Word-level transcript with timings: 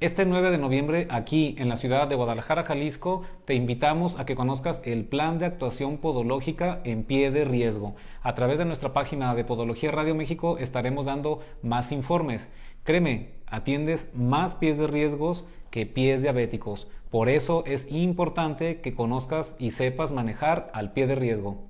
Este 0.00 0.24
9 0.24 0.50
de 0.50 0.56
noviembre, 0.56 1.06
aquí 1.10 1.54
en 1.58 1.68
la 1.68 1.76
ciudad 1.76 2.08
de 2.08 2.14
Guadalajara, 2.14 2.62
Jalisco, 2.62 3.20
te 3.44 3.52
invitamos 3.52 4.18
a 4.18 4.24
que 4.24 4.34
conozcas 4.34 4.80
el 4.86 5.04
plan 5.04 5.38
de 5.38 5.44
actuación 5.44 5.98
podológica 5.98 6.80
en 6.84 7.04
pie 7.04 7.30
de 7.30 7.44
riesgo. 7.44 7.94
A 8.22 8.34
través 8.34 8.56
de 8.56 8.64
nuestra 8.64 8.94
página 8.94 9.34
de 9.34 9.44
Podología 9.44 9.90
Radio 9.90 10.14
México 10.14 10.56
estaremos 10.56 11.04
dando 11.04 11.40
más 11.62 11.92
informes. 11.92 12.48
Créeme, 12.82 13.32
atiendes 13.44 14.08
más 14.14 14.54
pies 14.54 14.78
de 14.78 14.86
riesgos 14.86 15.44
que 15.70 15.84
pies 15.84 16.22
diabéticos. 16.22 16.88
Por 17.10 17.28
eso 17.28 17.62
es 17.66 17.86
importante 17.90 18.80
que 18.80 18.94
conozcas 18.94 19.54
y 19.58 19.72
sepas 19.72 20.12
manejar 20.12 20.70
al 20.72 20.94
pie 20.94 21.08
de 21.08 21.16
riesgo. 21.16 21.69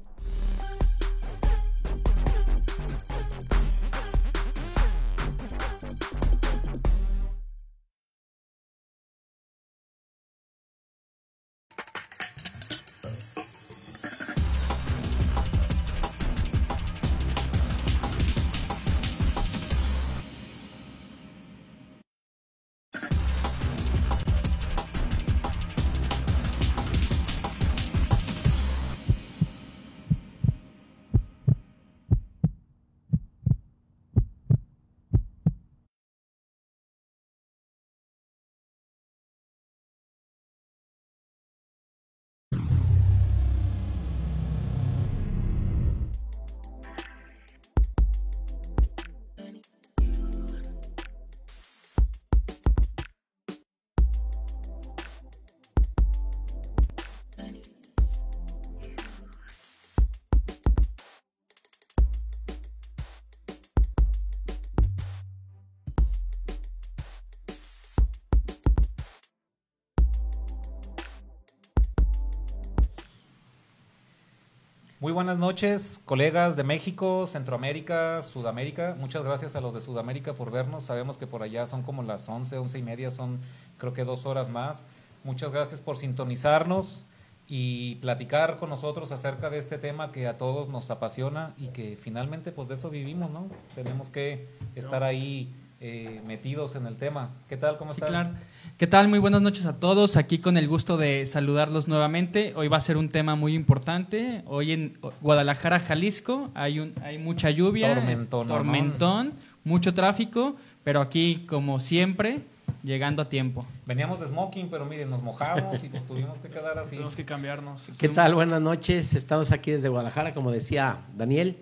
Muy 75.00 75.12
buenas 75.12 75.38
noches, 75.38 75.98
colegas 76.05 76.56
de 76.56 76.62
México, 76.62 77.27
Centroamérica, 77.27 78.20
Sudamérica. 78.20 78.94
Muchas 78.98 79.24
gracias 79.24 79.56
a 79.56 79.62
los 79.62 79.72
de 79.72 79.80
Sudamérica 79.80 80.34
por 80.34 80.50
vernos. 80.50 80.83
Sabemos 80.83 81.16
que 81.16 81.27
por 81.27 81.42
allá 81.42 81.66
son 81.66 81.83
como 81.83 82.02
las 82.02 82.28
11, 82.28 82.58
11 82.58 82.78
y 82.78 82.83
media, 82.83 83.10
son 83.10 83.40
creo 83.78 83.94
que 83.94 84.05
dos 84.05 84.27
horas 84.27 84.50
más. 84.50 84.84
Muchas 85.24 85.52
gracias 85.52 85.80
por 85.80 85.96
sintonizarnos 85.96 87.06
y 87.48 87.94
platicar 88.02 88.58
con 88.58 88.68
nosotros 88.68 89.10
acerca 89.10 89.48
de 89.48 89.56
este 89.56 89.78
tema 89.78 90.12
que 90.12 90.27
a 90.27 90.36
todos 90.36 90.68
nos 90.68 90.90
apasiona 90.90 91.55
y 91.56 91.68
que 91.68 91.96
finalmente 91.96 92.52
pues 92.52 92.68
de 92.68 92.74
eso 92.74 92.90
vivimos, 92.90 93.30
¿no? 93.30 93.48
Tenemos 93.74 94.10
que 94.10 94.50
estar 94.74 95.02
ahí 95.02 95.50
eh, 95.80 96.20
metidos 96.27 96.74
en 96.77 96.86
el 96.86 96.96
tema. 96.96 97.30
¿Qué 97.48 97.57
tal? 97.57 97.79
¿Cómo 97.79 97.95
Sí, 97.95 98.01
están? 98.01 98.11
claro. 98.11 98.30
¿Qué 98.77 98.86
tal? 98.86 99.08
Muy 99.08 99.18
buenas 99.18 99.41
noches 99.42 99.64
a 99.67 99.79
todos. 99.79 100.17
Aquí 100.17 100.39
con 100.39 100.57
el 100.57 100.68
gusto 100.68 100.96
de 100.96 101.24
saludarlos 101.27 101.89
nuevamente. 101.89 102.52
Hoy 102.55 102.68
va 102.68 102.77
a 102.77 102.80
ser 102.80 102.96
un 102.96 103.08
tema 103.08 103.35
muy 103.35 103.55
importante. 103.55 104.42
Hoy 104.46 104.73
en 104.73 104.98
Guadalajara, 105.20 105.80
Jalisco, 105.80 106.51
hay, 106.55 106.80
un, 106.80 106.92
hay 107.02 107.19
mucha 107.19 107.51
lluvia. 107.51 107.95
Tormentón, 107.95 108.46
¿no? 108.48 108.55
Tormentón, 108.55 109.33
mucho 109.64 109.95
tráfico, 109.95 110.57
pero 110.85 111.01
aquí, 111.01 111.45
como 111.48 111.80
siempre, 111.80 112.40
llegando 112.83 113.23
a 113.23 113.29
tiempo. 113.29 113.67
Veníamos 113.86 114.20
de 114.20 114.29
smoking, 114.29 114.69
pero 114.70 114.85
miren, 114.86 115.08
nos 115.11 115.23
mojamos 115.23 115.83
y 115.83 115.89
pues 115.89 116.07
tuvimos 116.07 116.39
que 116.39 116.48
quedar 116.48 116.79
así. 116.79 116.90
Tenemos 116.92 117.17
que 117.17 117.24
cambiarnos. 117.24 117.89
¿Qué 117.98 118.08
tal? 118.08 118.35
Buenas 118.35 118.61
noches. 118.61 119.14
Estamos 119.14 119.51
aquí 119.52 119.70
desde 119.70 119.89
Guadalajara, 119.89 120.35
como 120.35 120.51
decía 120.51 120.98
Daniel. 121.17 121.57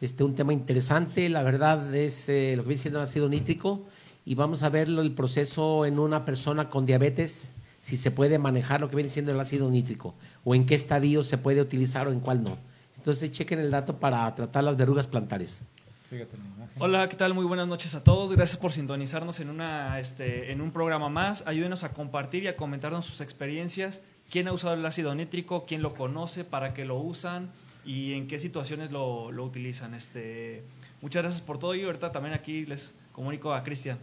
Este 0.00 0.24
un 0.24 0.34
tema 0.34 0.52
interesante. 0.52 1.28
La 1.28 1.42
verdad 1.42 1.94
es 1.94 2.28
eh, 2.28 2.54
lo 2.56 2.62
que 2.62 2.68
viene 2.68 2.82
siendo 2.82 3.00
el 3.00 3.04
ácido 3.06 3.28
nítrico 3.28 3.86
y 4.24 4.34
vamos 4.34 4.62
a 4.62 4.68
ver 4.68 4.88
el 4.88 5.12
proceso 5.12 5.86
en 5.86 5.98
una 5.98 6.24
persona 6.24 6.68
con 6.68 6.84
diabetes, 6.84 7.52
si 7.80 7.96
se 7.96 8.10
puede 8.10 8.38
manejar 8.38 8.80
lo 8.80 8.90
que 8.90 8.96
viene 8.96 9.08
siendo 9.08 9.32
el 9.32 9.40
ácido 9.40 9.70
nítrico 9.70 10.14
o 10.44 10.54
en 10.54 10.66
qué 10.66 10.74
estadio 10.74 11.22
se 11.22 11.38
puede 11.38 11.60
utilizar 11.60 12.08
o 12.08 12.12
en 12.12 12.20
cuál 12.20 12.42
no. 12.42 12.58
Entonces 12.96 13.30
chequen 13.30 13.60
el 13.60 13.70
dato 13.70 13.98
para 13.98 14.34
tratar 14.34 14.64
las 14.64 14.76
verrugas 14.76 15.06
plantares. 15.06 15.62
Fíjate. 16.10 16.36
Hola, 16.78 17.08
¿qué 17.08 17.16
tal? 17.16 17.32
Muy 17.32 17.46
buenas 17.46 17.66
noches 17.66 17.94
a 17.94 18.04
todos. 18.04 18.32
Gracias 18.32 18.58
por 18.58 18.72
sintonizarnos 18.72 19.40
en, 19.40 19.48
una, 19.48 19.98
este, 19.98 20.52
en 20.52 20.60
un 20.60 20.72
programa 20.72 21.08
más. 21.08 21.42
Ayúdenos 21.46 21.84
a 21.84 21.92
compartir 21.94 22.42
y 22.42 22.48
a 22.48 22.56
comentarnos 22.56 23.06
sus 23.06 23.20
experiencias. 23.20 24.02
¿Quién 24.30 24.46
ha 24.48 24.52
usado 24.52 24.74
el 24.74 24.84
ácido 24.84 25.14
nítrico? 25.14 25.64
¿Quién 25.66 25.82
lo 25.82 25.94
conoce? 25.94 26.44
¿Para 26.44 26.74
qué 26.74 26.84
lo 26.84 26.98
usan? 26.98 27.50
¿Y 27.86 28.14
en 28.14 28.26
qué 28.26 28.38
situaciones 28.38 28.90
lo, 28.90 29.30
lo 29.30 29.44
utilizan? 29.44 29.94
Este, 29.94 30.62
muchas 31.00 31.22
gracias 31.22 31.42
por 31.42 31.58
todo 31.58 31.74
y 31.74 31.84
ahorita 31.84 32.10
también 32.12 32.34
aquí 32.34 32.66
les 32.66 32.94
comunico 33.12 33.54
a 33.54 33.62
Cristian. 33.62 33.98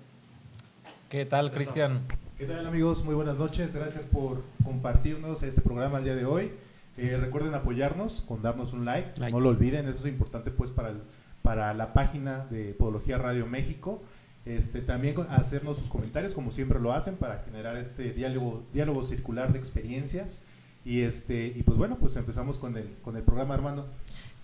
¿Qué 1.09 1.25
tal, 1.25 1.51
Cristian? 1.51 1.99
¿Qué 2.37 2.45
tal 2.45 2.65
amigos? 2.65 3.03
Muy 3.03 3.13
buenas 3.13 3.37
noches. 3.37 3.75
Gracias 3.75 4.05
por 4.05 4.41
compartirnos 4.63 5.43
este 5.43 5.61
programa 5.61 5.97
el 5.99 6.05
día 6.05 6.15
de 6.15 6.25
hoy. 6.25 6.51
Eh, 6.97 7.17
recuerden 7.19 7.53
apoyarnos 7.55 8.23
con 8.27 8.41
darnos 8.41 8.71
un 8.73 8.85
like. 8.85 9.19
Like. 9.19 9.31
No 9.33 9.39
lo 9.41 9.49
olviden, 9.49 9.87
eso 9.87 9.99
es 9.99 10.05
importante 10.13 10.49
pues 10.49 10.69
para, 10.71 10.89
el- 10.89 11.01
para 11.41 11.73
la 11.73 11.91
página 11.93 12.45
de 12.45 12.73
Podología 12.73 13.17
Radio 13.17 13.45
México. 13.47 14.01
Este, 14.45 14.81
también 14.81 15.15
hacernos 15.29 15.77
sus 15.77 15.87
comentarios 15.89 16.33
como 16.33 16.51
siempre 16.51 16.79
lo 16.79 16.93
hacen 16.93 17.15
para 17.15 17.43
generar 17.45 17.77
este 17.77 18.11
diálogo, 18.13 18.63
diálogo 18.73 19.03
circular 19.03 19.51
de 19.53 19.59
experiencias. 19.59 20.41
Y, 20.85 21.01
este, 21.01 21.47
y 21.47 21.63
pues 21.63 21.77
bueno, 21.77 21.97
pues 21.97 22.15
empezamos 22.15 22.57
con 22.57 22.77
el, 22.77 22.95
con 23.03 23.15
el 23.15 23.23
programa 23.23 23.53
Armando. 23.53 23.87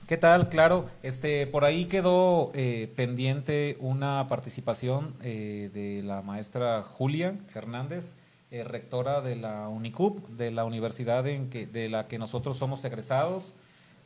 ¿Qué 0.07 0.17
tal? 0.17 0.49
Claro, 0.49 0.89
este, 1.03 1.45
por 1.45 1.65
ahí 1.65 1.85
quedó 1.85 2.51
eh, 2.55 2.91
pendiente 2.95 3.77
una 3.79 4.25
participación 4.27 5.13
eh, 5.21 5.69
de 5.73 6.01
la 6.01 6.21
maestra 6.21 6.81
Julia 6.81 7.37
Hernández, 7.53 8.15
eh, 8.49 8.63
rectora 8.63 9.21
de 9.21 9.35
la 9.35 9.69
UNICUP, 9.69 10.27
de 10.29 10.49
la 10.49 10.65
universidad 10.65 11.27
en 11.27 11.51
que, 11.51 11.67
de 11.67 11.89
la 11.89 12.07
que 12.07 12.17
nosotros 12.17 12.57
somos 12.57 12.83
egresados, 12.83 13.53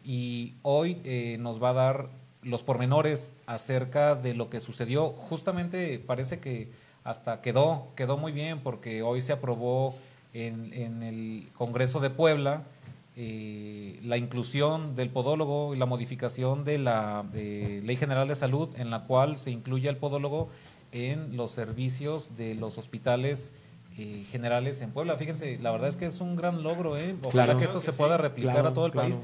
y 0.03 0.55
hoy 0.63 0.99
eh, 1.05 1.37
nos 1.39 1.63
va 1.63 1.69
a 1.69 1.73
dar 1.73 2.09
los 2.41 2.63
pormenores 2.63 3.31
acerca 3.45 4.15
de 4.15 4.33
lo 4.33 4.49
que 4.49 4.59
sucedió. 4.59 5.11
Justamente 5.11 5.97
parece 5.99 6.39
que 6.39 6.71
hasta 7.05 7.41
quedó, 7.41 7.87
quedó 7.95 8.17
muy 8.17 8.31
bien 8.33 8.59
porque 8.59 9.01
hoy 9.01 9.21
se 9.21 9.31
aprobó 9.31 9.95
en, 10.33 10.73
en 10.73 11.03
el 11.03 11.47
Congreso 11.53 11.99
de 11.99 12.09
Puebla 12.09 12.63
eh, 13.15 13.99
la 14.03 14.17
inclusión 14.17 14.95
del 14.95 15.09
podólogo 15.09 15.75
y 15.75 15.77
la 15.77 15.85
modificación 15.85 16.63
de 16.63 16.79
la 16.79 17.25
eh, 17.35 17.81
Ley 17.83 17.95
General 17.95 18.27
de 18.27 18.35
Salud 18.35 18.69
en 18.75 18.89
la 18.89 19.03
cual 19.03 19.37
se 19.37 19.51
incluye 19.51 19.87
al 19.87 19.97
podólogo 19.97 20.49
en 20.91 21.37
los 21.37 21.51
servicios 21.51 22.35
de 22.35 22.55
los 22.55 22.77
hospitales 22.79 23.51
eh, 23.99 24.25
generales 24.31 24.81
en 24.81 24.89
Puebla. 24.91 25.15
Fíjense, 25.17 25.59
la 25.61 25.69
verdad 25.71 25.89
es 25.89 25.95
que 25.95 26.07
es 26.07 26.21
un 26.21 26.35
gran 26.35 26.63
logro, 26.63 26.97
¿eh? 26.97 27.15
Ojalá 27.23 27.43
Claro. 27.45 27.59
que 27.59 27.65
esto 27.65 27.79
se 27.79 27.93
pueda 27.93 28.17
replicar 28.17 28.53
Claro, 28.53 28.69
a 28.69 28.73
todo 28.73 28.87
el 28.87 28.91
claro. 28.91 29.09
país. 29.09 29.19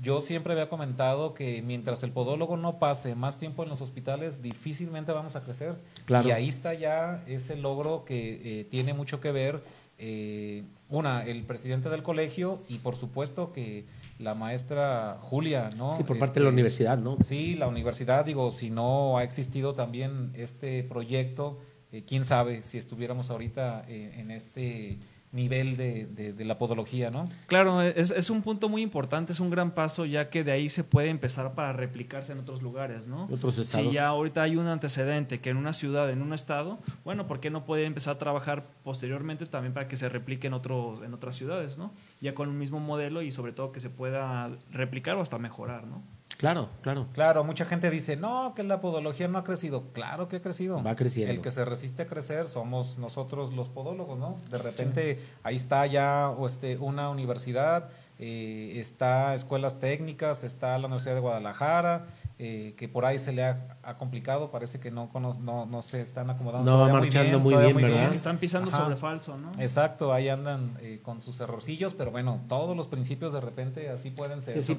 Yo 0.00 0.20
siempre 0.20 0.52
había 0.52 0.68
comentado 0.68 1.34
que 1.34 1.62
mientras 1.62 2.02
el 2.04 2.12
podólogo 2.12 2.56
no 2.56 2.78
pase 2.78 3.14
más 3.16 3.38
tiempo 3.38 3.62
en 3.64 3.68
los 3.68 3.80
hospitales, 3.80 4.40
difícilmente 4.42 5.10
vamos 5.12 5.34
a 5.36 5.42
crecer. 5.42 5.76
Claro. 6.06 6.28
Y 6.28 6.30
ahí 6.32 6.48
está 6.48 6.74
ya 6.74 7.22
ese 7.26 7.56
logro 7.56 8.04
que 8.04 8.60
eh, 8.60 8.64
tiene 8.64 8.94
mucho 8.94 9.20
que 9.20 9.30
ver, 9.32 9.62
eh, 10.04 10.64
una, 10.88 11.24
el 11.24 11.44
presidente 11.44 11.88
del 11.88 12.02
colegio 12.02 12.60
y 12.68 12.78
por 12.78 12.96
supuesto 12.96 13.52
que 13.52 13.84
la 14.18 14.34
maestra 14.34 15.16
Julia, 15.20 15.70
¿no? 15.76 15.96
Sí, 15.96 16.02
por 16.02 16.18
parte 16.18 16.40
de 16.40 16.44
la 16.44 16.48
Este, 16.48 16.54
universidad, 16.54 16.98
¿no? 16.98 17.16
Sí, 17.24 17.54
la 17.54 17.68
universidad, 17.68 18.24
digo, 18.24 18.50
si 18.50 18.68
no 18.68 19.16
ha 19.16 19.22
existido 19.22 19.74
también 19.74 20.32
este 20.34 20.82
proyecto, 20.82 21.60
eh, 21.92 22.02
quién 22.04 22.24
sabe 22.24 22.62
si 22.62 22.78
estuviéramos 22.78 23.30
ahorita 23.30 23.84
eh, 23.88 24.16
en 24.18 24.32
este 24.32 24.98
nivel 25.32 25.76
de, 25.76 26.06
de- 26.06 26.32
de 26.34 26.44
la 26.44 26.58
podología, 26.58 27.10
¿no? 27.10 27.28
Claro, 27.46 27.80
es, 27.82 28.10
es 28.10 28.28
un 28.30 28.42
punto 28.42 28.68
muy 28.68 28.82
importante, 28.82 29.32
es 29.32 29.40
un 29.40 29.48
gran 29.50 29.70
paso, 29.72 30.04
ya 30.04 30.28
que 30.30 30.44
de 30.44 30.52
ahí 30.52 30.68
se 30.68 30.84
puede 30.84 31.08
empezar 31.08 31.54
para 31.54 31.72
replicarse 31.72 32.32
en 32.32 32.38
otros 32.40 32.60
lugares, 32.62 33.06
¿no? 33.06 33.24
Otros 33.32 33.58
estados. 33.58 33.88
Si 33.88 33.92
ya 33.94 34.08
ahorita 34.08 34.42
hay 34.42 34.56
un 34.56 34.66
antecedente 34.66 35.40
que 35.40 35.50
en 35.50 35.56
una 35.56 35.72
ciudad, 35.72 36.10
en 36.10 36.20
un 36.22 36.32
estado, 36.34 36.78
bueno, 37.04 37.26
¿por 37.26 37.40
qué 37.40 37.48
no 37.50 37.64
puede 37.64 37.84
empezar 37.86 38.16
a 38.16 38.18
trabajar 38.18 38.66
posteriormente 38.84 39.46
también 39.46 39.72
para 39.72 39.88
que 39.88 39.96
se 39.96 40.08
replique 40.08 40.46
en, 40.48 40.52
otro, 40.52 41.02
en 41.04 41.14
otras 41.14 41.34
ciudades, 41.36 41.78
¿no? 41.78 41.92
Ya 42.20 42.34
con 42.34 42.48
un 42.50 42.58
mismo 42.58 42.78
modelo 42.78 43.22
y 43.22 43.32
sobre 43.32 43.52
todo 43.52 43.72
que 43.72 43.80
se 43.80 43.88
pueda 43.90 44.50
replicar 44.70 45.16
o 45.16 45.22
hasta 45.22 45.38
mejorar, 45.38 45.86
¿no? 45.86 46.02
Claro, 46.36 46.68
claro. 46.80 47.06
Claro, 47.12 47.44
mucha 47.44 47.64
gente 47.64 47.90
dice, 47.90 48.16
no, 48.16 48.54
que 48.54 48.62
la 48.62 48.80
podología 48.80 49.28
no 49.28 49.38
ha 49.38 49.44
crecido. 49.44 49.92
Claro 49.92 50.28
que 50.28 50.36
ha 50.36 50.40
crecido. 50.40 50.82
Va 50.82 50.96
creciendo. 50.96 51.32
El 51.32 51.40
que 51.40 51.50
se 51.50 51.64
resiste 51.64 52.02
a 52.02 52.06
crecer 52.06 52.46
somos 52.48 52.98
nosotros 52.98 53.52
los 53.52 53.68
podólogos, 53.68 54.18
¿no? 54.18 54.38
De 54.50 54.58
repente 54.58 55.20
ahí 55.42 55.56
está 55.56 55.86
ya 55.86 56.30
o 56.30 56.46
este, 56.46 56.78
una 56.78 57.10
universidad, 57.10 57.90
eh, 58.18 58.74
está 58.76 59.34
escuelas 59.34 59.80
técnicas, 59.80 60.44
está 60.44 60.78
la 60.78 60.86
Universidad 60.86 61.14
de 61.14 61.20
Guadalajara, 61.20 62.06
eh, 62.38 62.74
que 62.76 62.88
por 62.88 63.04
ahí 63.04 63.18
se 63.18 63.32
le 63.32 63.44
ha, 63.44 63.78
ha 63.82 63.96
complicado, 63.98 64.50
parece 64.50 64.80
que 64.80 64.90
no, 64.90 65.10
no, 65.40 65.66
no 65.66 65.82
se 65.82 66.00
están 66.00 66.30
acomodando. 66.30 66.70
No 66.70 66.78
va 66.78 66.88
marchando 66.88 67.40
muy 67.40 67.54
bien, 67.56 67.76
¿verdad? 67.76 68.14
Están 68.14 68.38
pisando 68.38 68.70
Ajá. 68.70 68.84
sobre 68.84 68.96
falso, 68.96 69.36
¿no? 69.38 69.50
Exacto, 69.58 70.12
ahí 70.12 70.28
andan 70.28 70.76
eh, 70.80 71.00
con 71.02 71.20
sus 71.20 71.40
errorcillos, 71.40 71.94
pero 71.94 72.10
bueno, 72.10 72.40
todos 72.48 72.76
los 72.76 72.88
principios 72.88 73.32
de 73.32 73.40
repente 73.40 73.90
así 73.90 74.10
pueden 74.10 74.42
ser. 74.42 74.62
Sí, 74.62 74.74
sí. 74.74 74.78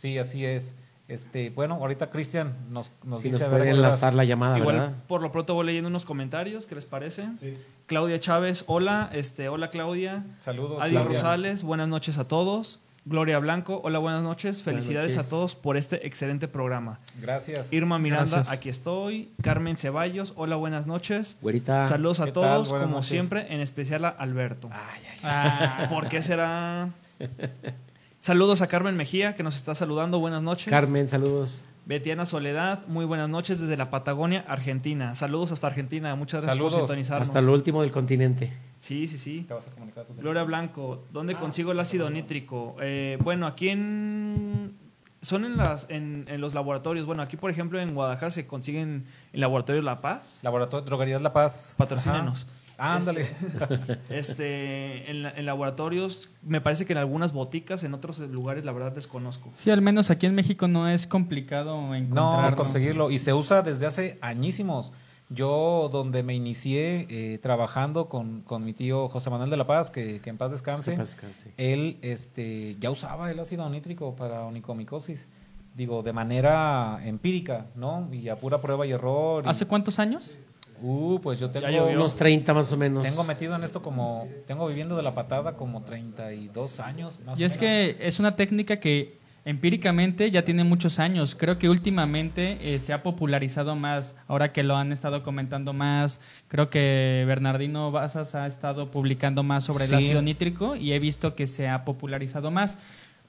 Sí, 0.00 0.16
así 0.18 0.44
es. 0.46 0.74
Este, 1.08 1.50
bueno, 1.50 1.74
ahorita 1.74 2.08
Cristian 2.10 2.54
nos, 2.70 2.92
nos 3.04 3.18
Si 3.20 3.28
dice 3.28 3.40
nos 3.40 3.42
a 3.42 3.50
ver 3.50 3.58
puede 3.58 3.70
cuál 3.72 3.82
las- 3.82 3.88
enlazar 3.94 4.14
la 4.14 4.24
llamada, 4.24 4.58
Igual 4.58 4.76
¿verdad? 4.76 4.94
por 5.08 5.20
lo 5.22 5.32
pronto 5.32 5.54
voy 5.54 5.66
leyendo 5.66 5.88
unos 5.88 6.04
comentarios, 6.04 6.66
¿qué 6.66 6.76
les 6.76 6.84
parece? 6.84 7.24
Sí. 7.40 7.54
Claudia 7.86 8.20
Chávez, 8.20 8.62
hola, 8.68 9.10
este, 9.12 9.48
hola 9.48 9.68
Claudia. 9.70 10.24
Saludos. 10.38 10.78
Adi 10.80 10.92
Claudia. 10.92 11.16
Rosales, 11.16 11.62
buenas 11.64 11.88
noches 11.88 12.16
a 12.18 12.28
todos. 12.28 12.78
Gloria 13.04 13.38
Blanco, 13.40 13.80
hola, 13.82 13.98
buenas 13.98 14.22
noches. 14.22 14.62
Buenas 14.64 14.84
Felicidades 14.84 15.16
noches. 15.16 15.26
a 15.26 15.30
todos 15.30 15.54
por 15.56 15.76
este 15.76 16.06
excelente 16.06 16.46
programa. 16.48 17.00
Gracias. 17.20 17.72
Irma 17.72 17.98
Miranda, 17.98 18.36
Gracias. 18.36 18.54
aquí 18.56 18.68
estoy. 18.68 19.30
Carmen 19.42 19.76
Ceballos, 19.76 20.32
hola, 20.36 20.54
buenas 20.56 20.86
noches. 20.86 21.36
Güerita. 21.42 21.82
Saludos 21.88 22.20
a 22.20 22.32
todos, 22.32 22.68
como 22.68 22.86
noches. 22.86 23.06
siempre, 23.08 23.52
en 23.52 23.60
especial 23.60 24.04
a 24.04 24.10
Alberto. 24.10 24.68
Ay, 24.72 25.02
ay, 25.12 25.18
Ah, 25.24 25.86
¿Por 25.90 26.08
qué 26.08 26.22
será? 26.22 26.90
Saludos 28.20 28.60
a 28.62 28.66
Carmen 28.66 28.96
Mejía, 28.96 29.34
que 29.34 29.42
nos 29.42 29.56
está 29.56 29.74
saludando. 29.74 30.18
Buenas 30.20 30.42
noches. 30.42 30.68
Carmen, 30.68 31.08
saludos. 31.08 31.62
Betiana 31.86 32.26
Soledad, 32.26 32.86
muy 32.86 33.04
buenas 33.06 33.28
noches 33.30 33.58
desde 33.58 33.76
la 33.76 33.88
Patagonia, 33.90 34.44
Argentina. 34.46 35.14
Saludos 35.16 35.52
hasta 35.52 35.66
Argentina. 35.68 36.14
Muchas 36.14 36.42
gracias 36.44 36.62
por 36.62 36.70
Saludos. 36.70 36.88
sintonizarnos. 36.88 37.28
Hasta 37.28 37.40
lo 37.40 37.52
último 37.52 37.80
del 37.80 37.90
continente. 37.90 38.52
Sí, 38.78 39.06
sí, 39.06 39.18
sí. 39.18 39.44
te 39.48 39.54
vas 39.54 39.66
a 39.66 39.70
comunicar 39.70 40.04
tú. 40.04 40.14
Gloria 40.14 40.42
Blanco, 40.44 41.04
¿dónde 41.12 41.34
Ah, 41.34 41.40
consigo 41.40 41.72
el 41.72 41.80
ácido 41.80 42.10
nítrico? 42.10 42.76
Eh, 42.80 43.16
bueno, 43.22 43.46
aquí 43.46 43.70
en... 43.70 44.76
Son 45.22 45.44
en, 45.44 45.56
las, 45.58 45.88
en, 45.90 46.24
en 46.28 46.40
los 46.40 46.54
laboratorios. 46.54 47.04
Bueno, 47.06 47.22
aquí, 47.22 47.36
por 47.36 47.50
ejemplo, 47.50 47.78
en 47.80 47.94
Guadalajara 47.94 48.30
se 48.30 48.46
consiguen 48.46 49.04
en 49.34 49.40
Laboratorio 49.40 49.82
La 49.82 50.00
Paz. 50.00 50.38
Laboratorio 50.42 50.84
Droguerías 50.86 51.20
La 51.20 51.32
Paz. 51.34 51.74
Patrocínenos. 51.76 52.42
Ajá. 52.44 52.52
Ándale. 52.80 53.28
Este, 54.08 55.10
en, 55.10 55.22
la- 55.22 55.30
en 55.30 55.46
laboratorios, 55.46 56.30
me 56.42 56.60
parece 56.60 56.86
que 56.86 56.92
en 56.92 56.98
algunas 56.98 57.32
boticas, 57.32 57.84
en 57.84 57.94
otros 57.94 58.18
lugares, 58.20 58.64
la 58.64 58.72
verdad 58.72 58.92
desconozco. 58.92 59.50
sí, 59.52 59.70
al 59.70 59.82
menos 59.82 60.10
aquí 60.10 60.26
en 60.26 60.34
México 60.34 60.68
no 60.68 60.88
es 60.88 61.06
complicado 61.06 61.76
No, 61.80 61.94
encontrarlo. 61.94 62.56
conseguirlo. 62.56 63.10
Y 63.10 63.18
se 63.18 63.32
usa 63.34 63.62
desde 63.62 63.86
hace 63.86 64.18
añísimos. 64.20 64.92
Yo, 65.32 65.88
donde 65.92 66.24
me 66.24 66.34
inicié 66.34 67.06
eh, 67.08 67.38
trabajando 67.38 68.08
con, 68.08 68.40
con 68.40 68.64
mi 68.64 68.72
tío 68.72 69.08
José 69.08 69.30
Manuel 69.30 69.48
de 69.48 69.56
la 69.56 69.66
Paz, 69.66 69.88
que, 69.92 70.20
que 70.20 70.28
en 70.28 70.36
paz 70.36 70.50
descanse, 70.50 70.90
Que 70.92 70.96
paz 70.96 71.10
descanse. 71.12 71.52
él 71.56 71.98
este, 72.02 72.76
ya 72.80 72.90
usaba 72.90 73.30
el 73.30 73.38
ácido 73.38 73.68
nítrico 73.70 74.16
para 74.16 74.42
onicomicosis. 74.42 75.28
Digo, 75.76 76.02
de 76.02 76.12
manera 76.12 76.98
empírica, 77.04 77.66
¿no? 77.76 78.08
Y 78.12 78.28
a 78.28 78.34
pura 78.40 78.60
prueba 78.60 78.84
y 78.88 78.90
error. 78.90 79.44
y- 79.46 79.48
¿Hace 79.48 79.66
cuántos 79.66 80.00
años? 80.00 80.36
Uh, 80.82 81.20
pues 81.22 81.38
yo 81.38 81.50
tengo. 81.50 81.66
Unos 81.86 82.16
30 82.16 82.54
más 82.54 82.72
o 82.72 82.76
menos. 82.76 83.02
tengo 83.02 83.24
metido 83.24 83.54
en 83.54 83.64
esto 83.64 83.82
como, 83.82 84.28
tengo 84.46 84.66
viviendo 84.66 84.96
de 84.96 85.02
la 85.02 85.14
patada 85.14 85.56
como 85.56 85.82
32 85.82 86.80
años. 86.80 87.20
Más 87.24 87.38
Y 87.38 87.44
o 87.44 87.46
es 87.46 87.52
menos. 87.52 87.58
que 87.58 87.96
es 88.06 88.18
una 88.18 88.36
técnica 88.36 88.78
que 88.78 89.18
empíricamente 89.44 90.30
ya 90.30 90.44
tiene 90.44 90.64
muchos 90.64 90.98
años. 90.98 91.34
Creo 91.34 91.58
que 91.58 91.68
últimamente 91.68 92.74
eh, 92.74 92.78
se 92.78 92.92
ha 92.92 93.02
popularizado 93.02 93.74
más, 93.76 94.14
ahora 94.26 94.52
que 94.52 94.62
lo 94.62 94.76
han 94.76 94.92
estado 94.92 95.22
comentando 95.22 95.72
más. 95.72 96.20
Creo 96.48 96.70
que 96.70 97.24
Bernardino 97.26 97.90
Bazas 97.90 98.34
ha 98.34 98.46
estado 98.46 98.90
publicando 98.90 99.42
más 99.42 99.64
sobre 99.64 99.84
el 99.84 99.94
ácido 99.94 100.22
nítrico 100.22 100.76
y 100.76 100.92
he 100.92 100.98
visto 100.98 101.34
que 101.34 101.46
se 101.46 101.68
ha 101.68 101.84
popularizado 101.84 102.50
más. 102.50 102.76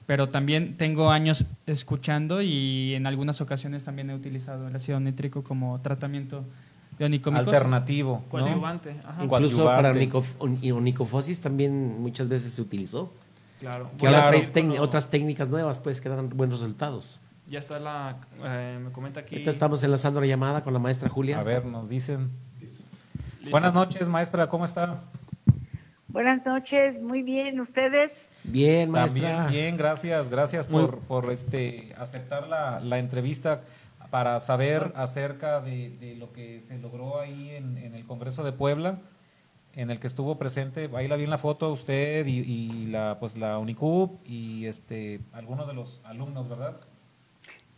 Pero 0.04 0.28
también 0.28 0.76
tengo 0.76 1.10
años 1.10 1.46
escuchando 1.66 2.42
y 2.42 2.94
en 2.94 3.06
algunas 3.06 3.40
ocasiones 3.40 3.84
también 3.84 4.10
he 4.10 4.14
utilizado 4.14 4.66
el 4.66 4.74
ácido 4.74 4.98
nítrico 5.00 5.44
como 5.44 5.80
tratamiento. 5.80 6.44
Alternativo. 7.04 8.22
¿no? 8.24 8.28
Coadyuvante. 8.28 8.96
Incluso 9.22 9.64
para 9.64 9.92
onicof- 9.92 10.34
on- 10.38 10.58
onicofosis 10.72 11.40
también 11.40 12.00
muchas 12.00 12.28
veces 12.28 12.52
se 12.52 12.62
utilizó. 12.62 13.12
Claro. 13.60 13.90
Que 13.98 14.06
ahora 14.06 14.30
Claro. 14.30 14.38
tec- 14.38 14.80
otras 14.80 15.08
técnicas 15.10 15.48
nuevas, 15.48 15.78
pues, 15.78 16.00
que 16.00 16.08
dan 16.08 16.28
buenos 16.30 16.60
resultados. 16.60 17.20
Ya 17.48 17.58
está 17.58 17.78
la... 17.78 18.16
eh, 18.44 18.78
me 18.82 18.90
comenta 18.90 19.20
aquí... 19.20 19.34
Ahorita 19.36 19.50
estamos 19.50 19.82
enlazando 19.84 20.20
la 20.20 20.26
llamada 20.26 20.62
con 20.64 20.72
la 20.72 20.78
maestra 20.78 21.08
Julia. 21.08 21.38
A 21.38 21.42
ver, 21.42 21.64
nos 21.66 21.88
dicen. 21.88 22.30
Listo. 22.60 22.84
Buenas 23.50 23.74
noches, 23.74 24.08
maestra, 24.08 24.48
¿cómo 24.48 24.64
está? 24.64 25.00
Buenas 26.08 26.44
noches, 26.44 27.00
muy 27.00 27.22
bien, 27.22 27.58
¿ustedes? 27.60 28.10
Bien, 28.44 28.90
maestra. 28.90 29.36
También 29.44 29.50
bien, 29.50 29.76
gracias, 29.76 30.28
gracias 30.28 30.66
por, 30.68 30.98
por 31.00 31.30
este 31.32 31.94
aceptar 31.96 32.48
la, 32.48 32.80
la 32.80 32.98
entrevista 32.98 33.62
para 34.12 34.38
saber 34.40 34.92
acerca 34.94 35.62
de, 35.62 35.88
de 35.88 36.16
lo 36.16 36.34
que 36.34 36.60
se 36.60 36.76
logró 36.76 37.18
ahí 37.18 37.48
en, 37.52 37.78
en 37.78 37.94
el 37.94 38.04
Congreso 38.04 38.44
de 38.44 38.52
Puebla, 38.52 38.98
en 39.72 39.90
el 39.90 40.00
que 40.00 40.06
estuvo 40.06 40.36
presente, 40.36 40.90
ahí 40.94 41.08
la 41.08 41.16
vi 41.16 41.24
en 41.24 41.30
la 41.30 41.38
foto 41.38 41.72
usted 41.72 42.26
y, 42.26 42.40
y 42.40 42.86
la 42.88 43.16
pues 43.18 43.38
la 43.38 43.56
UNICUB 43.56 44.18
y 44.26 44.66
este 44.66 45.20
algunos 45.32 45.66
de 45.66 45.72
los 45.72 46.02
alumnos, 46.04 46.46
¿verdad? 46.46 46.76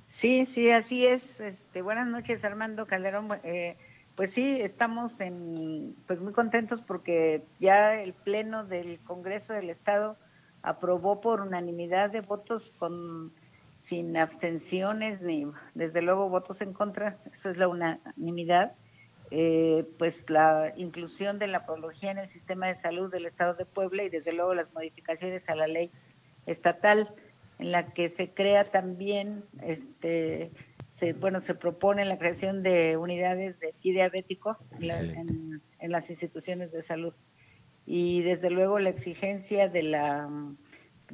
Sí, 0.09 0.49
sí, 0.53 0.73
así 0.73 1.07
es. 1.07 1.23
Este, 1.39 1.83
buenas 1.83 2.09
noches, 2.09 2.45
Armando 2.45 2.85
Calderón. 2.85 3.29
Eh, 3.45 3.77
pues 4.17 4.31
sí, 4.31 4.61
estamos 4.61 5.21
en, 5.21 5.95
pues 6.09 6.21
muy 6.21 6.33
contentos 6.33 6.81
porque 6.81 7.45
ya 7.61 7.95
el 7.95 8.13
Pleno 8.13 8.65
del 8.65 8.99
Congreso 9.05 9.53
del 9.53 9.71
Estado 9.71 10.17
aprobó 10.63 11.21
por 11.21 11.43
unanimidad 11.43 12.11
de 12.11 12.23
votos 12.23 12.73
con 12.77 13.33
sin 13.95 14.17
abstenciones 14.17 15.21
ni 15.23 15.47
desde 15.75 16.03
luego 16.03 16.29
votos 16.29 16.61
en 16.61 16.73
contra, 16.73 17.17
eso 17.33 17.49
es 17.49 17.57
la 17.57 17.69
unanimidad, 17.69 18.73
eh, 19.31 19.85
pues 19.99 20.29
la 20.29 20.73
inclusión 20.77 21.39
de 21.39 21.47
la 21.47 21.65
podología 21.65 22.11
en 22.11 22.19
el 22.19 22.29
sistema 22.29 22.67
de 22.67 22.75
salud 22.75 23.11
del 23.13 23.27
Estado 23.27 23.55
de 23.55 23.65
Puebla 23.67 24.03
y 24.03 24.09
desde 24.09 24.33
luego 24.33 24.53
las 24.55 24.73
modificaciones 24.75 25.49
a 25.49 25.55
la 25.55 25.69
ley 25.69 25.91
estatal 26.47 27.15
en 27.61 27.71
la 27.71 27.93
que 27.93 28.09
se 28.09 28.31
crea 28.31 28.65
también, 28.73 29.45
este, 29.63 30.51
se, 30.95 31.13
bueno, 31.13 31.41
se 31.41 31.55
propone 31.55 32.05
la 32.05 32.19
creación 32.19 32.65
de 32.65 32.97
unidades 32.97 33.61
de 33.61 33.75
pie 33.81 33.93
diabético 33.93 34.59
en, 34.73 34.89
la- 34.89 34.95
Excelente. 34.97 35.21
en- 35.33 35.63
en 35.79 35.93
las 35.93 36.11
instituciones 36.11 36.73
de 36.73 36.83
salud 36.83 37.15
y 37.87 38.23
desde 38.23 38.51
luego 38.51 38.79
la 38.81 38.89
exigencia 38.89 39.69
de 39.69 39.83
la 39.85 40.29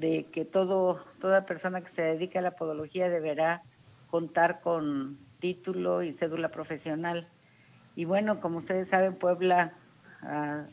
de 0.01 0.25
que 0.33 0.47
todo 0.47 1.05
toda 1.21 1.45
persona 1.45 1.83
que 1.83 1.91
se 1.91 2.03
dedique 2.03 2.39
a 2.39 2.43
la 2.43 2.57
podología 2.57 3.11
deberá 3.11 3.63
contar 4.11 4.61
con 4.63 5.19
título 5.41 6.03
y 6.03 6.13
cédula 6.15 6.49
profesional. 6.49 7.29
Y 7.95 8.07
bueno 8.07 8.41
como 8.41 8.59
ustedes 8.59 8.89
saben 8.89 9.15
Puebla 9.17 9.75
a, 10.23 10.67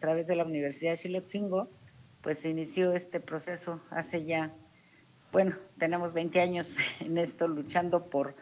través 0.00 0.26
de 0.26 0.36
la 0.36 0.44
Universidad 0.44 0.92
de 0.92 0.98
Chilotzingo 0.98 1.70
pues 2.20 2.38
se 2.38 2.50
inició 2.50 2.92
este 2.92 3.20
proceso 3.20 3.80
hace 3.90 4.24
ya 4.24 4.52
bueno 5.32 5.56
tenemos 5.78 6.14
20 6.14 6.40
años 6.40 6.76
en 7.00 7.18
esto 7.18 7.48
luchando 7.48 8.06
por 8.06 8.34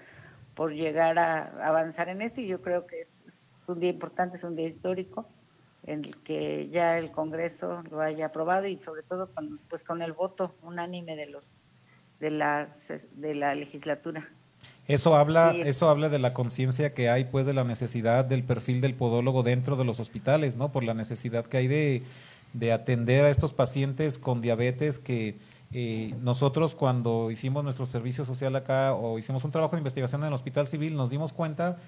por 0.54 0.72
llegar 0.72 1.18
a 1.18 1.66
avanzar 1.66 2.08
en 2.08 2.20
esto 2.20 2.40
y 2.40 2.46
yo 2.46 2.60
creo 2.62 2.86
que 2.86 3.00
es 3.00 3.24
un 3.68 3.80
día 3.80 3.90
importante 3.90 4.36
es 4.36 4.44
un 4.44 4.54
día 4.54 4.66
histórico 4.66 5.28
en 5.84 6.04
el 6.04 6.16
que 6.18 6.68
ya 6.70 6.98
el 6.98 7.10
Congreso 7.10 7.82
lo 7.90 8.00
haya 8.00 8.26
aprobado 8.26 8.66
y 8.66 8.76
sobre 8.78 9.02
todo 9.02 9.28
con, 9.34 9.58
pues 9.68 9.84
con 9.84 10.00
el 10.02 10.12
voto 10.12 10.54
unánime 10.62 11.16
de 11.16 11.26
los 11.26 11.44
de 12.20 12.30
la 12.30 12.68
de 13.16 13.34
la 13.34 13.54
legislatura. 13.54 14.28
Eso 14.88 15.16
habla, 15.16 15.52
Sí. 15.52 15.62
eso 15.64 15.88
habla 15.88 16.08
de 16.08 16.18
la 16.18 16.34
conciencia 16.34 16.92
que 16.92 17.08
hay, 17.08 17.24
pues, 17.24 17.46
de 17.46 17.52
la 17.52 17.64
necesidad 17.64 18.24
del 18.24 18.42
perfil 18.42 18.80
del 18.80 18.94
podólogo 18.94 19.42
dentro 19.42 19.76
de 19.76 19.84
los 19.84 20.00
hospitales, 20.00 20.56
¿no? 20.56 20.70
Por 20.72 20.82
la 20.84 20.94
necesidad 20.94 21.46
que 21.46 21.56
hay 21.56 21.68
de, 21.68 22.02
de 22.52 22.72
atender 22.72 23.24
a 23.24 23.28
estos 23.28 23.52
pacientes 23.52 24.18
con 24.18 24.40
diabetes 24.40 24.98
que 24.98 25.36
eh, 25.72 26.14
nosotros 26.20 26.74
cuando 26.74 27.30
hicimos 27.30 27.64
nuestro 27.64 27.86
servicio 27.86 28.24
social 28.24 28.54
acá 28.56 28.92
o 28.94 29.18
hicimos 29.18 29.42
un 29.44 29.52
trabajo 29.52 29.74
de 29.74 29.80
investigación 29.80 30.20
en 30.20 30.26
el 30.28 30.34
Hospital 30.34 30.66
Civil 30.66 30.94
nos 30.94 31.08
dimos 31.08 31.32
cuenta 31.32 31.78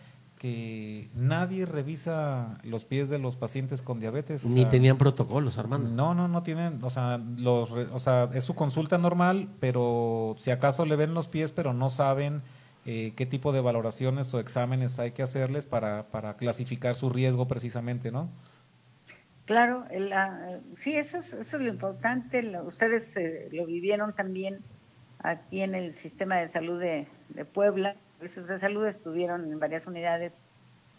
que 0.45 1.09
nadie 1.15 1.65
revisa 1.65 2.59
los 2.65 2.85
pies 2.85 3.09
de 3.09 3.19
los 3.19 3.35
pacientes 3.35 3.81
con 3.81 3.99
diabetes. 3.99 4.45
o 4.45 4.49
Ni 4.51 4.61
sea, 4.61 4.69
tenían 4.69 4.99
protocolos, 4.99 5.57
Armando. 5.57 5.89
no, 5.89 6.15
no, 6.15 6.29
no 6.29 6.43
tienen, 6.43 6.85
o 6.85 6.91
sea, 6.91 7.17
los, 7.39 7.71
re- 7.71 7.87
o 7.91 7.99
sea, 7.99 8.29
es 8.35 8.45
su 8.45 8.55
consulta 8.55 8.99
normal, 8.99 9.49
pero 9.59 10.37
si 10.39 10.51
acaso 10.51 10.85
le 10.85 10.97
ven 10.97 11.15
los 11.15 11.29
pies, 11.29 11.53
pero 11.53 11.73
no 11.73 11.89
saben 11.89 12.43
eh, 12.85 13.15
qué 13.17 13.25
tipo 13.25 13.53
de 13.53 13.63
valoraciones 13.63 14.35
o 14.35 14.39
exámenes 14.39 14.99
hay 14.99 15.13
que 15.13 15.23
hacerles 15.23 15.65
para, 15.65 16.09
para 16.09 16.37
clasificar 16.37 16.95
su 16.95 17.09
riesgo 17.09 17.49
precisamente, 17.49 18.13
¿no? 18.13 18.29
Claro, 19.47 19.87
el, 19.91 20.13
ah, 20.13 20.59
sí, 20.77 20.95
eso 20.95 21.17
es, 21.17 21.33
eso 21.33 21.57
es 21.57 21.63
lo 21.63 21.71
importante. 21.71 22.47
ustedes 22.67 23.17
eh, 23.17 23.49
lo 23.51 23.65
vivieron 23.65 24.13
también 24.15 24.59
aquí 25.21 25.63
en 25.63 25.75
el 25.75 25.95
sistema 25.95 26.37
de 26.37 26.49
salud 26.49 26.79
de, 26.79 27.07
Puebla. 27.55 27.97
Esos 28.25 28.47
de 28.47 28.59
salud 28.59 28.87
estuvieron 28.87 29.53
en 29.53 29.59
varias 29.59 29.87
unidades 29.87 30.33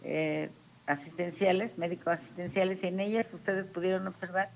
eh, 0.04 0.50
asistenciales, 0.86 1.78
médicos 1.78 2.14
asistenciales, 2.14 2.84
y 2.84 2.88
en 2.88 3.00
ellas 3.00 3.34
ustedes 3.34 3.66
pudieron 3.68 4.08
observar 4.08 4.52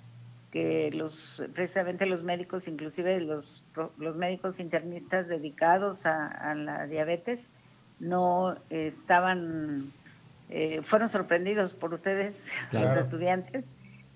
que 0.52 0.92
los 0.92 1.44
precisamente 1.54 2.06
los 2.06 2.24
médicos, 2.24 2.68
inclusive 2.68 3.22
los, 3.22 3.66
los 3.98 4.16
médicos 4.16 4.60
internistas 4.60 5.28
dedicados 5.28 6.06
a, 6.06 6.54
la 6.56 6.88
diabetes, 6.88 7.50
no 8.00 8.56
estaban, 8.70 9.92
eh, 10.50 10.82
fueron 10.84 11.10
sorprendidos 11.10 11.74
por 11.74 11.94
ustedes, 11.94 12.44
los 12.72 12.98
estudiantes, 12.98 13.66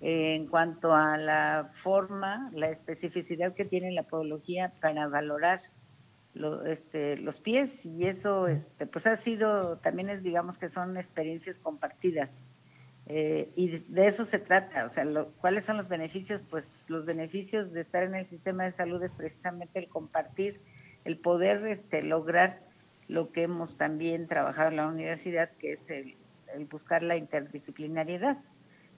en 0.01 0.48
cuanto 0.48 0.93
a 0.93 1.17
la 1.17 1.72
forma, 1.75 2.50
la 2.53 2.69
especificidad 2.69 3.53
que 3.53 3.65
tiene 3.65 3.91
la 3.91 4.03
podología 4.03 4.74
para 4.81 5.07
valorar 5.07 5.62
este, 6.65 7.17
los 7.17 7.41
pies 7.41 7.85
y 7.85 8.05
eso 8.05 8.47
este, 8.47 8.87
pues 8.87 9.05
ha 9.07 9.17
sido, 9.17 9.77
también 9.77 10.09
es 10.09 10.23
digamos 10.23 10.57
que 10.57 10.69
son 10.69 10.97
experiencias 10.97 11.59
compartidas 11.59 12.43
eh, 13.05 13.51
y 13.55 13.79
de 13.79 14.07
eso 14.07 14.23
se 14.25 14.39
trata, 14.39 14.85
o 14.85 14.89
sea, 14.89 15.05
¿cuáles 15.39 15.65
son 15.65 15.77
los 15.77 15.89
beneficios? 15.89 16.41
Pues 16.49 16.85
los 16.87 17.05
beneficios 17.05 17.73
de 17.73 17.81
estar 17.81 18.03
en 18.03 18.15
el 18.15 18.25
sistema 18.25 18.63
de 18.63 18.71
salud 18.71 19.03
es 19.03 19.13
precisamente 19.13 19.79
el 19.79 19.89
compartir, 19.89 20.61
el 21.03 21.17
poder 21.17 21.65
este, 21.67 22.01
lograr 22.01 22.61
lo 23.09 23.31
que 23.31 23.43
hemos 23.43 23.77
también 23.77 24.27
trabajado 24.27 24.69
en 24.69 24.77
la 24.77 24.87
universidad, 24.87 25.51
que 25.59 25.73
es 25.73 25.89
el, 25.89 26.15
buscar 26.69 27.03
la 27.03 27.17
interdisciplinariedad, 27.17 28.37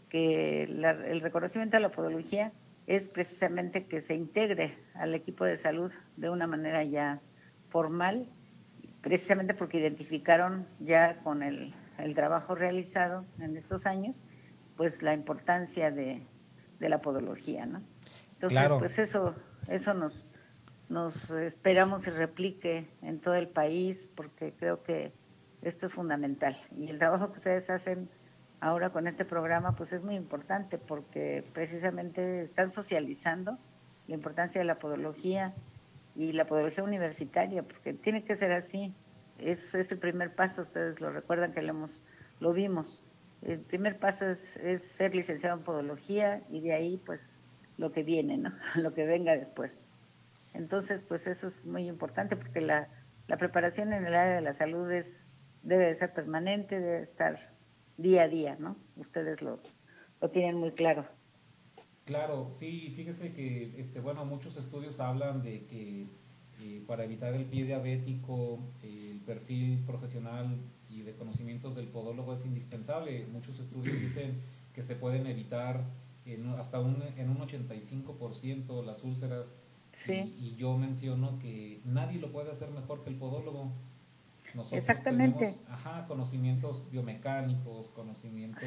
que 0.09 0.63
el 0.63 1.21
reconocimiento 1.21 1.77
de 1.77 1.81
la 1.81 1.91
podología 1.91 2.51
es 2.87 3.03
precisamente 3.09 3.85
que 3.85 4.01
se 4.01 4.15
integre 4.15 4.77
al 4.93 5.13
equipo 5.13 5.45
de 5.45 5.57
salud 5.57 5.91
de 6.17 6.29
una 6.29 6.47
manera 6.47 6.83
ya 6.83 7.21
formal, 7.69 8.27
precisamente 9.01 9.53
porque 9.53 9.79
identificaron 9.79 10.67
ya 10.79 11.19
con 11.23 11.43
el 11.43 11.73
el 11.97 12.13
trabajo 12.13 12.55
realizado 12.55 13.25
en 13.39 13.57
estos 13.57 13.85
años, 13.85 14.25
pues 14.75 15.01
la 15.01 15.13
importancia 15.13 15.91
de, 15.91 16.25
la 16.79 17.01
podología, 17.01 17.65
¿no? 17.65 17.81
Entonces, 18.33 18.71
pues 18.77 18.99
eso, 18.99 19.33
eso 19.67 19.93
nos, 19.93 20.29
nos 20.89 21.31
esperamos 21.31 22.05
y 22.05 22.11
replique 22.11 22.87
en 23.01 23.19
todo 23.19 23.35
el 23.35 23.47
país, 23.47 24.09
porque 24.15 24.53
creo 24.53 24.83
que 24.83 25.13
esto 25.61 25.87
es 25.87 25.93
fundamental. 25.93 26.57
Y 26.77 26.89
el 26.89 26.99
trabajo 26.99 27.31
que 27.31 27.37
ustedes 27.37 27.69
hacen 27.69 28.09
ahora 28.59 28.89
con 28.89 29.07
este 29.07 29.25
programa, 29.25 29.75
pues 29.75 29.93
es 29.93 30.03
muy 30.03 30.15
importante, 30.15 30.77
porque 30.77 31.43
precisamente 31.53 32.43
están 32.43 32.71
socializando 32.71 33.57
la 34.07 34.15
importancia 34.15 34.59
de 34.59 34.65
la 34.65 34.79
podología 34.79 35.53
y 36.15 36.33
la 36.33 36.45
podología 36.45 36.83
universitaria, 36.83 37.63
porque 37.63 37.93
tiene 37.93 38.23
que 38.23 38.35
ser 38.35 38.51
así 38.51 38.93
es, 39.39 39.73
es 39.73 39.91
el 39.91 39.97
primer 39.97 40.33
paso, 40.33 40.61
ustedes 40.61 40.99
lo 41.01 41.11
recuerdan 41.11 41.53
que 41.53 41.61
lo, 41.61 41.69
hemos, 41.69 42.05
lo 42.39 42.53
vimos. 42.53 43.03
El 43.41 43.59
primer 43.59 43.99
paso 43.99 44.25
es, 44.25 44.81
ser 44.97 45.13
licenciado 45.13 45.57
en 45.57 45.63
podología 45.63 46.41
y 46.49 46.61
de 46.61 46.73
ahí 46.73 47.01
pues 47.05 47.21
lo 47.77 47.91
que 47.91 48.03
viene, 48.03 48.37
¿no? 48.37 48.53
lo 48.75 48.93
que 48.93 49.05
venga 49.05 49.35
después. 49.35 49.81
Entonces 50.53 51.03
pues 51.03 51.27
eso 51.27 51.47
es 51.47 51.65
muy 51.65 51.87
importante 51.87 52.35
porque 52.35 52.61
la, 52.61 52.87
la 53.27 53.37
preparación 53.37 53.93
en 53.93 54.05
el 54.05 54.15
área 54.15 54.35
de 54.35 54.41
la 54.41 54.53
salud 54.53 54.89
es, 54.91 55.11
debe 55.63 55.85
de 55.87 55.95
ser 55.95 56.13
permanente, 56.13 56.79
debe 56.79 57.03
estar 57.03 57.54
día 57.97 58.23
a 58.23 58.27
día, 58.27 58.57
¿no? 58.59 58.75
Ustedes 58.95 59.41
lo, 59.41 59.59
lo 60.21 60.29
tienen 60.29 60.55
muy 60.55 60.71
claro. 60.71 61.05
Claro, 62.05 62.49
sí, 62.51 62.93
fíjese 62.95 63.33
que, 63.33 63.79
este, 63.79 63.99
bueno, 63.99 64.25
muchos 64.25 64.57
estudios 64.57 64.99
hablan 64.99 65.41
de 65.41 65.65
que 65.65 66.07
eh, 66.61 66.83
para 66.87 67.03
evitar 67.03 67.33
el 67.33 67.45
pie 67.45 67.65
diabético, 67.65 68.59
el 68.83 69.19
perfil 69.25 69.83
profesional 69.85 70.55
y 70.89 71.01
de 71.01 71.13
conocimientos 71.15 71.75
del 71.75 71.87
podólogo 71.87 72.33
es 72.33 72.45
indispensable. 72.45 73.25
Muchos 73.31 73.59
estudios 73.59 73.99
dicen 73.99 74.39
que 74.73 74.83
se 74.83 74.95
pueden 74.95 75.27
evitar 75.27 75.83
hasta 76.57 76.79
un, 76.79 77.03
en 77.17 77.29
un 77.29 77.37
85% 77.37 78.83
las 78.83 79.03
úlceras. 79.03 79.55
Y, 80.07 80.55
yo 80.55 80.77
menciono 80.77 81.39
que 81.39 81.81
nadie 81.85 82.19
lo 82.19 82.31
puede 82.31 82.51
hacer 82.51 82.69
mejor 82.69 83.03
que 83.03 83.09
el 83.09 83.15
podólogo. 83.15 83.71
Nosotros 84.55 84.79
Exactamente. 84.79 85.37
tenemos 85.37 85.69
ajá, 85.69 86.05
conocimientos 86.07 86.89
biomecánicos, 86.89 87.89
conocimientos 87.89 88.63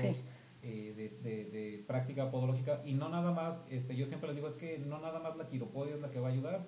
eh, 0.63 1.19
de, 1.23 1.45
de, 1.45 1.85
práctica 1.87 2.31
podológica 2.31 2.83
y 2.85 2.93
no 2.93 3.09
nada 3.09 3.33
más, 3.33 3.65
este, 3.71 3.97
yo 3.97 4.07
siempre 4.07 4.29
les 4.29 4.37
digo, 4.37 4.49
es 4.49 4.55
que 4.55 4.79
no 4.79 5.01
nada 5.01 5.21
más 5.21 5.37
la 5.37 5.49
quiropodia 5.49 5.95
es 5.95 6.01
la 6.01 6.11
que 6.11 6.21
va 6.21 6.29
a 6.29 6.33
ayudar, 6.33 6.67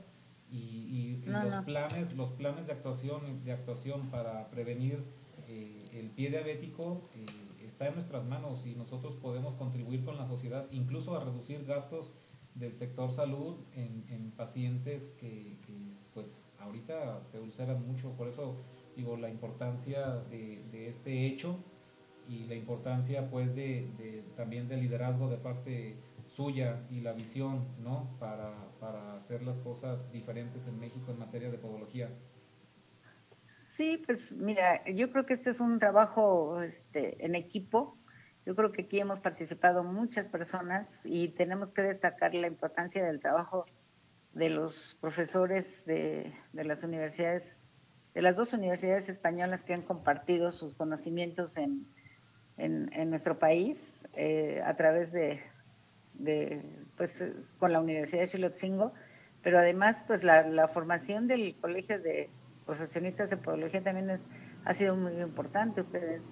y, 0.53 1.23
los 1.27 1.65
planes 1.65 2.13
los 2.15 2.31
planes 2.33 2.67
de 2.67 2.73
actuación 2.73 3.45
de 3.45 3.53
actuación 3.53 4.09
para 4.11 4.51
prevenir 4.51 5.05
eh, 5.47 5.83
el 5.93 6.11
pie 6.11 6.31
diabético 6.31 7.09
eh, 7.15 7.27
está 7.65 7.87
en 7.87 7.95
nuestras 7.95 8.25
manos 8.25 8.67
y 8.67 8.75
nosotros 8.75 9.15
podemos 9.15 9.55
contribuir 9.55 10.05
con 10.05 10.17
la 10.17 10.27
sociedad 10.27 10.67
incluso 10.73 11.17
a 11.17 11.23
reducir 11.23 11.65
gastos 11.65 12.11
del 12.55 12.75
sector 12.75 13.13
salud 13.13 13.59
en, 13.75 14.05
en 14.09 14.33
pacientes 14.33 15.13
que, 15.19 15.57
pues 16.15 16.43
ahorita 16.59 17.23
se 17.23 17.41
ulceran 17.41 17.87
mucho. 17.87 18.11
Por 18.17 18.29
eso 18.29 18.57
la 19.19 19.29
importancia 19.29 20.17
de, 20.31 20.89
este 20.89 21.27
hecho 21.27 21.59
y 22.29 22.45
la 22.45 22.55
importancia 22.55 23.29
pues 23.31 23.55
de, 23.55 24.23
también 24.37 24.69
del 24.69 24.81
liderazgo 24.81 25.29
de 25.29 25.37
parte 25.37 25.97
suya 26.27 26.81
y 26.91 27.01
la 27.01 27.13
visión, 27.13 27.67
¿no? 27.83 28.17
Para, 28.19 28.55
hacer 29.15 29.43
las 29.43 29.59
cosas 29.59 30.11
diferentes 30.11 30.67
en 30.67 30.81
México 30.81 31.11
en 31.11 31.19
materia 31.19 31.51
de 31.51 31.59
podología. 31.59 32.09
Sí, 33.77 34.03
pues 34.07 34.33
mira, 34.33 34.83
yo 34.87 35.11
creo 35.13 35.27
que 35.27 35.35
este 35.35 35.51
es 35.51 35.61
un 35.61 35.79
trabajo 35.79 36.63
este, 36.63 37.25
en 37.25 37.35
equipo. 37.35 37.99
Yo 38.47 38.57
creo 38.57 38.73
que 38.73 38.83
aquí 38.83 38.99
hemos 38.99 39.21
participado 39.21 39.85
muchas 39.85 40.29
personas 40.29 40.89
y 41.05 41.29
tenemos 41.29 41.73
que 41.73 41.83
destacar 41.83 42.35
la 42.35 42.47
importancia 42.47 43.05
del 43.05 43.21
trabajo 43.21 43.67
de 44.33 44.49
los 44.49 44.97
profesores 45.01 45.85
de 45.85 46.33
las 46.53 46.83
universidades, 46.83 47.60
de 48.15 48.23
las 48.23 48.37
dos 48.37 48.53
universidades 48.53 49.09
españolas 49.09 49.63
que 49.63 49.75
han 49.75 49.83
compartido 49.83 50.53
sus 50.53 50.75
conocimientos 50.75 51.57
en, 51.57 51.87
en, 52.59 53.11
nuestro 53.11 53.39
país 53.39 53.79
eh, 54.15 54.61
a 54.65 54.75
través 54.77 55.13
de, 55.13 55.41
de, 56.15 56.63
pues, 56.97 57.13
con 57.59 57.73
la 57.73 57.81
Universidad 57.81 58.23
de 58.23 58.29
Chilotzingo, 58.29 58.93
pero 59.43 59.59
además, 59.59 59.97
pues, 60.07 60.23
la, 60.23 60.69
formación 60.69 61.27
del 61.27 61.57
Colegio 61.61 62.01
de 62.01 62.29
Profesionistas 62.67 63.31
de 63.31 63.37
Podología 63.37 63.83
también 63.83 64.11
es, 64.11 64.21
ha 64.65 64.75
sido 64.75 64.97
muy 64.97 65.21
importante. 65.21 65.81
Ustedes 65.81 66.23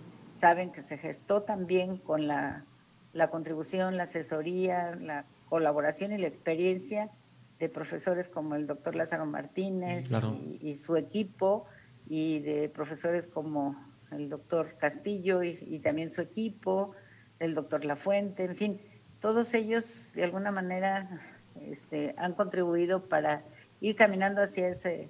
saben 0.40 0.70
que 0.70 0.82
se 0.82 0.98
gestó 0.98 1.42
también 1.42 1.96
con 1.98 2.26
la, 2.26 2.64
contribución, 3.30 3.96
la 3.96 4.04
asesoría, 4.04 4.94
la 4.96 5.24
colaboración 5.48 6.12
y 6.12 6.18
la 6.18 6.28
experiencia 6.28 7.10
de 7.58 7.68
profesores 7.68 8.28
como 8.28 8.54
el 8.54 8.66
doctor 8.66 8.94
Lázaro 8.94 9.26
Martínez 9.26 10.08
y, 10.60 10.76
su 10.76 10.96
equipo, 10.96 11.66
y 12.08 12.40
de 12.40 12.68
profesores 12.68 13.26
como 13.26 13.76
el 14.10 14.28
doctor 14.28 14.76
Castillo 14.78 15.42
y, 15.42 15.58
y 15.60 15.80
también 15.80 16.10
su 16.10 16.20
equipo, 16.20 16.94
el 17.40 17.54
doctor 17.54 17.84
Lafuente, 17.84 18.44
en 18.44 18.56
fin, 18.56 18.80
todos 19.20 19.52
ellos 19.54 20.12
de 20.14 20.24
alguna 20.24 20.52
manera 20.52 21.20
este, 21.60 22.14
han 22.18 22.34
contribuido 22.34 23.08
para 23.08 23.42
ir 23.80 23.96
caminando 23.96 24.42
hacia 24.42 24.68
ese, 24.68 25.08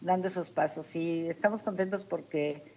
dando 0.00 0.28
esos 0.28 0.50
pasos. 0.50 0.94
Y 0.94 1.28
estamos 1.28 1.62
contentos 1.62 2.04
porque 2.04 2.72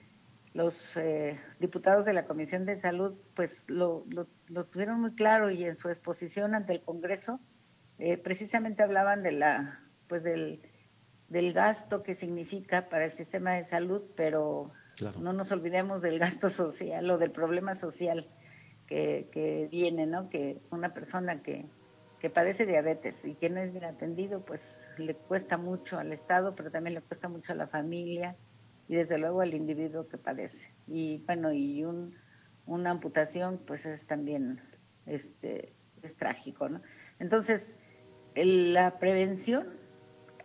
los 0.54 0.96
eh, 0.98 1.40
diputados 1.60 2.06
de 2.06 2.14
la 2.14 2.26
Comisión 2.26 2.66
de 2.66 2.78
Salud 2.78 3.14
pues 3.36 3.52
lo, 3.68 4.06
lo, 4.08 4.64
tuvieron 4.66 5.02
muy 5.02 5.12
claro 5.12 5.52
y 5.52 5.66
en 5.66 5.76
su 5.76 5.90
exposición 5.90 6.56
ante 6.56 6.74
el 6.74 6.82
Congreso 6.82 7.40
eh, 8.00 8.18
precisamente 8.18 8.84
hablaban 8.84 9.24
de 9.24 9.32
la 9.32 9.80
pues 10.08 10.24
del, 10.24 10.62
del 11.30 11.54
gasto 11.54 12.04
que 12.04 12.16
significa 12.16 12.90
para 12.90 13.06
el 13.06 13.12
sistema 13.12 13.54
de 13.54 13.66
salud, 13.66 14.04
pero 14.16 14.72
no 15.20 15.34
nos 15.34 15.52
olvidemos 15.52 16.02
del 16.02 16.20
gasto 16.20 16.50
social 16.52 17.10
o 17.10 17.18
del 17.18 17.32
problema 17.32 17.76
social 17.76 18.28
que, 18.88 19.68
viene, 19.72 20.06
¿no? 20.06 20.30
Que 20.30 20.62
una 20.70 20.94
persona 20.94 21.42
que, 21.42 21.66
que 22.20 22.30
padece 22.30 22.66
diabetes 22.66 23.16
y 23.24 23.34
que 23.34 23.50
no 23.50 23.60
es 23.60 23.72
bien 23.72 23.86
atendido, 23.86 24.46
pues 24.46 24.76
le 24.98 25.16
cuesta 25.16 25.58
mucho 25.58 25.98
al 25.98 26.14
Estado, 26.14 26.56
pero 26.56 26.72
también 26.72 26.94
le 26.94 27.02
cuesta 27.02 27.28
mucho 27.28 27.54
a 27.54 27.56
la 27.56 27.68
familia 27.68 28.36
y 28.88 28.96
desde 28.96 29.18
luego 29.18 29.42
al 29.42 29.56
individuo 29.56 30.08
que 30.08 30.18
padece. 30.18 30.72
Y 30.88 31.24
bueno, 31.26 31.52
y 31.52 31.84
un, 31.84 32.16
una 32.68 32.92
amputación, 32.92 33.60
pues 33.66 33.86
es 33.88 34.06
también 34.06 34.62
este, 35.08 35.74
es 36.04 36.16
trágico, 36.16 36.70
¿no? 36.70 36.82
Entonces, 37.20 37.66
la 38.36 39.00
prevención 39.00 39.68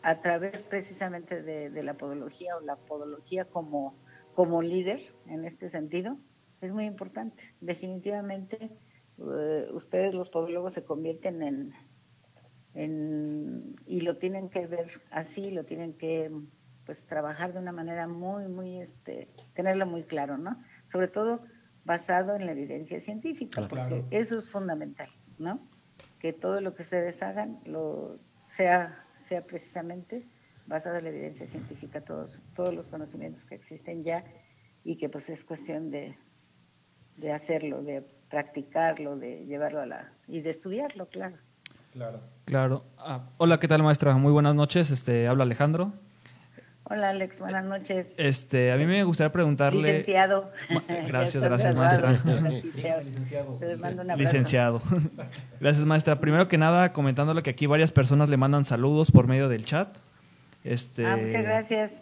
a 0.02 0.20
través 0.20 0.64
precisamente 0.64 1.42
de, 1.42 1.70
de, 1.70 1.82
la 1.82 1.94
podología 1.94 2.56
o 2.56 2.60
la 2.60 2.76
podología 2.76 3.44
como, 3.44 3.94
como 4.34 4.62
líder 4.62 5.00
en 5.26 5.44
este 5.44 5.68
sentido, 5.68 6.16
es 6.60 6.72
muy 6.72 6.84
importante. 6.84 7.42
Definitivamente, 7.60 8.70
eh, 9.18 9.68
ustedes 9.72 10.14
los 10.14 10.30
podólogos 10.30 10.74
se 10.74 10.84
convierten 10.84 11.42
en, 11.42 11.74
y 13.86 14.00
lo 14.02 14.16
tienen 14.16 14.48
que 14.48 14.66
ver 14.66 15.02
así, 15.10 15.50
lo 15.50 15.64
tienen 15.64 15.94
que 15.94 16.30
pues 16.86 17.04
trabajar 17.04 17.52
de 17.52 17.58
una 17.58 17.72
manera 17.72 18.08
muy, 18.08 18.48
muy, 18.48 18.80
este, 18.80 19.28
tenerlo 19.54 19.86
muy 19.86 20.04
claro, 20.04 20.38
¿no? 20.38 20.62
Sobre 20.86 21.08
todo 21.08 21.42
basado 21.84 22.36
en 22.36 22.46
la 22.46 22.52
evidencia 22.52 23.00
científica, 23.00 23.66
porque 23.68 24.04
eso 24.10 24.38
es 24.38 24.50
fundamental, 24.50 25.08
¿no? 25.38 25.60
Que 26.20 26.32
todo 26.32 26.60
lo 26.60 26.74
que 26.74 26.82
ustedes 26.82 27.22
hagan 27.22 27.60
lo 27.64 28.18
sea, 28.56 29.04
sea 29.28 29.44
precisamente 29.44 30.26
basado 30.66 30.96
en 30.96 31.04
la 31.04 31.10
evidencia 31.10 31.46
científica, 31.46 32.00
todos, 32.02 32.40
todos 32.54 32.72
los 32.72 32.86
conocimientos 32.86 33.44
que 33.44 33.56
existen 33.56 34.02
ya 34.02 34.24
y 34.84 34.96
que 34.96 35.08
pues 35.08 35.28
es 35.28 35.44
cuestión 35.44 35.90
de, 35.90 36.16
de 37.16 37.32
hacerlo, 37.32 37.82
de 37.82 38.02
practicarlo, 38.30 39.16
de 39.16 39.46
llevarlo 39.46 39.80
a 39.80 39.86
la... 39.86 40.12
y 40.28 40.40
de 40.40 40.50
estudiarlo, 40.50 41.08
claro. 41.08 41.36
Claro. 41.92 42.20
Claro. 42.44 42.84
Ah, 42.98 43.30
hola, 43.38 43.58
¿qué 43.58 43.66
tal, 43.66 43.82
maestra? 43.82 44.14
Muy 44.16 44.30
buenas 44.30 44.54
noches. 44.54 44.90
Este, 44.90 45.26
habla 45.26 45.42
Alejandro. 45.42 45.92
Hola, 46.92 47.10
Alex. 47.10 47.38
Buenas 47.38 47.64
noches. 47.64 48.08
Este, 48.16 48.72
a 48.72 48.76
mí 48.76 48.84
me 48.84 49.04
gustaría 49.04 49.30
preguntarle. 49.30 49.98
Licenciado. 49.98 50.50
Gracias, 51.06 51.44
gracias, 51.44 51.76
maestra. 51.76 52.10
Licenciado. 53.04 53.58
Licenciado. 54.16 54.82
Gracias, 55.60 55.86
maestra. 55.86 56.18
Primero 56.18 56.48
que 56.48 56.58
nada, 56.58 56.92
comentándole 56.92 57.44
que 57.44 57.50
aquí 57.50 57.66
varias 57.66 57.92
personas 57.92 58.28
le 58.28 58.36
mandan 58.36 58.64
saludos 58.64 59.12
por 59.12 59.28
medio 59.28 59.48
del 59.48 59.64
chat. 59.64 59.96
Este, 60.64 61.06
ah, 61.06 61.16
muchas 61.16 61.44
gracias. 61.44 61.92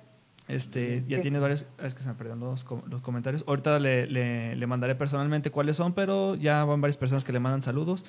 Este, 0.49 1.05
ya 1.07 1.21
tiene 1.21 1.39
varios, 1.39 1.67
es 1.85 1.95
que 1.95 2.01
se 2.01 2.09
me 2.09 2.15
perdieron 2.15 2.41
los, 2.41 2.65
los 2.89 3.03
comentarios. 3.03 3.45
Ahorita 3.47 3.79
le, 3.79 4.07
le, 4.07 4.57
le, 4.57 4.67
mandaré 4.67 4.95
personalmente 4.95 5.51
cuáles 5.51 5.77
son, 5.77 5.93
pero 5.93 6.35
ya 6.35 6.65
van 6.65 6.81
varias 6.81 6.97
personas 6.97 7.27
que 7.27 7.35
le 7.35 7.41
mandan 7.41 7.61
saludos. 7.61 8.07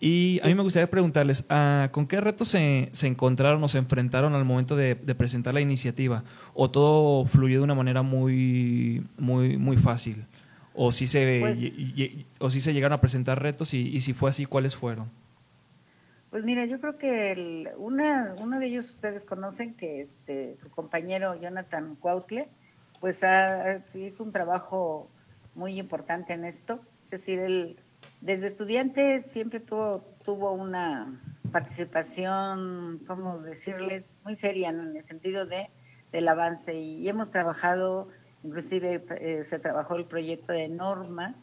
Y 0.00 0.40
a 0.44 0.46
mí 0.46 0.54
me 0.54 0.62
gustaría 0.62 0.88
preguntarles, 0.88 1.44
ah, 1.48 1.88
¿con 1.90 2.06
qué 2.06 2.20
retos 2.20 2.48
se, 2.48 2.88
se, 2.92 3.08
encontraron 3.08 3.62
o 3.64 3.68
se 3.68 3.78
enfrentaron 3.78 4.34
al 4.34 4.44
momento 4.44 4.76
de, 4.76 4.94
presentar 4.94 5.54
la 5.54 5.60
iniciativa? 5.60 6.22
¿O 6.54 6.70
todo 6.70 7.24
fluyó 7.24 7.58
de 7.58 7.64
una 7.64 7.74
manera 7.74 8.02
muy, 8.02 9.04
muy, 9.16 9.56
muy 9.56 9.76
fácil? 9.76 10.24
¿O 10.74 10.92
si 10.92 11.08
se, 11.08 11.40
pues 11.40 11.58
o 12.38 12.50
si 12.50 12.60
se 12.60 12.72
llegaron 12.72 12.94
a 12.94 13.00
presentar 13.00 13.42
retos 13.42 13.74
y, 13.74 13.88
y, 13.88 14.00
si 14.00 14.12
fue 14.12 14.30
así, 14.30 14.46
cuáles 14.46 14.76
fueron? 14.76 15.10
Pues 16.30 16.44
mira, 16.44 16.66
yo 16.66 16.80
creo 16.80 16.98
que 16.98 17.32
el, 17.32 17.68
una, 17.78 18.36
uno 18.38 18.60
de 18.60 18.66
ellos 18.66 18.90
ustedes 18.90 19.24
conocen, 19.24 19.74
que 19.74 20.02
este, 20.02 20.56
su 20.58 20.70
compañero 20.70 21.34
Jonathan 21.40 21.96
Cuautle, 21.96 22.48
pues 23.00 23.20
hizo 23.94 24.22
un 24.22 24.30
trabajo 24.30 25.08
muy 25.56 25.78
importante 25.80 26.34
en 26.34 26.44
esto. 26.44 26.80
Es 27.04 27.10
decir, 27.10 27.40
él 27.40 27.78
desde 28.20 28.46
estudiante 28.46 29.22
siempre 29.30 29.60
tuvo, 29.60 30.04
tuvo 30.24 30.52
una 30.52 31.20
participación, 31.52 33.00
¿cómo 33.06 33.38
decirles?, 33.38 34.04
muy 34.24 34.34
seria 34.34 34.70
en 34.70 34.96
el 34.96 35.02
sentido 35.04 35.46
de 35.46 35.70
del 36.12 36.28
avance. 36.28 36.74
Y 36.74 37.08
hemos 37.08 37.30
trabajado, 37.30 38.08
inclusive 38.44 39.04
eh, 39.10 39.44
se 39.48 39.58
trabajó 39.58 39.96
el 39.96 40.06
proyecto 40.06 40.52
de 40.52 40.68
norma 40.68 41.34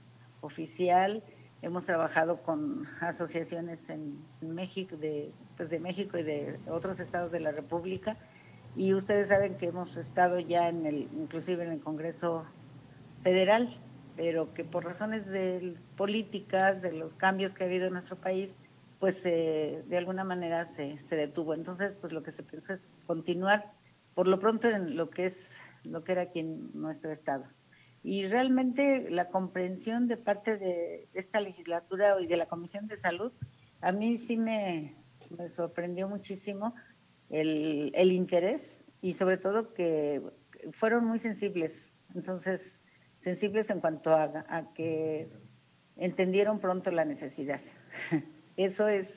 oficial, 0.42 1.24
hemos 1.62 1.86
trabajado 1.86 2.42
con 2.44 2.86
asociaciones 3.00 3.90
en, 3.90 4.20
México, 4.42 4.96
de, 4.98 5.32
pues 5.58 5.70
de 5.70 5.80
México 5.80 6.18
y 6.18 6.24
de 6.24 6.60
otros 6.68 7.00
estados 7.00 7.32
de 7.32 7.40
la 7.40 7.52
República. 7.52 8.18
Y 8.76 8.94
ustedes 8.94 9.30
saben 9.30 9.56
que 9.56 9.68
hemos 9.68 9.98
estado 9.98 10.40
ya 10.40 10.70
en 10.70 10.86
el, 10.86 11.08
inclusive 11.14 11.64
en 11.64 11.72
el 11.72 11.80
Congreso 11.80 12.46
Federal 13.24 13.70
pero 14.16 14.54
que 14.54 14.64
por 14.64 14.86
razones 14.86 15.26
de 15.26 15.76
políticas, 15.98 16.82
de 16.82 16.94
los 16.94 17.16
cambios 17.16 17.54
que 17.54 17.64
ha 17.64 17.68
habido 17.68 17.88
en 17.88 17.94
nuestro 17.94 18.16
país, 18.16 18.56
pues 19.00 19.20
eh, 19.26 19.84
de 19.88 19.98
alguna 19.98 20.24
manera 20.24 20.66
se, 20.66 20.98
detuvo. 21.10 21.54
Entonces, 21.54 21.98
pues 22.00 22.14
lo 22.14 22.24
que 22.24 22.32
se 22.32 22.44
pensó 22.44 22.74
es 22.74 22.98
continuar 23.06 23.72
por 24.14 24.28
lo 24.28 24.40
pronto 24.40 24.70
en 24.70 24.96
lo 24.96 25.10
que 25.10 25.26
es 25.26 25.50
lo 25.84 26.04
que 26.04 26.14
era 26.14 26.24
aquí 26.24 26.40
en 26.40 26.72
nuestro 26.74 27.12
estado. 27.12 27.46
Y 28.04 28.28
realmente 28.28 29.10
la 29.10 29.30
comprensión 29.30 30.08
de 30.08 30.18
parte 30.18 30.58
de 30.58 31.08
esta 31.14 31.40
legislatura 31.40 32.20
y 32.22 32.28
de 32.28 32.38
la 32.38 32.46
Comisión 32.46 32.88
de 32.88 32.98
Salud, 32.98 33.34
a 33.82 33.92
mí 33.92 34.18
sí 34.18 34.38
me, 34.38 34.96
me 35.38 35.50
sorprendió 35.50 36.08
muchísimo 36.08 36.76
el, 37.30 37.92
el 37.96 38.12
interés 38.12 38.84
y 39.02 39.14
sobre 39.14 39.38
todo 39.38 39.74
que 39.74 40.22
fueron 40.72 41.06
muy 41.06 41.20
sensibles. 41.20 41.86
Entonces, 42.14 42.80
sensibles 43.26 43.72
en 43.72 43.80
cuanto 43.80 44.14
a, 44.14 44.72
que 44.76 45.28
entendieron 45.98 46.60
pronto 46.60 46.92
la 46.92 47.06
necesidad. 47.06 47.60
Eso 48.56 48.88
es, 48.88 49.10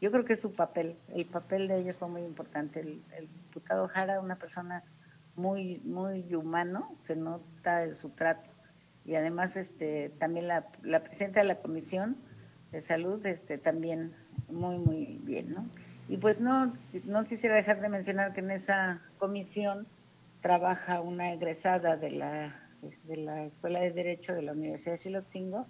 yo 0.00 0.12
creo 0.12 0.24
que 0.24 0.34
es 0.34 0.40
su 0.40 0.52
papel, 0.54 0.96
el 1.08 1.26
papel 1.26 1.66
de 1.66 1.80
ellos 1.80 1.96
fue 1.96 2.08
muy 2.08 2.22
importante. 2.22 2.80
El, 2.80 3.02
diputado 3.42 3.88
Jara, 3.88 4.20
una 4.20 4.36
persona 4.36 4.84
muy, 5.34 5.80
muy 5.80 6.32
humano, 6.36 6.96
se 7.02 7.16
nota 7.16 7.82
en 7.82 7.96
su 7.96 8.10
trato. 8.10 8.48
Y 9.04 9.16
además 9.16 9.56
este, 9.56 10.10
también 10.20 10.46
la, 10.46 10.66
la 10.84 11.02
presidenta 11.02 11.40
de 11.40 11.46
la 11.46 11.56
Comisión 11.56 12.16
de 12.70 12.80
Salud 12.80 13.26
este, 13.26 13.58
también 13.58 14.14
muy, 14.48 14.78
muy 14.78 15.18
bien, 15.24 15.50
¿no? 15.50 15.66
Y 16.08 16.18
pues 16.18 16.40
no, 16.40 16.74
no 17.04 17.24
quisiera 17.24 17.56
dejar 17.56 17.80
de 17.80 17.88
mencionar 17.88 18.34
que 18.34 18.40
en 18.40 18.52
esa 18.52 19.02
comisión 19.18 19.88
trabaja 20.42 21.00
una 21.00 21.32
egresada 21.32 21.96
de 21.96 22.12
la 22.12 22.67
de 22.80 23.16
la 23.16 23.44
Escuela 23.44 23.80
de 23.80 23.90
Derecho 23.90 24.34
de 24.34 24.42
la 24.42 24.52
Universidad 24.52 24.92
de 24.92 24.98
Chilotzingo, 24.98 25.66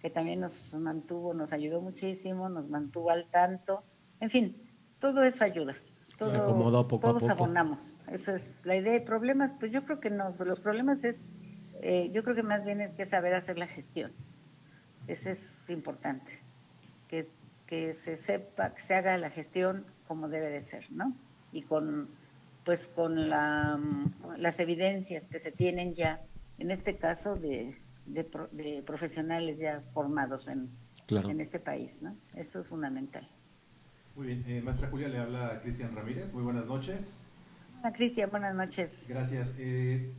que 0.00 0.10
también 0.10 0.40
nos 0.40 0.74
mantuvo, 0.74 1.34
nos 1.34 1.52
ayudó 1.52 1.80
muchísimo, 1.80 2.48
nos 2.48 2.68
mantuvo 2.68 3.10
al 3.10 3.26
tanto. 3.26 3.82
En 4.20 4.30
fin, 4.30 4.56
todo 4.98 5.22
eso 5.22 5.44
ayuda. 5.44 5.74
Todo, 6.18 6.30
Se 6.30 6.36
acomodó 6.36 6.88
poco 6.88 7.08
todos 7.08 7.22
a 7.24 7.32
poco. 7.34 7.44
abonamos. 7.44 8.00
Esa 8.08 8.36
es 8.36 8.58
la 8.64 8.76
idea. 8.76 8.92
de 8.94 9.00
problemas, 9.00 9.54
pues 9.58 9.72
yo 9.72 9.84
creo 9.84 10.00
que 10.00 10.10
no. 10.10 10.34
Los 10.38 10.60
problemas 10.60 11.04
es, 11.04 11.18
eh, 11.82 12.10
yo 12.12 12.22
creo 12.22 12.34
que 12.34 12.42
más 12.42 12.64
bien 12.64 12.80
es 12.80 12.94
que 12.94 13.06
saber 13.06 13.34
hacer 13.34 13.58
la 13.58 13.66
gestión. 13.66 14.12
Eso 15.06 15.30
es 15.30 15.40
importante. 15.68 16.40
Que, 17.08 17.28
que 17.66 17.94
se 17.94 18.16
sepa, 18.16 18.74
que 18.74 18.82
se 18.82 18.94
haga 18.94 19.16
la 19.18 19.30
gestión 19.30 19.84
como 20.06 20.28
debe 20.28 20.50
de 20.50 20.62
ser, 20.62 20.90
¿no? 20.90 21.14
Y 21.52 21.62
con, 21.62 22.08
pues 22.64 22.88
con 22.88 23.28
la, 23.28 23.78
las 24.36 24.58
evidencias 24.60 25.24
que 25.28 25.40
se 25.40 25.52
tienen 25.52 25.94
ya 25.94 26.20
en 26.60 26.70
este 26.70 26.96
caso 26.96 27.36
de, 27.36 27.74
de, 28.06 28.82
profesionales 28.86 29.58
ya 29.58 29.82
formados 29.92 30.46
en, 30.46 30.70
en 31.08 31.40
este 31.40 31.58
país, 31.58 31.96
¿no? 32.02 32.14
Esto 32.36 32.60
es 32.60 32.68
fundamental. 32.68 33.26
Muy 34.14 34.26
bien, 34.26 34.44
eh, 34.46 34.60
maestra 34.60 34.88
Julia, 34.88 35.08
le 35.08 35.18
habla 35.18 35.60
Cristian 35.62 35.96
Ramírez, 35.96 36.32
muy 36.32 36.42
buenas 36.42 36.66
noches. 36.66 37.26
Hola 37.80 37.92
Cristian, 37.94 38.30
buenas 38.30 38.54
noches. 38.54 38.92
Gracias. 39.08 39.54
Eh, 39.58 40.12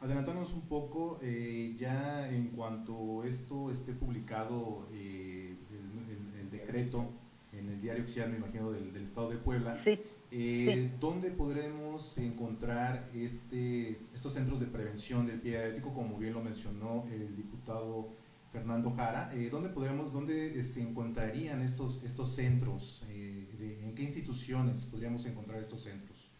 adelantándonos 0.00 0.54
un 0.54 0.62
poco, 0.62 1.20
eh, 1.22 1.76
ya 1.78 2.28
en 2.30 2.48
cuanto 2.48 3.22
esto 3.24 3.70
esté 3.70 3.92
publicado, 3.92 4.88
eh, 4.92 5.54
el, 6.40 6.50
decreto 6.50 7.06
en 7.52 7.68
el 7.68 7.80
diario 7.80 8.02
oficial, 8.02 8.30
me 8.30 8.36
imagino, 8.36 8.70
del, 8.70 8.92
del 8.92 9.04
Estado 9.04 9.30
de 9.30 9.36
Puebla, 9.36 9.74
sí. 9.82 9.98
Eh, 10.34 10.90
¿Dónde 10.98 11.30
podremos 11.30 12.16
encontrar 12.16 13.10
este, 13.14 13.98
estos 14.14 14.32
centros 14.32 14.60
de 14.60 14.66
prevención 14.66 15.26
del 15.26 15.38
pie 15.38 15.58
diabético, 15.58 15.92
como 15.92 16.16
bien 16.16 16.32
lo 16.32 16.40
mencionó 16.40 17.04
el 17.12 17.36
diputado 17.36 18.08
Fernando 18.50 18.92
Jara? 18.92 19.30
Eh, 19.34 19.50
¿Dónde 19.50 19.68
podremos, 19.68 20.10
dónde 20.10 20.62
se 20.62 20.80
encontrarían 20.80 21.60
estos, 21.60 22.02
estos 22.02 22.34
centros? 22.34 23.04
Eh, 23.10 23.82
¿En 23.84 23.94
qué 23.94 24.04
instituciones 24.04 24.86
podríamos 24.86 25.26
encontrar 25.26 25.60
estos 25.60 25.82
centros? 25.82 26.30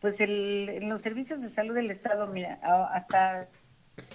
Pues 0.00 0.18
el, 0.20 0.70
en 0.70 0.88
los 0.88 1.02
servicios 1.02 1.42
de 1.42 1.50
salud 1.50 1.74
del 1.74 1.90
Estado, 1.90 2.26
mira, 2.28 2.58
hasta, 2.90 3.50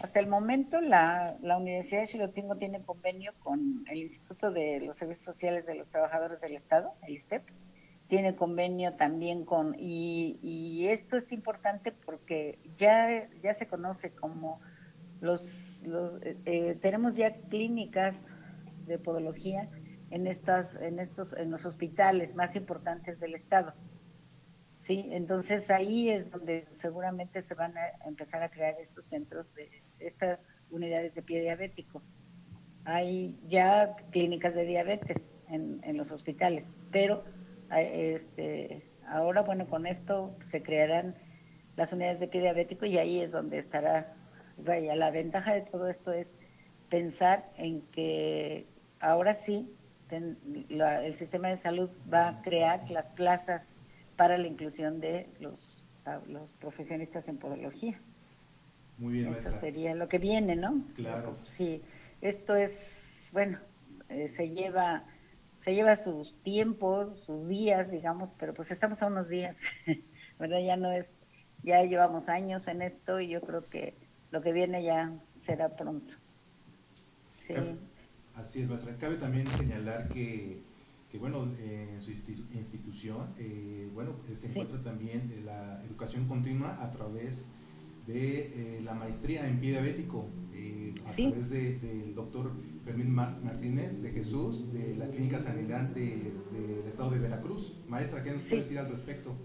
hasta 0.02 0.19
el 0.19 0.25
momento 0.25 0.82
la, 0.82 1.38
la 1.43 1.58
Universidad 1.58 2.02
de 2.02 2.08
Chilotingo 2.08 2.56
tiene 2.56 2.82
convenio 2.82 3.34
con 3.43 3.86
el 3.88 3.99
Instituto 3.99 4.52
de 4.52 4.80
los 4.80 4.97
Servicios 4.97 5.25
Sociales 5.25 5.67
de 5.67 5.75
los 5.75 5.91
Trabajadores 5.91 6.41
del 6.41 6.56
Estado, 6.56 6.91
el 7.04 7.13
ISTEP 7.13 7.43
tiene 8.10 8.36
convenio 8.36 8.95
también 8.95 9.45
con, 9.45 9.76
y, 9.78 10.88
esto 10.88 11.17
es 11.17 11.32
importante 11.32 11.91
porque 11.91 12.60
ya, 12.76 13.30
ya 13.41 13.54
se 13.54 13.67
conoce 13.67 14.12
como 14.12 14.60
los, 15.22 15.48
los 15.86 16.22
eh, 16.24 16.36
eh, 16.45 16.78
tenemos 16.82 17.15
ya 17.15 17.36
clínicas 17.50 18.15
de 18.88 18.98
podología 18.98 19.69
en 20.10 20.26
estas, 20.26 20.76
en 20.82 20.98
estos, 21.00 21.38
en 21.38 21.52
los 21.52 21.65
hospitales 21.65 22.34
más 22.36 22.56
importantes 22.56 23.19
del 23.19 23.36
estado. 23.36 23.74
Sí, 24.80 25.08
entonces 25.12 25.69
ahí 25.69 26.10
es 26.10 26.32
donde 26.32 26.67
seguramente 26.78 27.43
se 27.43 27.54
van 27.54 27.78
a 27.78 28.08
empezar 28.08 28.41
a 28.41 28.50
crear 28.50 28.74
estos 28.80 29.06
centros 29.06 29.54
de 29.54 29.69
estas 30.00 30.41
unidades 30.72 31.13
de 31.13 31.22
pie 31.22 31.41
diabético. 31.41 32.02
Hay 32.86 33.39
ya 33.48 33.95
clínicas 34.10 34.56
de 34.56 34.65
diabetes 34.65 35.22
en, 35.48 35.80
en 35.84 35.98
los 35.98 36.12
hospitales, 36.12 36.65
pero 36.91 37.24
este, 37.72 38.84
ahora, 39.08 39.42
bueno, 39.42 39.68
con 39.68 39.86
esto 39.86 40.36
se 40.50 40.62
crearán 40.62 41.16
las 41.76 41.94
unidades 41.94 42.20
de 42.20 42.28
pie 42.28 42.42
diabético 42.42 42.86
y 42.86 42.98
ahí 42.98 43.22
es 43.22 43.32
donde 43.32 43.60
estará, 43.60 44.14
vaya, 44.58 44.96
la 44.96 45.12
ventaja 45.12 45.54
de 45.54 45.62
todo 45.62 45.88
esto 45.88 46.12
es 46.12 46.32
pensar 46.90 47.50
en 47.58 47.82
que 47.92 48.66
ahora 49.00 49.36
sí 49.36 49.72
el 50.12 51.16
sistema 51.16 51.50
de 51.50 51.58
salud 51.58 51.90
va 52.12 52.30
a 52.30 52.42
crear 52.42 52.90
las 52.90 53.06
plazas 53.08 53.72
para 54.16 54.38
la 54.38 54.48
inclusión 54.48 55.00
de 55.00 55.28
los, 55.40 55.86
los 56.28 56.50
profesionistas 56.60 57.28
en 57.28 57.38
podología. 57.38 58.00
Muy 58.98 59.14
bien, 59.14 59.34
Eso 59.34 59.58
sería 59.60 59.96
lo 59.96 60.10
que 60.10 60.18
viene, 60.18 60.56
¿no? 60.56 60.84
Claro. 60.96 61.38
Sí, 61.56 61.82
esto 62.22 62.56
es, 62.56 62.74
bueno, 63.32 63.60
eh, 64.10 64.28
se 64.28 64.50
lleva 64.50 65.06
se 65.62 65.76
lleva 65.76 65.95
sus 65.98 66.36
tiempos, 66.43 67.19
sus 67.26 67.48
días, 67.48 67.91
digamos, 67.91 68.32
pero 68.39 68.54
pues 68.54 68.72
estamos 68.72 69.02
a 69.02 69.08
unos 69.08 69.30
días, 69.30 69.56
¿verdad? 70.39 70.60
Ya 70.60 70.78
no 70.78 70.91
es, 70.91 71.06
ya 71.63 71.84
llevamos 71.84 72.30
años 72.30 72.67
en 72.67 72.82
esto 72.82 73.19
y 73.19 73.30
yo 73.30 73.41
creo 73.41 73.62
que 73.62 73.95
lo 74.32 74.41
que 74.41 74.54
viene 74.54 74.84
ya 74.84 75.13
será 75.39 75.76
pronto. 75.76 76.13
Sí. 77.48 77.56
Así 78.36 78.62
es, 78.62 78.69
maestra. 78.69 78.95
Cabe 78.98 79.15
también 79.15 79.48
señalar 79.48 80.08
que, 80.10 80.62
que 81.12 81.17
bueno, 81.17 81.43
en 81.60 82.02
su 82.02 82.12
institución, 82.12 83.34
eh, 83.38 83.89
bueno, 83.93 84.15
se 84.34 84.48
encuentra 84.48 84.82
también 84.82 85.43
la 85.45 85.84
educación 85.84 86.28
continua 86.28 86.82
a 86.82 86.91
través 86.91 87.50
de 88.08 88.78
eh, 88.78 88.82
la 88.84 88.93
maestría 88.93 89.48
en 89.48 89.60
pie 89.60 89.72
diabético, 89.72 90.26
eh, 90.54 90.95
a 91.06 91.12
través 91.12 91.50
del 91.50 92.15
doctor 92.15 92.54
Fermín 92.86 93.12
Martínez 93.12 94.02
de 94.02 94.12
Jesús, 94.12 94.72
de 94.74 94.96
la 94.96 95.08
Clínica 95.08 95.39
Sangrante 95.39 96.34
del 96.52 96.88
Estado 96.88 97.12
de 97.12 97.20
Veracruz. 97.20 97.78
Maestra, 97.88 98.24
¿qué 98.24 98.32
nos 98.32 98.44
puede 98.44 98.62
decir 98.62 98.80
al 98.80 98.89
respecto? 98.89 99.36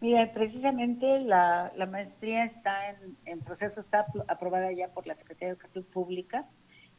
Mira, 0.00 0.32
precisamente 0.32 1.20
la, 1.20 1.72
la 1.76 1.86
maestría 1.86 2.44
está 2.44 2.90
en, 2.90 3.16
en, 3.24 3.40
proceso, 3.40 3.80
está 3.80 4.06
aprobada 4.28 4.70
ya 4.72 4.88
por 4.88 5.06
la 5.06 5.14
Secretaría 5.14 5.48
de 5.48 5.54
Educación 5.54 5.84
Pública 5.84 6.46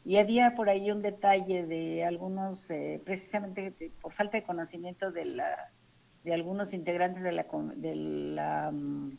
y 0.04 0.16
había 0.16 0.54
por 0.54 0.68
ahí 0.68 0.90
un 0.90 1.02
detalle 1.02 1.66
de 1.66 2.04
algunos, 2.04 2.68
eh, 2.70 3.00
precisamente 3.04 3.92
por 4.00 4.12
falta 4.12 4.38
de 4.38 4.42
conocimiento 4.42 5.12
de, 5.12 5.24
la, 5.24 5.70
de 6.24 6.34
algunos 6.34 6.72
integrantes 6.72 7.22
de 7.22 7.32
la, 7.32 7.46
de 7.76 7.94
la 7.94 8.70
mm, 8.72 9.18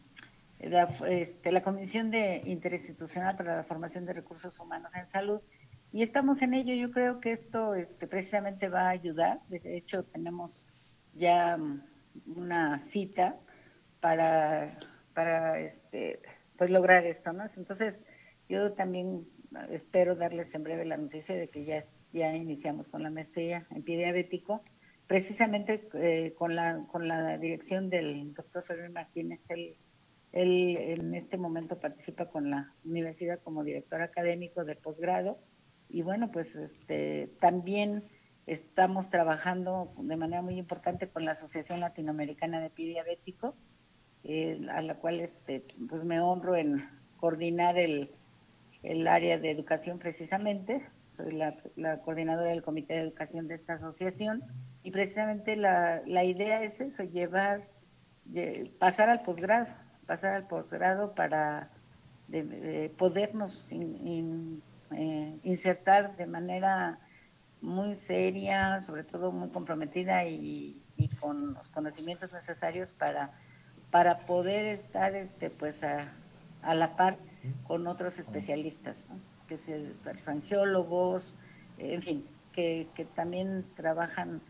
la, 0.59 0.83
este, 1.07 1.51
la 1.51 1.61
Comisión 1.61 2.09
de 2.09 2.41
Interinstitucional 2.45 3.35
para 3.35 3.57
la 3.57 3.63
Formación 3.63 4.05
de 4.05 4.13
Recursos 4.13 4.59
Humanos 4.59 4.95
en 4.95 5.07
Salud. 5.07 5.41
Y 5.91 6.03
estamos 6.03 6.41
en 6.41 6.53
ello. 6.53 6.73
Yo 6.73 6.91
creo 6.91 7.19
que 7.19 7.31
esto 7.31 7.75
este, 7.75 8.07
precisamente 8.07 8.69
va 8.69 8.87
a 8.87 8.89
ayudar. 8.89 9.39
De 9.47 9.77
hecho, 9.77 10.03
tenemos 10.03 10.67
ya 11.13 11.57
mm, 11.57 11.81
una 12.35 12.79
cita 12.79 13.37
para, 13.99 14.77
para 15.13 15.59
este, 15.59 16.21
pues 16.57 16.69
lograr 16.69 17.05
esto, 17.05 17.33
¿no? 17.33 17.45
Entonces, 17.55 18.03
yo 18.49 18.73
también 18.73 19.27
espero 19.69 20.15
darles 20.15 20.53
en 20.53 20.63
breve 20.63 20.85
la 20.85 20.97
noticia 20.97 21.35
de 21.35 21.49
que 21.49 21.65
ya, 21.65 21.83
ya 22.13 22.35
iniciamos 22.35 22.89
con 22.89 23.03
la 23.03 23.09
maestría 23.09 23.65
en 23.71 23.83
pie 23.83 23.97
diabético, 23.97 24.63
precisamente 25.07 25.87
eh, 25.93 26.33
con, 26.37 26.55
la, 26.55 26.85
con 26.91 27.07
la 27.07 27.37
dirección 27.37 27.89
del 27.89 28.33
doctor 28.33 28.63
Ferrer 28.63 28.91
Martínez, 28.91 29.49
el 29.49 29.77
él 30.33 30.77
en 30.77 31.15
este 31.15 31.37
momento 31.37 31.79
participa 31.79 32.25
con 32.25 32.49
la 32.49 32.73
universidad 32.83 33.39
como 33.43 33.63
director 33.63 34.01
académico 34.01 34.65
de 34.65 34.75
posgrado 34.75 35.39
y 35.89 36.01
bueno, 36.01 36.31
pues 36.31 36.55
este, 36.55 37.29
también 37.39 38.03
estamos 38.45 39.09
trabajando 39.09 39.91
de 39.97 40.15
manera 40.15 40.41
muy 40.41 40.57
importante 40.57 41.09
con 41.09 41.25
la 41.25 41.31
Asociación 41.31 41.79
Latinoamericana 41.79 42.61
de 42.61 42.69
Pie 42.69 42.87
Diabético, 42.87 43.55
eh, 44.23 44.59
a 44.71 44.81
la 44.81 44.95
cual 44.95 45.19
este, 45.19 45.65
pues 45.89 46.03
me 46.05 46.19
honro 46.19 46.55
en 46.55 46.87
coordinar 47.17 47.77
el, 47.77 48.11
el 48.83 49.07
área 49.07 49.37
de 49.37 49.51
educación 49.51 49.99
precisamente. 49.99 50.85
Soy 51.11 51.33
la, 51.33 51.57
coordinadora 52.03 52.49
del 52.49 52.63
comité 52.63 52.93
de 52.93 53.01
educación 53.01 53.47
de 53.47 53.55
esta 53.55 53.73
asociación 53.73 54.43
y 54.83 54.91
precisamente 54.91 55.55
la, 55.55 56.01
la 56.05 56.23
idea 56.23 56.63
es 56.63 56.79
eso, 56.79 57.03
llevar, 57.03 57.67
pasar 58.79 59.09
al 59.09 59.23
posgrado 59.23 59.67
pasar 60.07 60.33
al 60.33 60.47
posgrado 60.47 61.13
para 61.13 61.69
podernos 62.97 63.71
eh, 64.91 65.37
insertar 65.43 66.15
de 66.17 66.25
manera 66.25 66.99
muy 67.61 67.95
seria, 67.95 68.83
sobre 68.83 69.03
todo 69.03 69.31
muy 69.31 69.49
comprometida 69.49 70.25
y, 70.25 70.81
con 71.19 71.53
los 71.53 71.69
conocimientos 71.69 72.33
necesarios 72.33 72.91
para, 72.93 73.31
para 73.91 74.25
poder 74.25 74.65
estar 74.65 75.13
este 75.15 75.49
pues 75.49 75.83
a, 75.83 76.11
la 76.73 76.95
par 76.95 77.17
con 77.65 77.87
otros 77.87 78.19
especialistas, 78.19 78.97
que 79.47 79.57
son 79.57 79.93
los 80.03 80.27
angiólogos, 80.27 81.35
en 81.77 82.01
fin, 82.01 82.25
que, 82.51 82.87
que 82.95 83.05
también 83.05 83.65
trabajan 83.75 84.41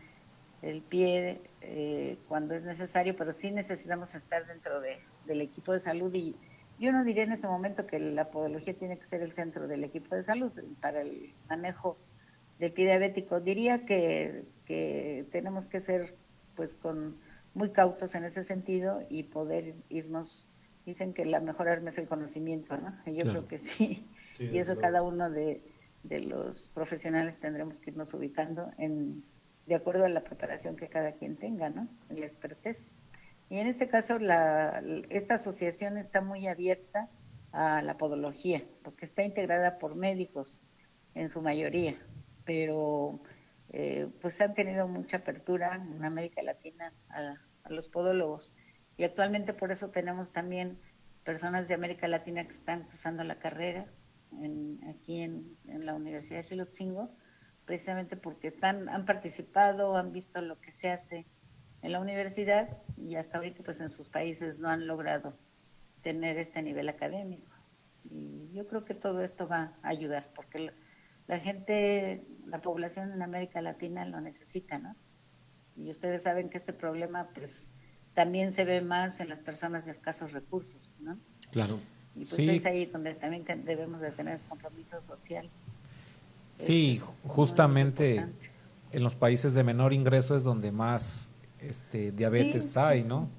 el 0.62 0.82
pie 0.82 1.40
eh, 1.60 2.18
cuando 2.28 2.54
es 2.54 2.64
necesario, 2.64 3.16
pero 3.16 3.32
sí 3.32 3.50
necesitamos 3.50 4.14
estar 4.14 4.46
dentro 4.46 4.80
de, 4.80 4.98
del 5.26 5.40
equipo 5.40 5.72
de 5.72 5.80
salud 5.80 6.12
y 6.14 6.34
yo 6.78 6.92
no 6.92 7.04
diría 7.04 7.24
en 7.24 7.32
este 7.32 7.46
momento 7.46 7.86
que 7.86 7.98
la 7.98 8.30
podología 8.30 8.74
tiene 8.74 8.98
que 8.98 9.06
ser 9.06 9.22
el 9.22 9.32
centro 9.32 9.66
del 9.66 9.84
equipo 9.84 10.14
de 10.14 10.22
salud 10.22 10.52
para 10.80 11.00
el 11.00 11.34
manejo 11.48 11.98
del 12.58 12.74
diabético. 12.74 13.40
Diría 13.40 13.84
que, 13.84 14.44
que 14.64 15.26
tenemos 15.30 15.66
que 15.66 15.80
ser 15.80 16.14
pues 16.54 16.74
con 16.74 17.16
muy 17.54 17.70
cautos 17.70 18.14
en 18.14 18.24
ese 18.24 18.44
sentido 18.44 19.02
y 19.08 19.24
poder 19.24 19.74
irnos, 19.88 20.46
dicen 20.86 21.14
que 21.14 21.24
la 21.24 21.40
mejor 21.40 21.68
arma 21.68 21.90
es 21.90 21.98
el 21.98 22.08
conocimiento, 22.08 22.76
¿no? 22.76 22.94
yo 23.06 23.30
creo 23.30 23.48
que 23.48 23.58
sí, 23.58 24.06
y 24.38 24.58
eso 24.58 24.78
cada 24.78 25.02
uno 25.02 25.30
de, 25.30 25.62
de 26.02 26.20
los 26.20 26.70
profesionales 26.74 27.38
tendremos 27.38 27.80
que 27.80 27.90
irnos 27.90 28.12
ubicando 28.14 28.70
en 28.78 29.22
de 29.68 29.74
acuerdo 29.74 30.06
a 30.06 30.08
la 30.08 30.24
preparación 30.24 30.76
que 30.76 30.88
cada 30.88 31.12
quien 31.12 31.36
tenga, 31.36 31.68
¿no? 31.68 31.86
La 32.08 32.24
expertez. 32.24 32.90
Y 33.48 33.58
en 33.58 33.66
este 33.66 33.88
caso, 33.88 34.18
la, 34.18 34.82
esta 35.08 35.36
asociación 35.36 35.96
está 35.96 36.20
muy 36.20 36.46
abierta 36.46 37.08
a 37.52 37.82
la 37.82 37.96
podología, 37.96 38.62
porque 38.82 39.06
está 39.06 39.22
integrada 39.22 39.78
por 39.78 39.94
médicos 39.96 40.60
en 41.14 41.30
su 41.30 41.40
mayoría, 41.40 41.96
pero 42.44 43.20
eh, 43.70 44.08
pues 44.20 44.40
han 44.40 44.54
tenido 44.54 44.86
mucha 44.86 45.18
apertura 45.18 45.74
en 45.76 46.04
América 46.04 46.42
Latina 46.42 46.92
a, 47.08 47.34
los 47.70 47.88
podólogos. 47.88 48.54
Y 48.96 49.04
actualmente 49.04 49.52
por 49.52 49.72
eso 49.72 49.90
tenemos 49.90 50.32
también 50.32 50.78
personas 51.24 51.68
de 51.68 51.74
América 51.74 52.08
Latina 52.08 52.44
que 52.44 52.54
están 52.54 52.84
cruzando 52.84 53.24
la 53.24 53.38
carrera 53.38 53.86
en, 54.40 54.80
aquí 54.88 55.20
en, 55.20 55.56
en 55.66 55.84
la 55.84 55.94
Universidad 55.94 56.40
de 56.40 56.48
Chilotzingo, 56.48 57.10
precisamente 57.66 58.16
porque 58.16 58.48
están, 58.48 58.88
han 58.88 59.04
participado, 59.04 59.96
han 59.96 60.12
visto 60.12 60.40
lo 60.40 60.58
que 60.60 60.72
se 60.72 60.90
hace 60.90 61.26
en 61.82 61.92
la 61.92 62.00
universidad 62.00 62.68
y 62.96 63.14
hasta 63.14 63.38
ahorita 63.38 63.62
pues 63.62 63.80
en 63.80 63.88
sus 63.88 64.08
países 64.08 64.58
no 64.58 64.68
han 64.68 64.86
logrado 64.86 65.34
tener 66.02 66.38
este 66.38 66.62
nivel 66.62 66.88
académico. 66.88 67.50
Y 68.10 68.50
yo 68.52 68.66
creo 68.66 68.84
que 68.84 68.94
todo 68.94 69.22
esto 69.22 69.46
va 69.46 69.72
a 69.82 69.88
ayudar 69.88 70.30
porque 70.34 70.72
la, 71.26 71.38
gente, 71.38 72.24
la 72.46 72.60
población 72.60 73.12
en 73.12 73.22
América 73.22 73.60
Latina 73.60 74.04
lo 74.04 74.20
necesita, 74.20 74.78
¿no? 74.78 74.96
Y 75.76 75.90
ustedes 75.90 76.22
saben 76.22 76.48
que 76.48 76.58
este 76.58 76.72
problema 76.72 77.28
pues 77.34 77.50
también 78.14 78.52
se 78.52 78.64
ve 78.64 78.80
más 78.80 79.20
en 79.20 79.28
las 79.28 79.38
personas 79.38 79.84
de 79.84 79.92
escasos 79.92 80.32
recursos, 80.32 80.92
¿no? 80.98 81.18
Claro. 81.52 81.78
Y 82.14 82.24
pues 82.24 82.38
es 82.38 82.66
ahí 82.66 82.86
donde 82.86 83.14
también 83.14 83.44
debemos 83.64 84.00
de 84.00 84.10
tener 84.10 84.40
compromiso 84.48 85.00
social. 85.02 85.48
Sí, 86.56 87.00
justamente 87.24 88.26
en 88.90 89.02
los 89.04 89.14
países 89.14 89.54
de 89.54 89.62
menor 89.62 89.92
ingreso 89.92 90.34
es 90.34 90.42
donde 90.42 90.72
más 90.72 91.30
este, 91.60 92.12
diabetes 92.12 92.76
hay, 92.76 93.04
¿no? 93.04 93.30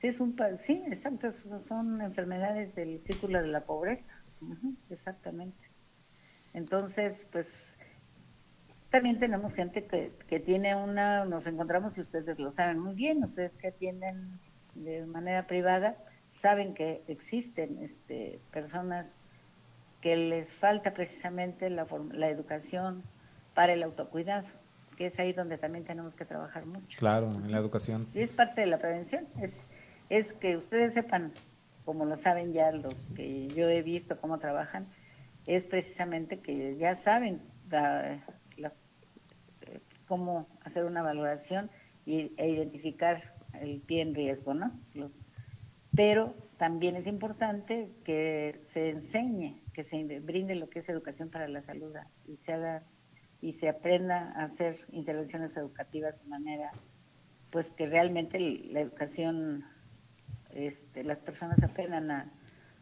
Sí, 0.00 0.06
es 0.06 0.20
un, 0.20 0.36
sí, 0.64 0.82
exacto, 0.86 1.32
son 1.32 2.00
enfermedades 2.00 2.74
del 2.74 3.00
círculo 3.04 3.40
de 3.42 3.48
la 3.48 3.64
pobreza, 3.64 4.12
exactamente. 4.90 5.68
Entonces, 6.54 7.26
pues 7.32 7.48
también 8.90 9.18
tenemos 9.18 9.54
gente 9.54 9.86
que, 9.86 10.12
que 10.28 10.40
tiene 10.40 10.74
una, 10.76 11.24
nos 11.24 11.46
encontramos, 11.46 11.98
y 11.98 12.00
ustedes 12.00 12.38
lo 12.38 12.52
saben 12.52 12.78
muy 12.78 12.94
bien, 12.94 13.24
ustedes 13.24 13.52
que 13.58 13.68
atienden 13.68 14.38
de 14.74 15.04
manera 15.06 15.46
privada, 15.46 15.96
saben 16.32 16.74
que 16.74 17.02
existen 17.08 17.78
este, 17.82 18.40
personas 18.52 19.06
que 20.00 20.16
les 20.16 20.52
falta 20.52 20.94
precisamente 20.94 21.68
la, 21.70 21.86
la 22.12 22.28
educación 22.28 23.02
para 23.54 23.72
el 23.72 23.82
autocuidado, 23.82 24.46
que 24.98 25.06
es 25.06 25.18
ahí 25.20 25.32
donde 25.32 25.58
también 25.58 25.84
tenemos 25.84 26.16
que 26.16 26.24
trabajar 26.24 26.66
mucho. 26.66 26.98
Claro, 26.98 27.28
en 27.30 27.52
la 27.52 27.58
educación. 27.58 28.08
Y 28.14 28.20
es 28.20 28.32
parte 28.32 28.62
de 28.62 28.66
la 28.66 28.78
prevención, 28.78 29.28
es, 29.40 29.52
es 30.08 30.32
que 30.32 30.56
ustedes 30.56 30.92
sepan, 30.92 31.32
como 31.84 32.04
lo 32.04 32.16
saben 32.16 32.52
ya 32.52 32.72
los 32.72 32.94
que 33.14 33.46
yo 33.46 33.68
he 33.68 33.82
visto 33.82 34.20
cómo 34.20 34.40
trabajan, 34.40 34.88
es 35.46 35.68
precisamente 35.68 36.40
que 36.40 36.76
ya 36.78 36.96
saben 36.96 37.40
cómo 40.08 40.48
hacer 40.62 40.84
una 40.84 41.02
valoración 41.02 41.70
y, 42.04 42.32
e 42.36 42.48
identificar 42.48 43.34
el 43.60 43.80
pie 43.80 44.00
en 44.00 44.16
riesgo, 44.16 44.52
¿no? 44.52 44.72
pero 45.94 46.34
también 46.56 46.96
es 46.96 47.06
importante 47.06 47.90
que 48.04 48.62
se 48.72 48.90
enseñe 48.90 49.62
que 49.72 49.84
se 49.84 50.18
brinde 50.20 50.56
lo 50.56 50.68
que 50.68 50.80
es 50.80 50.88
educación 50.88 51.28
para 51.28 51.46
la 51.46 51.62
salud 51.62 51.94
y 52.26 52.36
se 52.38 52.52
haga 52.52 52.82
y 53.40 53.52
se 53.52 53.68
aprenda 53.68 54.32
a 54.36 54.44
hacer 54.44 54.78
intervenciones 54.90 55.56
educativas 55.56 56.20
de 56.22 56.28
manera 56.28 56.72
pues 57.50 57.70
que 57.70 57.86
realmente 57.86 58.38
la 58.70 58.80
educación 58.80 59.64
este, 60.50 61.04
las 61.04 61.18
personas 61.18 61.62
aprendan 61.62 62.10
a 62.10 62.26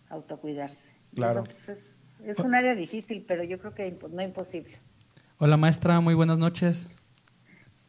autocuidarse. 0.09 0.93
Claro. 1.15 1.45
Es, 1.69 1.99
es, 2.25 2.39
un 2.39 2.55
área 2.55 2.75
difícil, 2.75 3.25
pero 3.27 3.45
yo 3.45 3.59
creo 3.59 3.75
que 3.75 3.99
no 4.11 4.23
imposible. 4.23 4.79
Hola 5.39 5.57
maestra, 5.57 6.01
muy 6.01 6.15
buenas 6.15 6.39
noches. 6.39 6.89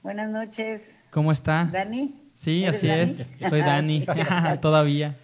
Buenas 0.04 0.30
noches. 0.30 0.90
¿Cómo 1.10 1.32
está? 1.32 1.70
¿Dani? 1.72 2.30
Sí, 2.34 2.66
así 2.66 2.90
es. 2.90 3.30
Soy 3.50 3.62
Dani, 3.62 4.06
todavía. 4.62 5.16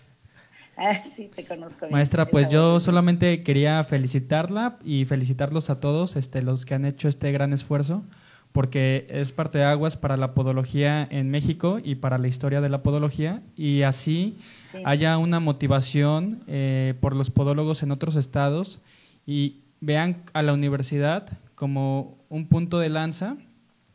Ah, 0.78 1.04
sí, 1.16 1.30
te 1.34 1.46
conozco. 1.46 1.88
Maestra, 1.90 2.28
pues 2.28 2.50
yo 2.50 2.80
solamente 2.80 3.44
quería 3.44 3.84
felicitarla 3.84 4.78
y 4.84 5.06
felicitarlos 5.06 5.70
a 5.70 5.80
todos, 5.80 6.16
este, 6.16 6.42
los 6.42 6.66
que 6.66 6.74
han 6.74 6.86
hecho 6.86 7.08
este 7.08 7.32
gran 7.32 7.54
esfuerzo, 7.54 8.04
porque 8.52 9.08
es 9.10 9.32
parte 9.32 9.58
de 9.58 9.64
aguas 9.66 9.98
para 9.98 10.18
la 10.18 10.34
podología 10.34 11.08
en 11.10 11.32
México 11.32 11.80
y 11.84 11.96
para 11.96 12.18
la 12.18 12.28
historia 12.28 12.62
de 12.62 12.70
la 12.70 12.84
podología, 12.84 13.42
y 13.56 13.82
así 13.82 14.38
haya 14.86 15.18
una 15.18 15.40
motivación 15.40 16.44
eh, 16.48 16.94
por 17.00 17.16
los 17.16 17.30
podólogos 17.30 17.84
en 17.84 17.92
otros 17.92 18.16
estados 18.16 18.80
y 19.26 19.62
vean 19.82 20.24
a 20.34 20.42
la 20.42 20.54
universidad 20.54 21.28
como 21.56 22.18
un 22.30 22.48
punto 22.48 22.80
de 22.80 22.90
lanza 22.90 23.38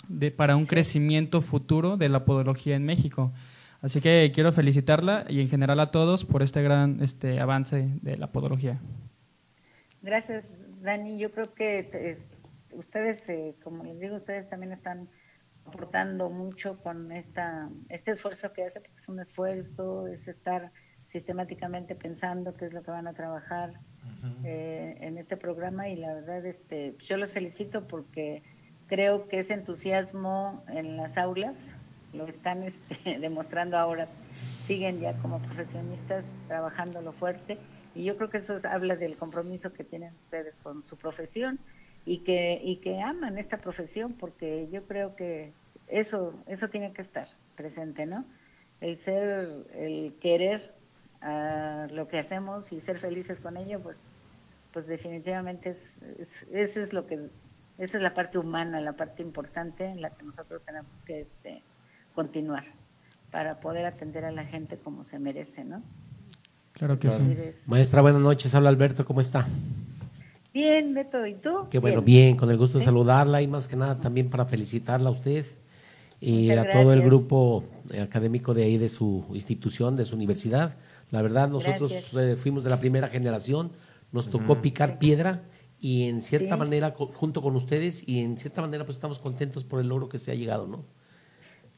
de, 0.09 0.31
para 0.31 0.57
un 0.57 0.67
crecimiento 0.67 1.41
futuro 1.41 1.97
de 1.97 2.09
la 2.09 2.25
podología 2.25 2.77
en 2.77 2.85
México. 2.85 3.33
Así 3.81 4.01
que 4.01 4.33
quiero 4.35 4.53
felicitarla 4.53 5.25
y 5.29 5.41
en 5.41 5.49
general 5.49 5.79
a 5.81 5.91
todos 5.91 6.25
por 6.25 6.43
este 6.43 6.62
gran 6.62 7.01
este 7.01 7.41
avance 7.41 7.88
de 8.03 8.17
la 8.17 8.33
podología. 8.33 8.81
Gracias, 10.03 10.45
Dani. 10.81 11.19
Yo 11.19 11.31
creo 11.31 11.55
que 11.55 12.17
ustedes, 12.73 13.29
eh, 13.29 13.55
como 13.62 13.85
les 13.85 14.01
digo, 14.01 14.17
ustedes 14.17 14.49
también 14.49 14.73
están 14.73 15.09
aportando 15.64 16.31
mucho 16.31 16.79
con 16.83 17.12
esta 17.12 17.69
este 17.88 18.12
esfuerzo 18.12 18.53
que 18.53 18.64
hace, 18.64 18.81
porque 18.81 18.97
es 18.97 19.09
un 19.09 19.21
esfuerzo, 19.21 20.09
es 20.09 20.27
estar 20.27 20.73
sistemáticamente 21.12 21.95
pensando 21.95 22.57
qué 22.57 22.67
es 22.67 22.73
lo 22.73 22.83
que 22.83 22.91
van 22.91 23.07
a 23.07 23.12
trabajar 23.12 23.73
eh, 24.45 24.97
en 25.01 25.17
este 25.19 25.37
programa 25.37 25.88
y 25.88 25.97
la 25.97 26.12
verdad, 26.14 26.45
este, 26.45 26.97
yo 26.99 27.17
los 27.17 27.33
felicito 27.33 27.87
porque 27.87 28.43
creo 28.87 29.29
que 29.29 29.41
ese 29.41 29.55
entusiasmo 29.55 30.64
en 30.69 30.97
las 30.97 31.17
aulas 31.17 31.57
lo 32.12 32.27
están 32.27 32.62
este, 32.62 33.18
demostrando 33.21 33.77
ahora, 33.77 34.09
siguen 34.66 35.01
ya 35.01 35.14
como 35.18 35.40
profesionistas 35.40 36.25
trabajando 36.47 37.01
lo 37.03 37.12
fuerte 37.12 37.59
y 37.94 38.05
yo 38.05 38.16
creo 38.16 38.31
que 38.31 38.38
eso 38.38 38.61
habla 38.71 38.97
del 38.97 39.16
compromiso 39.16 39.73
que 39.73 39.85
tienen 39.85 40.12
ustedes 40.25 40.57
con 40.62 40.85
su 40.85 40.97
profesión 40.97 41.59
y 42.05 42.18
que 42.18 42.61
y 42.62 42.77
que 42.77 43.01
aman 43.01 43.38
esta 43.38 43.59
profesión 43.59 44.12
porque 44.12 44.68
yo 44.71 44.85
creo 44.87 45.16
que 45.16 45.53
eso 45.88 46.35
eso 46.47 46.68
tiene 46.68 46.92
que 46.92 47.03
estar 47.03 47.29
presente, 47.57 48.07
¿no? 48.07 48.25
El 48.81 48.97
ser, 48.97 49.66
el 49.75 50.14
querer 50.21 50.75
a 51.21 51.88
lo 51.90 52.07
que 52.07 52.18
hacemos 52.18 52.73
y 52.73 52.81
ser 52.81 52.99
felices 52.99 53.40
con 53.40 53.57
ello, 53.57 53.81
pues 53.81 53.99
pues 54.73 54.87
definitivamente 54.87 55.71
es, 55.71 55.81
es, 56.53 56.77
es 56.77 56.92
lo 56.92 57.07
que 57.07 57.31
esa 57.79 57.97
es 57.97 58.03
la 58.03 58.14
parte 58.14 58.38
humana, 58.38 58.81
la 58.81 58.92
parte 58.92 59.23
importante 59.23 59.87
en 59.87 60.03
la 60.03 60.11
que 60.11 60.25
nosotros 60.25 60.64
tenemos 60.64 60.90
que 61.07 61.21
este, 61.23 61.62
continuar 62.18 62.64
para 63.31 63.61
poder 63.61 63.87
atender 63.87 64.24
a 64.24 64.33
la 64.33 64.44
gente 64.44 64.76
como 64.76 65.04
se 65.04 65.20
merece, 65.20 65.62
¿no? 65.62 65.85
Claro 66.72 66.98
que 66.98 67.12
sí. 67.12 67.22
Maestra, 67.64 68.02
buenas 68.02 68.20
noches. 68.20 68.52
Habla 68.57 68.70
Alberto, 68.70 69.04
¿cómo 69.04 69.20
está? 69.20 69.46
Bien, 70.52 70.94
Beto, 70.94 71.24
¿y 71.24 71.35
tú? 71.35 71.68
Qué 71.70 71.78
bueno, 71.78 72.02
bien, 72.02 72.37
con 72.37 72.50
el 72.50 72.57
gusto 72.57 72.78
de 72.78 72.85
saludarla 72.85 73.40
y 73.40 73.46
más 73.46 73.68
que 73.68 73.76
nada 73.76 73.98
también 73.98 74.31
para 74.31 74.46
felicitarla 74.46 75.11
a 75.11 75.12
usted 75.12 75.46
y 76.20 76.50
a 76.50 76.68
todo 76.68 76.92
el 76.92 77.02
grupo 77.02 77.62
académico 78.02 78.52
de 78.52 78.64
ahí 78.64 78.78
de 78.78 78.88
su 78.88 79.24
institución, 79.35 79.94
de 79.94 80.04
su 80.04 80.16
universidad. 80.16 80.74
La 81.12 81.22
verdad, 81.22 81.48
nosotros 81.48 81.92
eh, 82.16 82.35
fuimos 82.35 82.64
de 82.64 82.70
la 82.70 82.81
primera 82.81 83.07
generación, 83.07 83.70
nos 84.11 84.28
tocó 84.28 84.61
picar 84.61 84.98
piedra 84.98 85.42
y 85.78 86.09
en 86.09 86.22
cierta 86.22 86.57
manera 86.57 86.96
junto 86.96 87.42
con 87.42 87.54
ustedes 87.54 88.02
y 88.09 88.22
en 88.22 88.38
cierta 88.38 88.61
manera 88.61 88.85
pues 88.85 88.96
estamos 88.96 89.20
contentos 89.20 89.62
por 89.62 89.78
el 89.78 89.87
logro 89.87 90.09
que 90.09 90.18
se 90.18 90.33
ha 90.33 90.35
llegado, 90.35 90.66
¿no? 90.66 90.98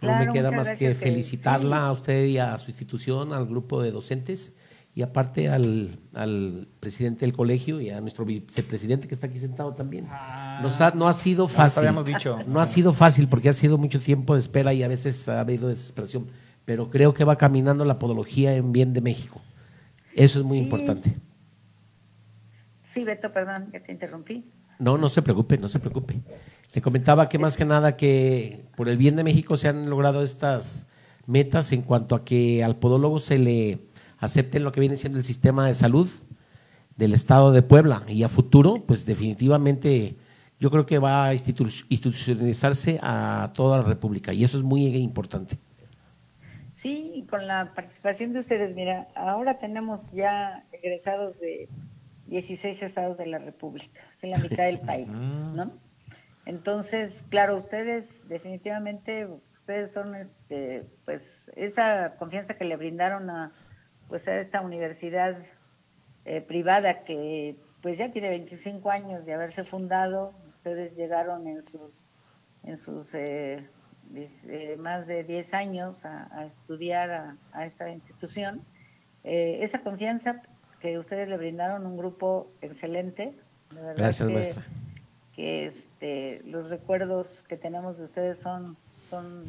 No 0.03 0.19
me 0.19 0.33
queda 0.33 0.51
más 0.51 0.71
que 0.73 0.95
felicitarla 0.95 1.87
a 1.87 1.93
usted 1.93 2.27
y 2.27 2.39
a 2.39 2.57
su 2.59 2.71
institución, 2.71 3.33
al 3.33 3.47
grupo 3.47 3.83
de 3.83 3.91
docentes 3.91 4.55
y 4.95 5.03
aparte 5.03 5.49
al, 5.49 5.99
al 6.15 6.69
presidente 6.81 7.21
del 7.21 7.35
colegio 7.35 7.81
y 7.81 7.91
a 7.91 8.01
nuestro 8.01 8.25
vicepresidente 8.25 9.07
que 9.07 9.15
está 9.15 9.29
aquí 9.29 9.39
sentado 9.39 9.73
también. 9.73 10.07
Ah. 10.11 10.61
Nos 10.63 10.81
ha, 10.81 10.91
no 10.93 11.09
ha 11.09 11.13
sido 11.13 11.47
fácil. 11.47 11.89
dicho. 12.05 12.39
No 12.47 12.61
ha 12.61 12.67
sido 12.67 12.93
fácil 12.93 13.29
porque 13.29 13.49
ha 13.49 13.53
sido 13.53 13.79
mucho 13.79 14.01
tiempo 14.01 14.35
de 14.35 14.41
espera 14.41 14.75
y 14.75 14.83
a 14.83 14.89
veces 14.89 15.29
ha 15.29 15.41
habido 15.41 15.69
desesperación, 15.69 16.27
pero 16.65 16.91
creo 16.91 17.15
que 17.15 17.25
va 17.25 17.37
caminando 17.37 17.85
la 17.85 17.99
podología 17.99 18.55
en 18.57 18.73
bien 18.73 18.93
de 18.93 19.01
México. 19.01 19.41
Eso 20.15 20.41
es 20.41 20.45
muy 20.45 20.59
importante. 20.59 21.17
Sí, 22.93 23.05
Beto, 23.05 23.33
perdón, 23.33 23.69
que 23.71 23.79
te 23.79 23.93
interrumpí. 23.93 24.51
No, 24.81 24.99
no 24.99 25.09
se 25.09 25.23
preocupe, 25.23 25.57
no 25.57 25.69
se 25.69 25.79
preocupe. 25.79 26.21
Le 26.73 26.83
comentaba 26.83 27.29
que 27.29 27.39
más 27.39 27.57
que 27.57 27.65
nada 27.65 27.97
que 27.97 28.65
por 28.77 28.89
el 28.89 28.97
bien 28.97 29.17
de 29.17 29.25
México 29.25 29.57
se 29.57 29.69
han 29.69 29.91
logrado 29.91 30.23
estas 30.23 30.87
metas 31.27 31.73
en 31.73 31.83
cuanto 31.83 32.15
a 32.15 32.25
que 32.25 32.63
al 32.63 32.77
podólogo 32.77 33.19
se 33.19 33.39
le 33.39 33.81
acepte 34.19 34.61
lo 34.61 34.73
que 34.73 34.81
viene 34.81 34.97
siendo 34.97 35.19
el 35.19 35.25
sistema 35.25 35.67
de 35.67 35.75
salud 35.75 36.09
del 36.97 37.15
Estado 37.15 37.53
de 37.53 37.63
Puebla 37.63 38.03
y 38.09 38.23
a 38.23 38.29
futuro, 38.29 38.85
pues 38.87 39.07
definitivamente 39.07 40.17
yo 40.61 40.71
creo 40.71 40.87
que 40.87 40.99
va 40.99 41.25
a 41.25 41.33
institucionalizarse 41.33 43.01
a 43.03 43.51
toda 43.55 43.79
la 43.79 43.83
República 43.83 44.33
y 44.33 44.45
eso 44.45 44.59
es 44.59 44.63
muy 44.63 44.87
importante. 44.87 45.59
Sí, 46.75 47.27
con 47.29 47.47
la 47.47 47.73
participación 47.75 48.33
de 48.33 48.41
ustedes, 48.41 48.75
mira, 48.75 49.09
ahora 49.15 49.59
tenemos 49.59 50.13
ya 50.13 50.65
egresados 50.73 51.41
de 51.41 51.69
16 52.27 52.83
estados 52.83 53.19
de 53.19 53.27
la 53.27 53.39
República, 53.39 54.01
es 54.21 54.31
la 54.31 54.39
mitad 54.39 54.65
del 54.65 54.81
país, 54.81 55.09
ah. 55.13 55.53
¿no? 55.57 55.90
Entonces, 56.51 57.15
claro, 57.29 57.57
ustedes 57.57 58.07
definitivamente, 58.27 59.25
ustedes 59.53 59.93
son, 59.93 60.17
este, 60.17 60.85
pues, 61.05 61.49
esa 61.55 62.17
confianza 62.19 62.55
que 62.55 62.65
le 62.65 62.75
brindaron 62.75 63.31
a, 63.31 63.53
pues, 64.09 64.27
a 64.27 64.41
esta 64.41 64.61
universidad 64.61 65.39
eh, 66.25 66.41
privada 66.41 67.05
que, 67.05 67.55
pues, 67.83 67.99
ya 67.99 68.11
tiene 68.11 68.31
25 68.31 68.91
años 68.91 69.27
de 69.27 69.35
haberse 69.35 69.63
fundado, 69.63 70.35
ustedes 70.49 70.97
llegaron 70.97 71.47
en 71.47 71.63
sus, 71.63 72.09
en 72.65 72.79
sus 72.79 73.15
eh, 73.15 73.69
eh, 74.17 74.77
más 74.77 75.07
de 75.07 75.23
10 75.23 75.55
años 75.55 76.05
a, 76.05 76.47
estudiar 76.47 77.37
a, 77.53 77.65
esta 77.65 77.89
institución. 77.91 78.65
esa 79.23 79.83
confianza 79.83 80.43
que 80.81 80.99
ustedes 80.99 81.29
le 81.29 81.37
brindaron 81.37 81.87
un 81.87 81.97
grupo 81.97 82.51
excelente. 82.61 83.35
Gracias, 83.95 84.29
maestra. 84.29 84.65
Que 85.33 85.73
este, 86.01 86.41
los 86.47 86.71
recuerdos 86.71 87.45
que 87.47 87.59
tenemos 87.59 87.99
de 87.99 88.05
ustedes 88.05 88.39
son, 88.39 88.79
son 89.11 89.45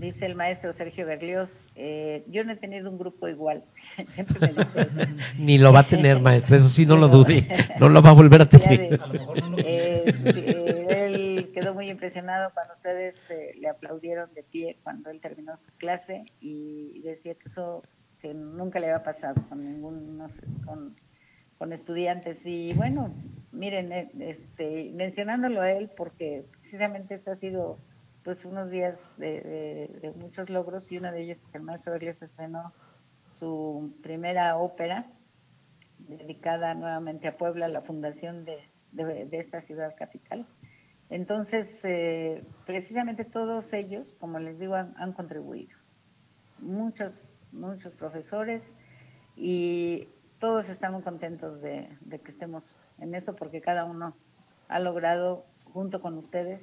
dice 0.00 0.26
el 0.26 0.34
maestro 0.34 0.72
Sergio 0.72 1.06
Berlioz, 1.06 1.68
eh, 1.76 2.24
yo 2.26 2.42
no 2.42 2.52
he 2.52 2.56
tenido 2.56 2.90
un 2.90 2.98
grupo 2.98 3.28
igual. 3.28 3.62
Ni 5.38 5.58
lo 5.58 5.72
va 5.72 5.80
a 5.80 5.86
tener, 5.86 6.18
maestra, 6.18 6.56
eso 6.56 6.68
sí, 6.68 6.86
no 6.86 6.96
lo 6.96 7.06
dude. 7.06 7.46
No 7.78 7.88
lo 7.88 8.02
va 8.02 8.10
a 8.10 8.14
volver 8.14 8.42
a 8.42 8.48
tener. 8.48 8.98
Eh, 9.58 10.86
él 10.88 11.50
quedó 11.54 11.72
muy 11.72 11.88
impresionado 11.88 12.50
cuando 12.52 12.74
ustedes 12.74 13.14
eh, 13.30 13.54
le 13.60 13.68
aplaudieron 13.68 14.28
de 14.34 14.42
pie 14.42 14.78
cuando 14.82 15.10
él 15.10 15.20
terminó 15.20 15.56
su 15.56 15.70
clase 15.78 16.24
y 16.40 17.00
decía 17.02 17.34
que 17.34 17.48
eso 17.48 17.84
que 18.20 18.34
nunca 18.34 18.80
le 18.80 18.90
había 18.90 19.04
pasado 19.04 19.40
con 19.48 19.64
ningún, 19.64 20.20
con, 20.64 20.96
con 21.58 21.72
estudiantes. 21.72 22.44
Y 22.44 22.72
bueno, 22.74 23.14
miren, 23.52 23.92
eh, 23.92 24.10
este, 24.18 24.90
mencionándolo 24.94 25.60
a 25.60 25.70
él, 25.70 25.90
porque 25.96 26.46
precisamente 26.60 27.14
esto 27.14 27.30
ha 27.30 27.36
sido 27.36 27.78
pues 28.22 28.44
unos 28.44 28.70
días 28.70 28.98
de, 29.18 30.12
muchos 30.16 30.50
logros 30.50 30.90
y 30.90 30.98
uno 30.98 31.12
de 31.12 31.22
ellos 31.22 31.40
es 31.42 31.48
que 31.48 31.58
el 31.58 31.64
maestro 31.64 31.92
Berlioz 31.92 32.20
estrenó 32.22 32.72
su 33.34 33.94
primera 34.02 34.56
ópera 34.56 35.06
dedicada 35.98 36.74
nuevamente 36.74 37.28
a 37.28 37.36
Puebla, 37.36 37.68
la 37.68 37.82
fundación 37.82 38.44
de, 38.44 38.58
esta 39.30 39.62
ciudad 39.62 39.94
capital. 39.96 40.44
Entonces, 41.08 41.68
eh, 41.84 42.42
precisamente 42.64 43.24
todos 43.24 43.72
ellos, 43.72 44.14
como 44.18 44.40
les 44.40 44.58
digo, 44.58 44.74
han, 44.74 44.94
han 44.96 45.12
contribuido. 45.12 45.76
Muchos 46.58 47.28
muchos 47.56 47.94
profesores 47.94 48.62
y 49.36 50.08
todos 50.38 50.68
estamos 50.68 51.02
contentos 51.02 51.60
de, 51.62 51.88
que 52.08 52.30
estemos 52.30 52.80
en 52.98 53.14
eso 53.14 53.34
porque 53.36 53.60
cada 53.60 53.84
uno 53.84 54.16
ha 54.68 54.80
logrado, 54.80 55.46
junto 55.72 56.00
con 56.00 56.18
ustedes, 56.18 56.62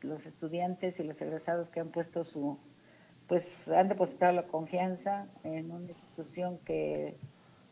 los 0.00 0.26
estudiantes 0.26 1.00
y 1.00 1.04
los 1.04 1.20
egresados 1.22 1.70
que 1.70 1.80
han 1.80 1.88
puesto 1.88 2.24
su, 2.24 2.58
pues 3.26 3.68
han 3.68 3.88
depositado 3.88 4.32
la 4.32 4.46
confianza 4.46 5.26
en 5.42 5.70
una 5.70 5.88
institución 5.88 6.58
que, 6.58 7.16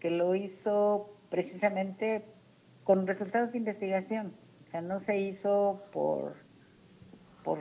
que 0.00 0.10
lo 0.10 0.34
hizo 0.34 1.10
precisamente 1.30 2.24
con 2.84 3.06
resultados 3.06 3.52
de 3.52 3.58
investigación. 3.58 4.32
O 4.66 4.70
sea, 4.70 4.80
no 4.80 5.00
se 5.00 5.18
hizo 5.18 5.82
por, 5.92 6.34
por 7.44 7.58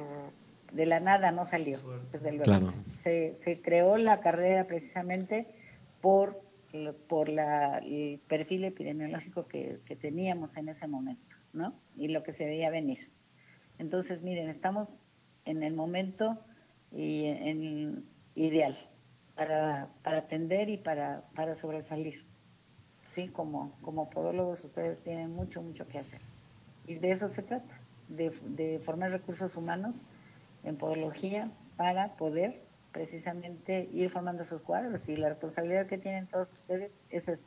de 0.71 0.85
la 0.85 0.99
nada 0.99 1.31
no 1.31 1.45
salió, 1.45 1.79
desde 2.11 2.31
luego. 2.31 2.43
Claro. 2.43 2.73
Se, 3.03 3.37
se 3.43 3.61
creó 3.61 3.97
la 3.97 4.21
carrera 4.21 4.65
precisamente 4.65 5.47
por, 6.01 6.41
por 7.07 7.29
la, 7.29 7.79
el 7.79 8.19
perfil 8.27 8.63
epidemiológico 8.63 9.47
que, 9.47 9.79
que 9.85 9.95
teníamos 9.95 10.57
en 10.57 10.69
ese 10.69 10.87
momento, 10.87 11.35
¿no? 11.53 11.73
Y 11.95 12.07
lo 12.07 12.23
que 12.23 12.33
se 12.33 12.45
veía 12.45 12.69
venir. 12.69 13.11
Entonces, 13.79 14.21
miren, 14.21 14.49
estamos 14.49 14.99
en 15.45 15.63
el 15.63 15.73
momento 15.73 16.39
y 16.91 17.25
en, 17.25 18.05
ideal 18.35 18.77
para, 19.35 19.89
para 20.03 20.19
atender 20.19 20.69
y 20.69 20.77
para, 20.77 21.23
para 21.35 21.55
sobresalir. 21.55 22.25
Sí, 23.07 23.27
como, 23.27 23.77
como 23.81 24.09
podólogos 24.09 24.63
ustedes 24.63 25.01
tienen 25.01 25.31
mucho, 25.31 25.61
mucho 25.61 25.87
que 25.87 25.99
hacer. 25.99 26.21
Y 26.87 26.95
de 26.95 27.11
eso 27.11 27.29
se 27.29 27.43
trata, 27.43 27.79
de, 28.07 28.31
de 28.47 28.79
formar 28.79 29.11
recursos 29.11 29.55
humanos 29.55 30.05
en 30.63 30.77
podología 30.77 31.51
para 31.75 32.15
poder 32.15 32.61
precisamente 32.91 33.89
ir 33.93 34.09
formando 34.09 34.45
sus 34.45 34.61
cuadros. 34.61 35.07
Y 35.09 35.15
la 35.15 35.29
responsabilidad 35.29 35.87
que 35.87 35.97
tienen 35.97 36.27
todos 36.27 36.47
ustedes 36.53 36.91
es 37.09 37.27
esa, 37.27 37.39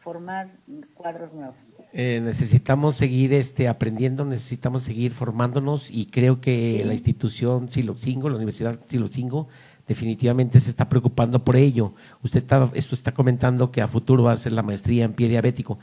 formar 0.00 0.50
cuadros 0.94 1.32
nuevos. 1.32 1.56
Eh, 1.94 2.20
necesitamos 2.22 2.94
seguir 2.94 3.32
este, 3.32 3.68
aprendiendo, 3.68 4.24
necesitamos 4.26 4.82
seguir 4.82 5.12
formándonos 5.12 5.90
y 5.90 6.06
creo 6.06 6.40
que 6.42 6.78
Sí. 6.82 6.84
la 6.86 6.92
institución 6.92 7.70
Silocingo, 7.70 8.28
la 8.28 8.36
Universidad 8.36 8.78
Silocingo, 8.86 9.48
definitivamente 9.88 10.60
se 10.60 10.68
está 10.70 10.88
preocupando 10.90 11.42
por 11.44 11.56
ello. 11.56 11.94
Usted 12.22 12.38
está, 12.42 12.70
esto 12.74 12.94
está 12.94 13.12
comentando 13.12 13.70
que 13.70 13.80
a 13.80 13.88
futuro 13.88 14.24
va 14.24 14.32
a 14.32 14.34
hacer 14.34 14.52
la 14.52 14.62
maestría 14.62 15.04
en 15.06 15.14
pie 15.14 15.28
diabético. 15.28 15.78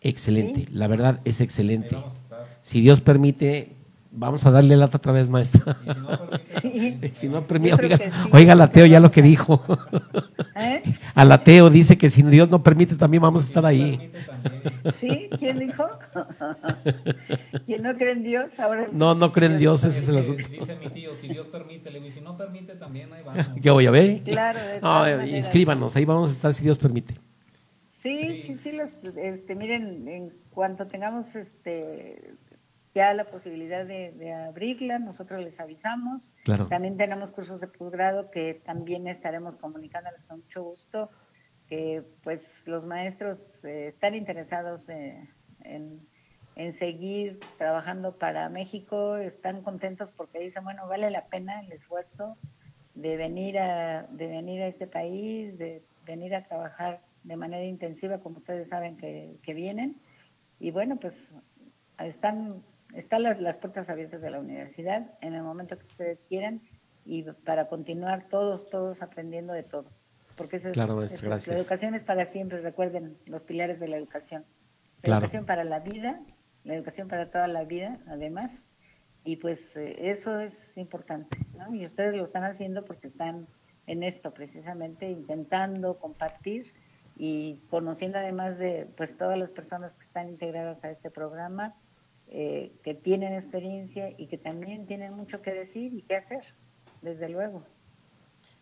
Excelente, 0.00 0.60
Sí. 0.60 0.68
la 0.70 0.86
verdad 0.86 1.20
es 1.24 1.40
excelente. 1.40 1.96
Si 2.62 2.80
Dios 2.80 3.00
permite, 3.00 3.73
vamos 4.14 4.46
a 4.46 4.50
darle 4.50 4.76
lata 4.76 4.96
otra 4.98 5.12
vez, 5.12 5.28
maestra. 5.28 5.76
Y 6.62 6.96
si 7.12 7.28
no 7.28 7.46
permite, 7.46 7.76
Sí. 7.76 7.78
Si 7.78 7.78
no 7.78 7.78
permite, 7.78 7.84
oiga, 7.84 7.96
sí. 7.98 8.04
oiga 8.32 8.52
al 8.52 8.60
ateo 8.60 8.86
ya 8.86 9.00
lo 9.00 9.10
que 9.10 9.22
dijo. 9.22 9.62
¿Eh? 10.56 10.82
Al 11.14 11.30
ateo 11.32 11.68
dice 11.70 11.98
que 11.98 12.10
si 12.10 12.22
Dios 12.22 12.48
no 12.48 12.62
permite 12.62 12.94
también 12.96 13.22
vamos 13.22 13.44
a 13.44 13.46
estar 13.46 13.66
ahí. 13.66 14.10
¿Sí? 15.00 15.28
¿Quién 15.38 15.58
dijo? 15.58 15.84
¿Quién 17.66 17.82
no 17.82 17.94
cree 17.96 18.12
en 18.12 18.22
Dios? 18.22 18.50
Ahora 18.58 18.88
No, 18.92 19.14
no 19.14 19.32
creen 19.32 19.52
en 19.52 19.58
Dios, 19.58 19.84
ese 19.84 19.98
es 20.00 20.08
el 20.08 20.18
asunto. 20.18 20.42
Dice 20.48 20.76
mi 20.76 20.88
tío, 20.88 21.10
si 21.20 21.28
Dios 21.28 21.46
permite, 21.48 21.90
le 21.90 21.98
digo, 21.98 22.06
y 22.08 22.10
si 22.10 22.20
no 22.20 22.36
permite 22.36 22.74
también, 22.76 23.12
ahí 23.12 23.22
vamos. 23.24 23.46
¿Qué 23.60 23.70
voy 23.70 23.86
a 23.86 23.90
ver? 23.90 24.22
Claro, 24.22 24.58
de 24.60 24.80
No, 24.80 25.06
eh, 25.06 25.36
inscríbanos, 25.36 25.94
ahí 25.96 26.04
vamos 26.04 26.30
a 26.30 26.32
estar 26.32 26.54
si 26.54 26.62
Dios 26.64 26.78
permite. 26.78 27.14
Sí, 28.02 28.18
Sí. 28.20 28.42
sí, 28.46 28.56
sí, 28.62 28.72
los, 28.72 28.90
este, 29.16 29.54
miren, 29.54 30.06
en 30.08 30.32
cuanto 30.50 30.86
tengamos 30.86 31.34
este, 31.34 32.33
ya 32.94 33.12
la 33.12 33.24
posibilidad 33.24 33.84
de, 33.84 34.12
de 34.12 34.32
abrirla, 34.32 34.98
nosotros 34.98 35.42
les 35.42 35.58
avisamos. 35.60 36.30
Claro. 36.44 36.68
También 36.68 36.96
tenemos 36.96 37.32
cursos 37.32 37.60
de 37.60 37.66
posgrado 37.66 38.30
que 38.30 38.54
también 38.54 39.08
estaremos 39.08 39.56
comunicándoles 39.56 40.22
con 40.24 40.40
mucho 40.40 40.62
gusto, 40.62 41.10
que 41.68 42.04
pues 42.22 42.44
los 42.66 42.86
maestros 42.86 43.64
eh, 43.64 43.88
están 43.88 44.14
interesados 44.14 44.88
eh, 44.88 45.28
en, 45.64 46.06
en 46.56 46.78
seguir 46.78 47.40
trabajando 47.58 48.16
para 48.16 48.48
México, 48.48 49.16
están 49.16 49.62
contentos 49.62 50.12
porque 50.12 50.38
dicen, 50.38 50.62
bueno, 50.62 50.86
vale 50.86 51.10
la 51.10 51.26
pena 51.26 51.60
el 51.60 51.72
esfuerzo 51.72 52.36
de 52.94 53.16
venir 53.16 53.58
a, 53.58 54.04
de 54.04 54.28
venir 54.28 54.62
a 54.62 54.68
este 54.68 54.86
país, 54.86 55.58
de 55.58 55.82
venir 56.06 56.34
a 56.34 56.44
trabajar 56.44 57.00
de 57.24 57.36
manera 57.36 57.64
intensiva, 57.64 58.18
como 58.18 58.38
ustedes 58.38 58.68
saben 58.68 58.96
que, 58.96 59.38
que 59.42 59.54
vienen. 59.54 60.00
Y 60.60 60.70
bueno, 60.70 60.96
pues 60.96 61.30
están, 61.98 62.62
están 62.94 63.22
las, 63.22 63.40
las 63.40 63.58
puertas 63.58 63.88
abiertas 63.88 64.20
de 64.22 64.30
la 64.30 64.40
universidad 64.40 65.12
en 65.20 65.34
el 65.34 65.42
momento 65.42 65.78
que 65.78 65.86
ustedes 65.86 66.18
quieran 66.28 66.62
y 67.04 67.22
para 67.44 67.68
continuar 67.68 68.28
todos, 68.28 68.70
todos 68.70 69.02
aprendiendo 69.02 69.52
de 69.52 69.62
todos. 69.62 69.92
Porque 70.36 70.56
eso 70.56 70.68
es- 70.68 70.74
Claro, 70.74 71.02
eso 71.02 71.14
es- 71.14 71.22
gracias. 71.22 71.54
la 71.54 71.60
educación 71.60 71.94
es 71.94 72.04
para 72.04 72.26
siempre, 72.26 72.60
recuerden 72.60 73.16
los 73.26 73.42
pilares 73.42 73.78
de 73.80 73.88
la 73.88 73.96
educación. 73.96 74.44
La 74.96 75.02
Claro. 75.02 75.18
educación 75.20 75.46
para 75.46 75.64
la 75.64 75.80
vida, 75.80 76.20
la 76.64 76.74
educación 76.74 77.08
para 77.08 77.30
toda 77.30 77.46
la 77.46 77.64
vida, 77.64 77.98
además, 78.08 78.50
y 79.22 79.36
pues 79.36 79.76
eh, 79.76 80.10
eso 80.10 80.40
es 80.40 80.76
importante, 80.76 81.38
¿no? 81.56 81.74
Y 81.74 81.84
ustedes 81.84 82.14
lo 82.14 82.24
están 82.24 82.44
haciendo 82.44 82.84
porque 82.84 83.08
están 83.08 83.46
en 83.86 84.02
esto 84.02 84.32
precisamente, 84.32 85.10
intentando 85.10 85.98
compartir 85.98 86.72
y 87.16 87.60
conociendo 87.70 88.18
además 88.18 88.58
de 88.58 88.88
pues 88.96 89.16
todas 89.16 89.38
las 89.38 89.50
personas 89.50 89.92
que 89.94 90.04
están 90.04 90.28
integradas 90.28 90.82
a 90.84 90.90
este 90.90 91.10
programa, 91.10 91.74
eh, 92.28 92.72
que 92.82 92.94
tienen 92.94 93.34
experiencia 93.34 94.10
y 94.16 94.26
que 94.26 94.38
también 94.38 94.86
tienen 94.86 95.14
mucho 95.14 95.42
que 95.42 95.52
decir 95.52 95.92
y 95.94 96.02
que 96.02 96.16
hacer, 96.16 96.44
desde 97.02 97.28
luego. 97.28 97.62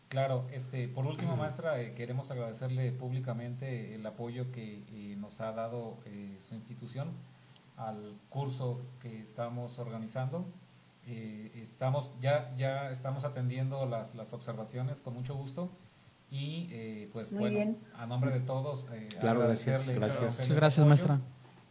Claro, 0.08 0.46
este, 0.52 0.88
por 0.88 1.06
último, 1.06 1.36
maestra, 1.36 1.80
eh, 1.80 1.94
queremos 1.94 2.30
agradecerle 2.30 2.92
públicamente 2.92 3.94
el 3.94 4.04
apoyo 4.04 4.52
que 4.52 4.82
eh, 4.92 5.16
nos 5.16 5.40
ha 5.40 5.52
dado 5.52 5.96
eh, 6.04 6.36
su 6.40 6.54
institución 6.54 7.12
al 7.78 8.14
curso 8.28 8.82
que 9.00 9.20
estamos 9.20 9.78
organizando. 9.78 10.44
Eh, 11.06 11.50
estamos 11.56 12.12
ya 12.20 12.54
ya 12.56 12.90
estamos 12.90 13.24
atendiendo 13.24 13.86
las, 13.86 14.14
las 14.14 14.32
observaciones 14.34 15.00
con 15.00 15.14
mucho 15.14 15.34
gusto 15.34 15.68
y 16.30 16.68
eh, 16.70 17.08
pues 17.12 17.32
Muy 17.32 17.40
bueno 17.40 17.56
bien. 17.56 17.78
a 17.96 18.06
nombre 18.06 18.30
de 18.30 18.38
todos 18.40 18.86
eh, 18.92 19.08
Claro, 19.18 19.40
gracias, 19.40 19.88
agradecerle, 19.88 19.94
gracias. 19.98 20.48
gracias, 20.50 20.78
apoyo 20.78 20.86
maestra. 20.86 21.20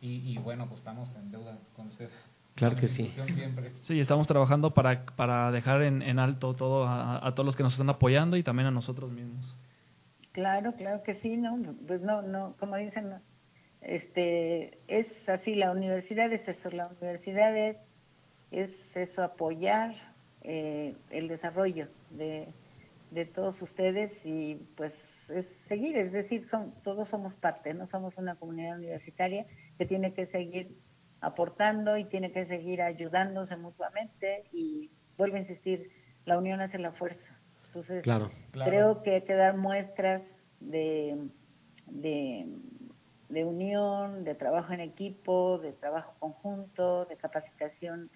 Y, 0.02 0.34
y 0.34 0.38
bueno 0.38 0.68
pues 0.68 0.80
estamos 0.80 1.16
en 1.16 1.32
deuda 1.32 1.58
con 1.76 1.88
usted 1.88 2.10
Claro 2.56 2.76
que 2.76 2.88
sí. 2.88 3.10
siempre 3.30 3.72
Sí, 3.80 4.00
estamos 4.00 4.28
trabajando 4.28 4.74
para, 4.74 5.06
para 5.06 5.52
dejar 5.52 5.82
en, 5.84 6.02
en 6.02 6.20
alto 6.20 6.54
todo 6.54 6.86
a, 6.86 7.26
a 7.26 7.34
todos 7.34 7.46
los 7.46 7.56
que 7.56 7.64
nos 7.64 7.74
están 7.74 7.90
apoyando 7.90 8.36
y 8.36 8.44
también 8.44 8.68
a 8.68 8.72
nosotros 8.72 9.10
mismos. 9.10 9.56
Claro, 10.34 10.74
claro 10.76 11.02
que 11.02 11.14
sí, 11.14 11.38
¿no? 11.38 11.58
Pues 11.88 12.02
no, 12.02 12.22
no, 12.22 12.56
como 12.60 12.76
dicen, 12.76 13.10
no, 13.10 13.22
este, 13.82 14.80
es 14.88 15.28
así, 15.30 15.56
la 15.56 15.72
universidad 15.72 16.32
es 16.32 16.48
eso, 16.48 16.70
la 16.72 16.88
universidad 16.88 17.56
es, 17.58 17.78
es 18.52 18.96
eso, 18.96 19.24
apoyar 19.24 19.94
eh, 20.44 20.96
el 21.10 21.28
desarrollo 21.28 21.88
de, 22.12 22.48
de 23.12 23.26
todos 23.26 23.62
ustedes 23.62 24.26
y 24.26 24.56
pues 24.76 24.94
es 25.30 25.48
seguir, 25.68 25.98
es 25.98 26.12
decir, 26.12 26.48
son, 26.48 26.74
todos 26.84 27.10
somos 27.10 27.36
parte, 27.36 27.74
no 27.74 27.88
somos 27.88 28.18
una 28.18 28.36
comunidad 28.36 28.78
universitaria 28.78 29.46
que 29.82 29.88
tiene 29.88 30.14
que 30.14 30.28
seguir 30.28 30.78
aportando 31.22 31.98
y 31.98 32.04
tiene 32.06 32.32
que 32.32 32.46
seguir 32.46 32.84
ayudándose 32.84 33.58
mutuamente 33.58 34.44
y 34.52 34.92
vuelvo 35.18 35.38
a 35.38 35.40
insistir, 35.40 35.90
la 36.26 36.38
unión 36.38 36.62
hace 36.62 36.78
la 36.78 36.92
fuerza. 36.92 37.40
Entonces, 37.66 38.04
Claro. 38.04 38.30
Claro. 38.52 38.70
Creo 38.70 39.02
que 39.02 39.16
hay 39.16 39.22
que 39.24 39.34
dar 39.34 39.58
muestras 39.58 40.44
de, 40.60 41.18
de, 41.88 42.46
de 43.30 43.44
unión, 43.44 44.24
de 44.24 44.36
trabajo 44.36 44.72
en 44.72 44.82
equipo, 44.82 45.58
de 45.58 45.74
trabajo 45.74 46.14
conjunto, 46.20 47.06
de 47.06 47.18
capacitación 47.18 48.12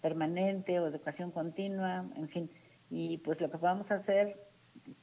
permanente 0.00 0.80
o 0.80 0.86
educación 0.86 1.32
continua, 1.32 2.08
en 2.16 2.28
fin. 2.30 2.50
Y 2.88 3.18
pues 3.18 3.42
lo 3.42 3.50
que 3.50 3.58
vamos 3.58 3.90
a 3.90 3.96
hacer 3.96 4.40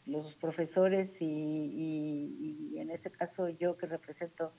los 0.07 0.34
profesores 0.36 1.22
y, 1.22 1.26
y- 1.26 2.70
y 2.74 2.80
en 2.80 2.89
este 2.89 3.11
caso 3.11 3.49
yo 3.49 3.78
que 3.78 3.86
represento, 3.86 4.51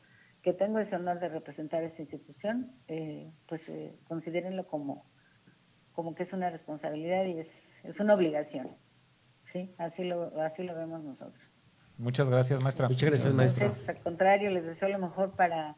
que 0.42 0.52
tengo 0.52 0.78
ese 0.78 0.96
honor 0.96 1.18
de 1.20 1.28
representar 1.28 1.82
esa 1.82 2.02
institución, 2.02 2.72
eh, 2.86 3.30
pues 3.46 3.68
eh, 3.68 3.96
considérenlo 4.06 4.66
como, 4.66 5.04
como 5.92 6.14
que 6.14 6.22
es 6.22 6.32
una 6.32 6.48
responsabilidad 6.50 7.24
y 7.26 7.38
es, 7.40 7.50
es 7.84 8.00
una 8.00 8.14
obligación. 8.14 8.70
Sí, 9.52 9.74
así 9.78 10.04
lo, 10.04 10.40
así 10.42 10.62
lo 10.62 10.74
vemos 10.74 11.02
nosotros. 11.02 11.42
muchas 11.96 12.28
gracias 12.28 12.60
maestra 12.62 12.88
Muchas 12.88 13.10
gracias, 13.10 13.32
maestra. 13.34 13.66
Entonces, 13.66 13.88
al 13.88 13.98
contrario, 14.02 14.50
les 14.50 14.64
deseo 14.66 14.88
lo 14.90 14.98
mejor 14.98 15.32
para, 15.32 15.76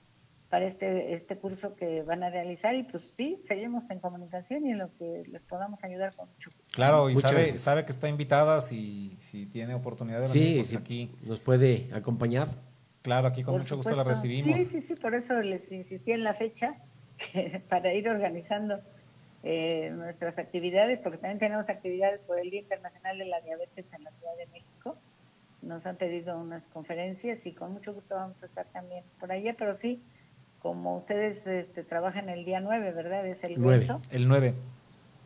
para 0.50 0.66
este, 0.66 1.14
este 1.14 1.38
curso 1.38 1.76
que 1.76 2.02
van 2.02 2.22
a 2.24 2.30
realizar 2.30 2.74
y 2.74 2.82
pues 2.82 3.02
sí, 3.16 3.40
seguimos 3.46 3.88
en 3.90 4.00
comunicación 4.00 4.66
y 4.66 4.72
en 4.72 4.78
lo 4.78 4.92
que 4.96 5.22
les 5.28 5.42
podamos 5.44 5.82
ayudar 5.84 6.14
con 6.14 6.28
mucho. 6.28 6.50
Claro, 6.72 7.08
y 7.08 7.14
Muchas 7.14 7.30
sabe, 7.30 7.42
gracias. 7.42 7.62
sabe 7.62 7.84
que 7.84 7.92
está 7.92 8.08
invitada 8.08 8.60
si, 8.60 9.16
si 9.20 9.46
tiene 9.46 9.74
oportunidad 9.74 10.20
de 10.20 10.26
venir, 10.26 10.42
Sí, 10.48 10.54
pues 10.56 10.66
sí, 10.68 10.76
aquí. 10.76 11.14
nos 11.22 11.38
puede 11.40 11.88
acompañar. 11.94 12.48
Claro, 13.02 13.28
aquí 13.28 13.42
con 13.42 13.54
Por 13.54 13.62
mucho 13.62 13.76
gusto 13.76 13.96
la 13.96 14.04
recibimos. 14.04 14.56
Sí, 14.56 14.64
sí, 14.66 14.82
sí, 14.82 14.94
por 14.94 15.14
eso 15.14 15.40
les 15.40 15.70
insistí 15.72 16.12
en 16.12 16.24
la 16.24 16.34
fecha 16.34 16.74
para 17.68 17.94
ir 17.94 18.08
organizando 18.08 18.80
eh, 19.42 19.90
nuestras 19.94 20.36
actividades, 20.38 20.98
porque 20.98 21.18
también 21.18 21.38
tenemos 21.38 21.68
actividades 21.68 22.20
por 22.20 22.38
el 22.38 22.50
Día 22.50 22.60
Internacional 22.60 23.18
de 23.18 23.24
la 23.24 23.40
Diabetes 23.40 23.86
en 23.92 24.04
la 24.04 24.10
Ciudad 24.12 24.36
de 24.36 24.46
México. 24.48 24.98
Nos 25.62 25.86
han 25.86 25.96
pedido 25.96 26.38
unas 26.38 26.62
conferencias 26.68 27.44
y 27.46 27.52
con 27.52 27.72
mucho 27.72 27.94
gusto 27.94 28.14
vamos 28.14 28.42
a 28.42 28.46
estar 28.46 28.66
también 28.66 29.04
por 29.18 29.32
allá, 29.32 29.54
pero 29.58 29.74
sí, 29.74 30.02
como 30.60 30.98
ustedes 30.98 31.46
este, 31.46 31.84
trabajan 31.84 32.28
el 32.28 32.44
día 32.44 32.60
9, 32.60 32.92
¿verdad? 32.92 33.26
Es 33.26 33.42
el 33.44 33.60
Nueve. 33.60 33.84
evento. 33.84 34.02
El 34.10 34.28
9. 34.28 34.54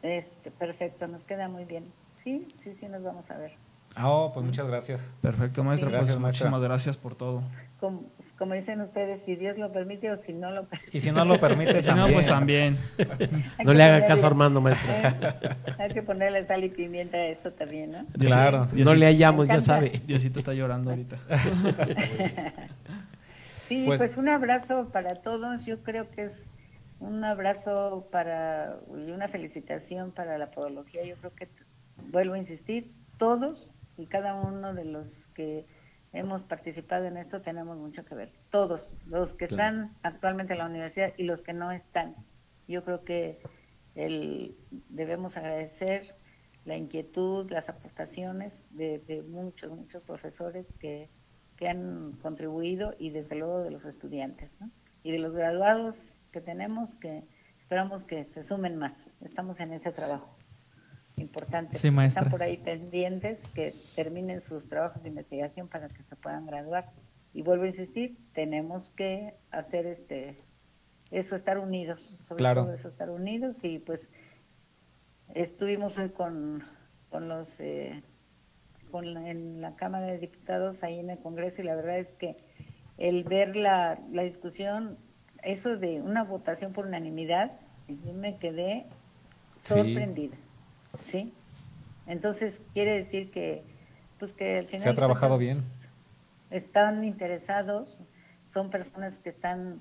Este, 0.03 0.51
perfecto, 0.53 1.09
nos 1.09 1.25
queda 1.25 1.49
muy 1.49 1.65
bien. 1.65 1.85
Sí, 2.23 2.49
sí, 2.63 2.75
sí, 2.79 2.87
nos 2.87 3.03
vamos 3.03 3.31
a 3.31 3.39
ver. 3.39 3.53
Ah, 3.97 4.11
oh, 4.11 4.33
pues 4.33 4.45
muchas 4.45 4.67
gracias. 4.67 5.15
Perfecto, 5.21 5.63
maestra. 5.63 5.91
Gracias, 5.91 6.15
pues, 6.15 6.23
maestra. 6.23 6.47
Muchísimas 6.47 6.63
gracias 6.63 6.97
por 6.97 7.15
todo. 7.15 7.43
Como 8.39 8.55
dicen 8.55 8.81
ustedes, 8.81 9.23
si 9.23 9.37
Dios 9.37 9.59
lo 9.59 9.71
permite 9.73 10.11
o 10.11 10.17
si 10.17 10.33
no 10.33 10.51
lo 10.51 10.65
permite. 10.65 10.97
Y 10.99 11.01
si 11.01 11.13
no 11.13 11.25
lo 11.25 11.39
permite, 11.39 11.83
Si 11.83 11.89
no, 11.91 11.95
también. 11.97 12.15
pues 12.15 12.27
también. 12.27 12.77
No 13.65 13.73
le 13.75 13.83
haga 13.85 14.07
caso 14.07 14.25
a 14.25 14.27
Armando, 14.27 14.61
maestra. 14.61 15.39
Hay 15.79 15.91
que 15.93 16.03
ponerle 16.03 16.45
sal 16.47 16.65
y 16.65 16.69
pimienta 16.69 17.17
a 17.17 17.27
esto 17.27 17.53
también, 17.53 17.93
¿no? 17.93 18.07
Claro. 18.19 18.67
Diosito- 18.73 18.85
No 18.91 18.95
le 18.95 19.07
hallamos, 19.07 19.47
ya 19.47 19.61
sabe. 19.61 20.03
Diosito 20.07 20.39
está 20.41 20.53
llorando 20.53 20.91
ahorita. 20.91 21.17
Sí, 23.69 23.85
Pues- 23.87 23.99
pues, 23.99 24.17
un 24.17 24.29
abrazo 24.29 24.91
para 24.93 25.17
todos. 25.23 25.65
Yo 25.65 25.83
creo 25.83 26.11
que 26.11 26.25
es 26.25 26.33
un 27.01 27.25
abrazo 27.25 28.09
para 28.11 28.77
y 28.91 29.11
una 29.11 29.29
felicitación 29.29 30.11
para 30.11 30.39
la 30.39 30.51
podología. 30.51 31.05
Yo 31.05 31.17
creo 31.17 31.33
que, 31.35 31.49
vuelvo 32.11 32.35
a 32.35 32.39
insistir, 32.39 32.93
todos 33.19 33.71
y 33.97 34.07
cada 34.07 34.35
uno 34.35 34.75
de 34.75 34.85
los 34.85 35.07
que 35.35 35.67
hemos 36.15 36.45
participado 36.45 37.05
en 37.07 37.17
esto 37.17 37.43
tenemos 37.43 37.77
mucho 37.77 38.05
que 38.05 38.15
ver. 38.15 38.33
Todos, 38.51 38.99
los 39.07 39.35
que 39.35 39.49
Claro. 39.49 39.79
están 39.79 39.97
actualmente 40.03 40.53
en 40.55 40.61
la 40.61 40.67
universidad 40.67 41.13
y 41.17 41.25
los 41.25 41.43
que 41.43 41.53
no 41.53 41.73
están. 41.73 42.15
Yo 42.67 42.85
creo 42.85 43.05
que 43.05 43.41
el, 43.95 44.57
debemos 44.89 45.37
agradecer 45.37 46.15
la 46.65 46.77
inquietud, 46.77 47.51
las 47.51 47.69
aportaciones 47.69 48.63
de, 48.71 48.99
de 49.01 49.23
muchos, 49.23 49.71
muchos 49.71 50.03
profesores 50.03 50.73
que, 50.79 51.11
que 51.57 51.69
han 51.69 52.13
contribuido 52.23 52.95
y 52.99 53.11
desde 53.11 53.37
luego 53.37 53.61
de 53.63 53.71
los 53.71 53.85
estudiantes, 53.85 54.55
¿no? 54.61 54.71
Y 55.03 55.13
de 55.13 55.19
los 55.19 55.35
graduados 55.35 55.99
que 56.33 56.41
tenemos 56.41 56.97
que 56.97 57.25
esperamos 57.61 58.05
que 58.05 58.25
se 58.27 58.45
sumen 58.45 58.77
más. 58.77 58.97
Estamos 59.21 59.61
en 59.61 59.73
ese 59.73 59.93
trabajo 59.93 60.37
importante. 61.17 61.79
Sí, 61.79 61.91
maestra. 61.91 62.23
Están 62.23 62.31
por 62.31 62.43
ahí 62.43 62.57
pendientes 62.57 63.39
que 63.55 63.75
terminen 63.95 64.41
sus 64.41 64.69
trabajos 64.69 65.03
de 65.03 65.09
investigación 65.11 65.69
para 65.69 65.89
que 65.89 66.03
se 66.03 66.17
puedan 66.17 66.47
graduar. 66.47 66.91
Y 67.33 67.43
vuelvo 67.43 67.65
a 67.65 67.69
insistir, 67.69 68.17
tenemos 68.33 68.91
que 68.91 69.35
hacer 69.51 69.87
este 69.87 70.37
eso, 71.11 71.37
estar 71.37 71.59
unidos, 71.59 72.01
sobre 72.27 72.39
Claro. 72.39 72.65
todo 72.65 72.75
eso, 72.75 72.89
estar 72.89 73.11
unidos 73.11 73.63
y 73.63 73.79
pues 73.79 74.09
estuvimos 75.35 75.97
hoy 75.99 76.11
con, 76.11 76.65
con 77.11 77.29
los 77.29 77.49
eh, 77.61 78.03
con 78.91 79.13
la- 79.15 79.29
en 79.31 79.61
la 79.61 79.75
Cámara 79.77 80.07
de 80.07 80.19
Diputados 80.19 80.83
ahí 80.83 80.99
en 81.01 81.11
el 81.11 81.19
Congreso 81.19 81.63
y 81.63 81.65
la 81.65 81.75
verdad 81.75 81.99
es 81.99 82.09
que 82.15 82.37
el 82.99 83.25
ver 83.25 83.57
la, 83.57 83.99
la 84.13 84.23
discusión, 84.23 84.99
eso 85.43 85.77
de 85.77 86.01
una 86.01 86.23
votación 86.25 86.73
por 86.73 86.87
unanimidad, 86.87 87.53
yo 87.89 88.13
me 88.13 88.37
quedé 88.39 88.87
sorprendida, 89.65 90.37
¿sí? 90.37 90.43
Entonces 92.07 92.61
quiere 92.73 93.05
decir 93.05 93.31
que 93.31 93.63
pues 94.19 94.33
que 94.33 94.59
al 94.59 94.67
final 94.67 94.81
Se 94.81 94.89
ha 94.89 94.95
trabajado 94.95 95.39
bien. 95.39 95.63
están 96.51 97.05
interesados, 97.05 97.99
son 98.53 98.71
personas 98.71 99.15
que 99.25 99.31
están, 99.31 99.81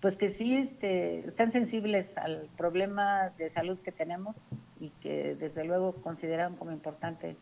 pues 0.00 0.16
que 0.16 0.30
sí 0.30 0.56
este, 0.56 1.20
están 1.28 1.52
sensibles 1.52 2.16
al 2.18 2.48
problema 2.56 3.30
de 3.38 3.50
salud 3.50 3.78
que 3.78 3.92
tenemos 3.92 4.34
y 4.80 4.88
que 5.02 5.34
desde 5.36 5.64
luego 5.64 5.92
consideran 6.02 6.56
como 6.56 6.72
importante 6.72 7.36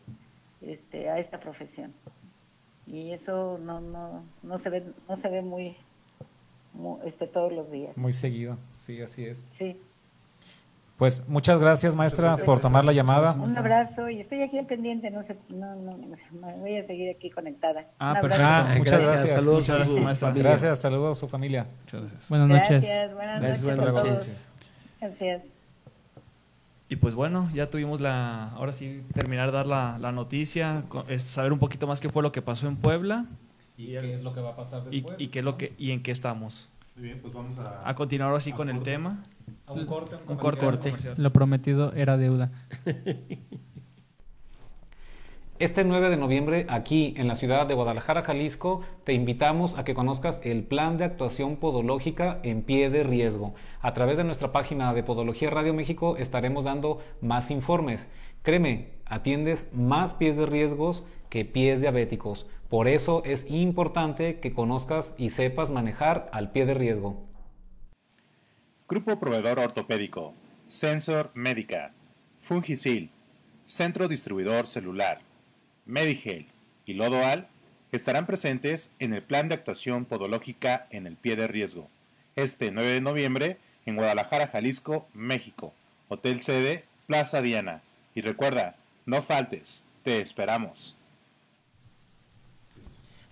este, 0.61 1.09
a 1.09 1.17
esta 1.19 1.39
profesión. 1.39 1.93
Y 2.85 3.11
eso 3.11 3.57
no, 3.59 3.81
no, 3.81 4.23
no 4.43 4.59
se 4.59 4.69
ve, 4.69 4.83
no 5.07 5.15
se 5.17 5.29
ve 5.29 5.41
muy, 5.41 5.77
mu- 6.73 6.99
este, 7.05 7.27
todos 7.27 7.51
los 7.53 7.71
días. 7.71 7.95
Muy 7.97 8.13
seguido. 8.13 8.57
Sí, 8.73 9.01
así 9.01 9.25
es. 9.25 9.47
Sí. 9.51 9.79
Pues 10.99 11.25
muchas 11.29 11.61
gracias, 11.61 11.95
maestra, 11.95 12.35
por 12.35 12.59
tomar 12.59 12.83
la 12.83 12.91
llamada. 12.91 13.31
Un 13.31 13.57
abrazo 13.57 14.09
y 14.09 14.19
estoy 14.19 14.41
aquí 14.41 14.57
al 14.57 14.65
pendiente, 14.65 15.09
no 15.09 15.23
sé, 15.23 15.37
no, 15.47 15.73
no, 15.73 15.97
me 15.97 16.57
voy 16.57 16.75
a 16.75 16.85
seguir 16.85 17.09
aquí 17.09 17.29
conectada. 17.29 17.85
Ah, 17.99 18.17
perfecto. 18.21 18.45
Ah, 18.45 18.73
muchas 18.77 19.05
gracias. 19.05 19.31
Saludos 19.31 19.55
Muchas 19.55 19.69
a 19.69 19.75
gracias, 19.75 19.95
su 19.95 20.03
maestra. 20.03 20.27
familia. 20.27 20.49
Gracias, 20.49 20.79
saludos 20.79 21.17
a 21.17 21.19
su 21.21 21.29
familia. 21.29 21.67
Muchas 21.79 22.01
gracias. 22.01 22.29
Buenas 22.29 22.47
noches. 22.49 22.69
Gracias, 22.69 23.13
buenas 23.13 23.41
Gracias, 23.41 23.63
noches 23.63 23.79
a 23.79 23.93
todos. 23.93 24.47
Gracias. 24.99 25.41
Y 26.89 26.95
pues 26.97 27.15
bueno, 27.15 27.49
ya 27.53 27.69
tuvimos 27.69 28.01
la, 28.01 28.49
ahora 28.49 28.73
sí, 28.73 29.01
terminar 29.13 29.51
de 29.51 29.57
dar 29.57 29.67
la, 29.67 29.97
la 30.01 30.11
noticia, 30.11 30.83
es 31.07 31.23
saber 31.23 31.53
un 31.53 31.59
poquito 31.59 31.87
más 31.87 32.01
qué 32.01 32.09
fue 32.09 32.23
lo 32.23 32.33
que 32.33 32.41
pasó 32.41 32.67
en 32.67 32.75
Puebla 32.75 33.25
¿Y 33.77 33.93
qué 33.93 34.13
es 34.15 34.21
lo 34.21 34.33
que 34.33 34.41
va 34.41 34.49
a 34.49 34.55
pasar 34.57 34.83
y, 34.91 35.05
y 35.17 35.27
qué 35.27 35.39
es 35.39 35.45
lo 35.45 35.57
que 35.57 35.71
y 35.77 35.91
en 35.91 36.03
qué 36.03 36.11
estamos. 36.11 36.67
Muy 36.99 37.07
bien, 37.07 37.21
pues 37.21 37.33
vamos 37.33 37.57
a... 37.57 37.87
A 37.87 37.95
continuar 37.95 38.35
así 38.35 38.51
con 38.51 38.67
el 38.67 38.81
tema. 38.81 39.23
A 39.65 39.71
un 39.71 39.85
corte, 39.85 40.17
Un 40.27 40.35
corte. 40.35 40.65
Corte. 40.65 40.93
Lo 41.15 41.31
prometido 41.31 41.93
era 41.93 42.17
deuda. 42.17 42.51
Este 45.59 45.83
9 45.83 46.09
de 46.09 46.15
noviembre, 46.15 46.65
aquí 46.69 47.13
en 47.17 47.27
la 47.27 47.35
ciudad 47.35 47.67
de 47.67 47.73
Guadalajara, 47.73 48.21
Jalisco, 48.21 48.79
te 49.03 49.11
invitamos 49.11 49.77
a 49.77 49.83
que 49.83 49.93
conozcas 49.93 50.39
el 50.45 50.63
plan 50.63 50.97
de 50.97 51.03
actuación 51.03 51.57
podológica 51.57 52.39
en 52.43 52.61
pie 52.61 52.89
de 52.89 53.03
riesgo. 53.03 53.53
A 53.81 53.93
través 53.93 54.15
de 54.15 54.23
nuestra 54.23 54.53
página 54.53 54.93
de 54.93 55.03
Podología 55.03 55.49
Radio 55.49 55.73
México 55.73 56.15
estaremos 56.15 56.63
dando 56.63 56.99
más 57.19 57.51
informes. 57.51 58.07
Créeme, 58.41 58.91
atiendes 59.03 59.67
más 59.73 60.13
pies 60.13 60.37
de 60.37 60.45
riesgos 60.45 61.03
que 61.29 61.43
pies 61.43 61.81
diabéticos. 61.81 62.45
Por 62.69 62.87
eso 62.87 63.23
es 63.25 63.45
importante 63.49 64.39
que 64.39 64.53
conozcas 64.53 65.15
y 65.17 65.31
sepas 65.31 65.71
manejar 65.71 66.29
al 66.31 66.51
pie 66.51 66.67
de 66.67 66.75
riesgo. 66.75 67.25
Grupo 68.87 69.19
Proveedor 69.19 69.59
Ortopédico, 69.59 70.35
Sensor 70.67 71.31
Médica, 71.33 71.93
Fungisil, 72.37 73.09
Centro 73.65 74.07
Distribuidor 74.07 74.67
Celular, 74.67 75.21
Medigel 75.85 76.47
y 76.85 76.93
Lodoal 76.93 77.47
estarán 77.91 78.27
presentes 78.27 78.91
en 78.99 79.13
el 79.13 79.23
plan 79.23 79.47
de 79.47 79.55
actuación 79.55 80.05
podológica 80.05 80.87
en 80.91 81.07
el 81.07 81.15
pie 81.15 81.35
de 81.35 81.47
riesgo, 81.47 81.89
este 82.35 82.71
9 82.71 82.93
de 82.93 83.01
noviembre 83.01 83.57
en 83.87 83.95
Guadalajara, 83.95 84.47
Jalisco, 84.47 85.07
México, 85.15 85.73
Hotel 86.07 86.43
Sede, 86.43 86.85
Plaza 87.07 87.41
Diana. 87.41 87.81
Y 88.13 88.21
recuerda, 88.21 88.75
no 89.07 89.23
faltes, 89.23 89.85
te 90.03 90.21
esperamos. 90.21 90.95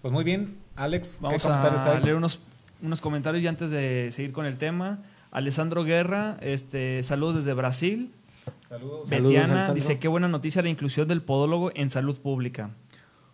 Pues 0.01 0.13
muy 0.13 0.23
bien, 0.23 0.57
Alex, 0.75 1.19
Vamos 1.21 1.41
¿qué 1.41 1.47
comentarios 1.47 1.81
a 1.81 1.97
hay? 1.97 2.03
leer 2.03 2.15
unos, 2.15 2.39
unos 2.81 3.01
comentarios 3.01 3.43
y 3.43 3.47
antes 3.47 3.71
de 3.71 4.09
seguir 4.11 4.31
con 4.31 4.45
el 4.45 4.57
tema. 4.57 4.99
Alessandro 5.31 5.83
Guerra, 5.83 6.37
este, 6.41 7.03
saludos 7.03 7.35
desde 7.37 7.53
Brasil. 7.53 8.11
Saludos. 8.69 9.09
Saludos, 9.09 9.09
Betiana 9.09 9.53
Alessandro. 9.53 9.75
dice, 9.75 9.99
qué 9.99 10.07
buena 10.07 10.27
noticia 10.27 10.61
la 10.61 10.69
inclusión 10.69 11.07
del 11.07 11.21
podólogo 11.21 11.71
en 11.75 11.89
salud 11.89 12.17
pública. 12.17 12.69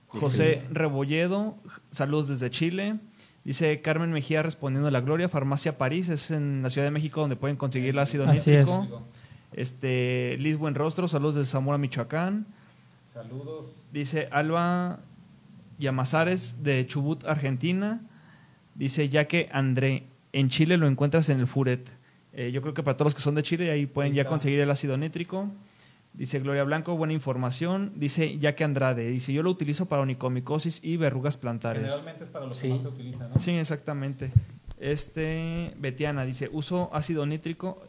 José 0.07 0.61
Rebolledo, 0.71 1.55
saludos 1.91 2.27
desde 2.27 2.49
Chile. 2.49 2.95
Dice 3.43 3.81
Carmen 3.81 4.11
Mejía 4.11 4.41
respondiendo 4.41 4.87
a 4.87 4.91
la 4.91 5.01
Gloria, 5.01 5.27
Farmacia 5.27 5.77
París, 5.77 6.07
es 6.09 6.31
en 6.31 6.61
la 6.63 6.69
Ciudad 6.69 6.87
de 6.87 6.91
México 6.91 7.19
donde 7.21 7.35
pueden 7.35 7.57
conseguir 7.57 7.89
el 7.89 7.99
ácido 7.99 8.23
Así 8.25 8.51
nítrico. 8.51 9.03
Este, 9.51 10.37
Liz 10.39 10.57
Buenrostro, 10.57 11.07
saludos 11.07 11.35
desde 11.35 11.51
Zamora, 11.51 11.77
Michoacán. 11.77 12.45
Saludos. 13.13 13.67
Dice 13.91 14.27
Alba 14.31 14.99
Llamazares 15.79 16.63
de 16.63 16.85
Chubut, 16.87 17.23
Argentina. 17.25 18.01
Dice 18.75 19.09
ya 19.09 19.25
que 19.25 19.49
André, 19.51 20.03
en 20.31 20.49
Chile 20.49 20.77
lo 20.77 20.87
encuentras 20.87 21.29
en 21.29 21.39
el 21.39 21.47
Furet. 21.47 21.89
Eh, 22.33 22.51
yo 22.51 22.61
creo 22.61 22.73
que 22.73 22.81
para 22.81 22.97
todos 22.97 23.07
los 23.07 23.15
que 23.15 23.21
son 23.21 23.35
de 23.35 23.43
Chile 23.43 23.69
ahí 23.71 23.85
pueden 23.85 24.11
Ahí 24.11 24.17
ya 24.17 24.25
conseguir 24.25 24.59
el 24.59 24.71
ácido 24.71 24.97
nítrico. 24.97 25.49
Dice 26.13 26.39
Gloria 26.39 26.63
Blanco, 26.63 26.95
buena 26.95 27.13
información. 27.13 27.93
Dice 27.95 28.37
ya 28.37 28.55
que 28.55 28.63
Andrade, 28.63 29.09
dice 29.09 29.33
yo 29.33 29.41
lo 29.41 29.49
utilizo 29.49 29.87
para 29.87 30.03
onicomicosis 30.03 30.83
y 30.83 30.97
verrugas 30.97 31.37
plantares. 31.37 31.83
Generalmente 31.83 32.23
es 32.23 32.29
para 32.29 32.45
lo 32.45 32.53
que 32.53 32.69
más 32.69 32.81
se 32.81 32.87
utiliza, 32.87 33.27
¿no? 33.27 33.39
Sí, 33.39 33.51
exactamente. 33.51 34.31
Este, 34.79 35.73
Betiana 35.79 36.25
dice, 36.25 36.49
uso 36.51 36.89
ácido 36.93 37.25
nítrico 37.25 37.81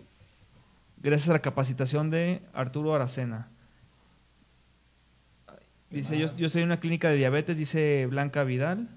gracias 1.02 1.28
a 1.28 1.34
la 1.34 1.40
capacitación 1.40 2.10
de 2.10 2.40
Arturo 2.54 2.94
Aracena. 2.94 3.48
Dice, 5.94 6.18
yo, 6.18 6.26
yo 6.36 6.46
estoy 6.46 6.62
en 6.62 6.68
una 6.68 6.80
clínica 6.80 7.08
de 7.08 7.16
diabetes, 7.16 7.56
dice 7.56 8.06
Blanca 8.10 8.44
Vidal. 8.44 8.88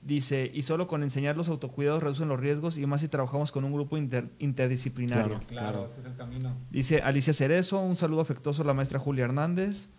Dice, 0.00 0.50
y 0.54 0.62
solo 0.62 0.86
con 0.86 1.02
enseñar 1.02 1.36
los 1.36 1.48
autocuidados 1.48 2.02
reducen 2.02 2.28
los 2.28 2.38
riesgos 2.38 2.78
y 2.78 2.86
más 2.86 3.00
si 3.00 3.08
trabajamos 3.08 3.50
con 3.52 3.64
un 3.64 3.72
grupo 3.72 3.96
inter- 3.98 4.28
interdisciplinario. 4.38 5.40
Claro. 5.40 5.46
Claro, 5.48 5.84
ese 5.86 6.00
es 6.00 6.06
el 6.06 6.14
camino. 6.16 6.54
Dice 6.70 7.02
Alicia 7.02 7.32
Cerezo, 7.32 7.80
un 7.80 7.96
saludo 7.96 8.20
afectuoso 8.20 8.62
a 8.62 8.64
la 8.64 8.74
maestra 8.74 8.98
Julia 9.00 9.24
Hernández. 9.24 9.90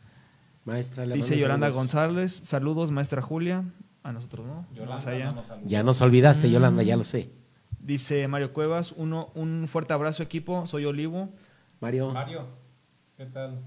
Maestra, 0.66 1.06
le 1.06 1.16
Dice 1.16 1.38
Yolanda 1.38 1.68
saludos. 1.68 1.76
González, 1.82 2.32
saludos 2.34 2.92
maestra 2.92 3.22
Julia. 3.22 3.64
A 4.02 4.12
nosotros 4.14 4.48
no. 4.48 4.66
Yolanda. 4.74 5.34
Ya 5.66 5.84
nos 5.84 6.02
olvidaste, 6.02 6.48
Mm. 6.48 6.52
Yolanda, 6.52 6.84
ya 6.84 6.96
lo 6.96 7.04
sé. 7.04 7.30
Dice 7.82 8.28
Mario 8.30 8.54
Cuevas, 8.54 8.94
uno, 8.96 9.30
un 9.36 9.68
fuerte 9.68 9.94
abrazo 9.94 10.24
equipo, 10.24 10.66
soy 10.66 10.86
Olivo. 10.86 11.30
Mario, 11.82 12.12
Mario, 12.14 12.48
¿qué 13.18 13.26
tal? 13.26 13.60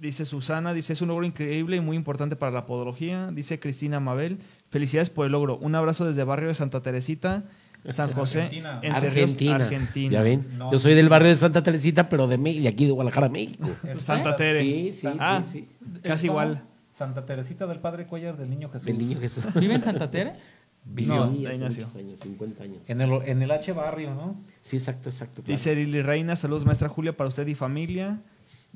Dice 0.00 0.24
Susana, 0.24 0.72
dice 0.74 0.92
es 0.92 1.02
un 1.02 1.08
logro 1.08 1.24
increíble 1.26 1.76
y 1.76 1.80
muy 1.80 1.96
importante 1.96 2.36
para 2.36 2.52
la 2.52 2.66
podología. 2.66 3.30
Dice 3.32 3.58
Cristina 3.58 3.98
Mabel, 3.98 4.38
felicidades 4.70 5.10
por 5.10 5.26
el 5.26 5.32
logro. 5.32 5.56
Un 5.58 5.74
abrazo 5.74 6.06
desde 6.06 6.22
barrio 6.22 6.48
de 6.48 6.54
Santa 6.54 6.80
Teresita, 6.82 7.44
San 7.88 8.12
José, 8.12 8.42
Argentina. 8.42 8.80
Entre 8.82 9.00
Ríos, 9.10 9.22
Argentina. 9.32 9.54
Argentina. 9.56 10.12
¿Ya 10.12 10.22
ven? 10.22 10.46
No. 10.56 10.70
Yo 10.70 10.78
soy 10.78 10.94
del 10.94 11.08
barrio 11.08 11.30
de 11.30 11.36
Santa 11.36 11.62
Teresita, 11.64 12.08
pero 12.08 12.28
de, 12.28 12.38
Me- 12.38 12.60
de 12.60 12.68
aquí 12.68 12.84
de 12.86 12.92
Guadalajara, 12.92 13.28
México. 13.28 13.68
Santa 13.98 14.36
Tere. 14.36 14.62
Sí, 14.62 14.92
sí, 14.92 15.08
Ah, 15.18 15.42
sí, 15.44 15.66
sí. 15.82 15.98
Casi 16.02 16.28
¿Cómo? 16.28 16.40
igual. 16.42 16.62
Santa 16.92 17.24
Teresita 17.26 17.66
del 17.66 17.80
Padre 17.80 18.06
Cuellar 18.06 18.36
del 18.36 18.50
Niño 18.50 18.68
Jesús. 18.70 18.86
Del 18.86 18.98
niño 18.98 19.18
Jesús. 19.18 19.44
¿Vive 19.54 19.74
en 19.74 19.82
Santa 19.82 20.10
Tere? 20.10 20.34
Vivió. 20.84 21.24
Ahí 21.24 21.44
hace 21.44 21.64
muchos 21.82 21.96
años, 21.96 22.20
50 22.20 22.62
años. 22.62 22.78
En 22.88 23.00
el, 23.00 23.10
en 23.26 23.42
el 23.42 23.50
H 23.50 23.72
barrio, 23.72 24.14
¿no? 24.14 24.36
Sí, 24.60 24.76
exacto, 24.76 25.08
exacto. 25.08 25.42
claro. 25.42 25.56
Dice 25.56 25.74
Lili 25.74 26.02
Reina, 26.02 26.34
saludos 26.36 26.64
maestra 26.64 26.88
Julia 26.88 27.16
para 27.16 27.28
usted 27.28 27.46
y 27.48 27.54
familia. 27.56 28.20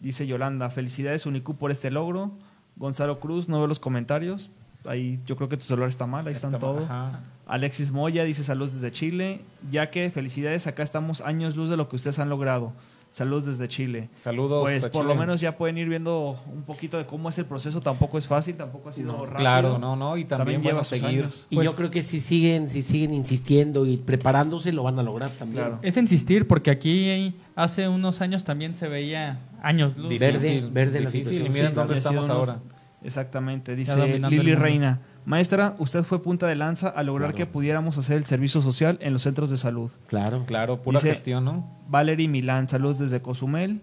Dice 0.02 0.26
Yolanda, 0.26 0.68
felicidades 0.68 1.24
Unicu 1.26 1.56
por 1.56 1.70
este 1.70 1.90
logro. 1.90 2.32
Gonzalo 2.76 3.20
Cruz, 3.20 3.48
no 3.48 3.58
veo 3.58 3.66
los 3.66 3.78
comentarios. 3.80 4.50
Ahí 4.84 5.20
yo 5.26 5.36
creo 5.36 5.48
que 5.48 5.56
tu 5.56 5.64
celular 5.64 5.88
está 5.88 6.06
mal, 6.06 6.26
ahí 6.26 6.32
están 6.32 6.48
Está- 6.50 6.58
todos. 6.66 6.84
ajá. 6.90 7.20
Alexis 7.46 7.92
Moya 7.92 8.24
dice 8.24 8.42
saludos 8.44 8.74
desde 8.74 8.90
Chile. 8.90 9.40
Ya 9.70 9.90
que 9.90 10.10
felicidades, 10.10 10.66
acá 10.66 10.82
estamos 10.82 11.20
años 11.20 11.54
luz 11.56 11.70
de 11.70 11.76
lo 11.76 11.88
que 11.88 11.96
ustedes 11.96 12.18
han 12.18 12.28
logrado. 12.28 12.72
Saludos 13.12 13.44
desde 13.44 13.68
Chile. 13.68 14.08
Saludos. 14.14 14.62
Pues 14.62 14.82
a 14.84 14.88
por 14.90 15.02
Chile. 15.02 15.14
lo 15.14 15.20
menos 15.20 15.38
ya 15.40 15.52
pueden 15.56 15.76
ir 15.76 15.86
viendo 15.86 16.34
un 16.50 16.62
poquito 16.62 16.96
de 16.96 17.04
cómo 17.04 17.28
es 17.28 17.36
el 17.36 17.44
proceso. 17.44 17.82
Tampoco 17.82 18.16
es 18.16 18.26
fácil, 18.26 18.56
tampoco 18.56 18.88
ha 18.88 18.92
sido 18.92 19.12
rápido. 19.18 19.36
Claro, 19.36 19.78
no, 19.78 19.96
no. 19.96 20.16
Y 20.16 20.24
también, 20.24 20.62
lleva 20.62 20.72
bueno, 20.80 20.84
sus 20.84 20.98
seguir. 20.98 21.20
años. 21.24 21.46
Y 21.50 21.56
Pues- 21.56 21.66
yo 21.66 21.76
creo 21.76 21.90
que 21.90 22.02
si 22.02 22.20
siguen, 22.20 22.70
si 22.70 22.80
siguen 22.80 23.12
insistiendo 23.12 23.84
y 23.84 23.98
preparándose, 23.98 24.72
lo 24.72 24.82
van 24.82 24.98
a 24.98 25.02
lograr 25.02 25.28
también. 25.32 25.62
Claro. 25.66 25.78
Es 25.82 25.94
insistir, 25.98 26.48
porque 26.48 26.70
aquí 26.70 27.34
hace 27.54 27.86
unos 27.86 28.22
años 28.22 28.44
también 28.44 28.76
se 28.78 28.88
veía 28.88 29.40
años 29.62 29.94
luz. 29.98 30.08
Verde, 30.18 30.38
Difícil, 30.38 30.70
verde 30.70 31.00
la 31.00 31.10
difícil. 31.10 31.24
situación. 31.24 31.46
Y 31.46 31.50
miren 31.50 31.68
Sí, 31.72 31.76
dónde 31.76 31.94
estamos 31.94 32.24
unos- 32.24 32.36
ahora. 32.36 32.60
Exactamente, 33.04 33.74
dice 33.76 33.96
Lili 34.06 34.20
mundo. 34.20 34.56
Reina. 34.56 35.00
Maestra, 35.24 35.76
usted 35.78 36.02
fue 36.02 36.20
punta 36.22 36.46
de 36.46 36.54
lanza 36.56 36.88
a 36.88 37.02
lograr 37.02 37.30
Claro. 37.32 37.36
que 37.36 37.46
pudiéramos 37.52 37.96
hacer 37.98 38.16
el 38.16 38.24
servicio 38.26 38.60
social 38.60 38.98
en 39.00 39.12
los 39.12 39.22
centros 39.22 39.50
de 39.50 39.56
salud. 39.56 39.90
Claro. 40.08 40.42
Claro, 40.46 40.82
pura 40.82 40.98
Dice- 40.98 41.10
gestión, 41.10 41.44
¿no? 41.44 41.64
Valerie 41.88 42.26
Milán, 42.28 42.66
saludos 42.66 42.98
desde 42.98 43.20
Cozumel. 43.22 43.80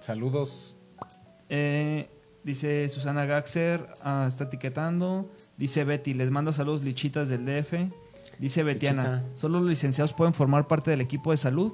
Saludos. 0.00 0.76
Eh, 1.48 2.08
dice 2.44 2.88
Susana 2.88 3.24
Gaxer, 3.26 3.86
ah, 4.02 4.24
está 4.28 4.44
etiquetando. 4.44 5.30
Dice 5.56 5.84
Betty, 5.84 6.14
les 6.14 6.30
manda 6.30 6.52
saludos 6.52 6.82
lichitas 6.82 7.28
del 7.28 7.44
DF. 7.46 7.90
Dice 8.38 8.62
Betiana, 8.62 9.02
Lichita. 9.02 9.36
¿solo 9.36 9.60
los 9.60 9.68
licenciados 9.68 10.12
pueden 10.12 10.34
formar 10.34 10.66
parte 10.66 10.90
del 10.90 11.00
equipo 11.00 11.30
de 11.30 11.36
salud? 11.36 11.72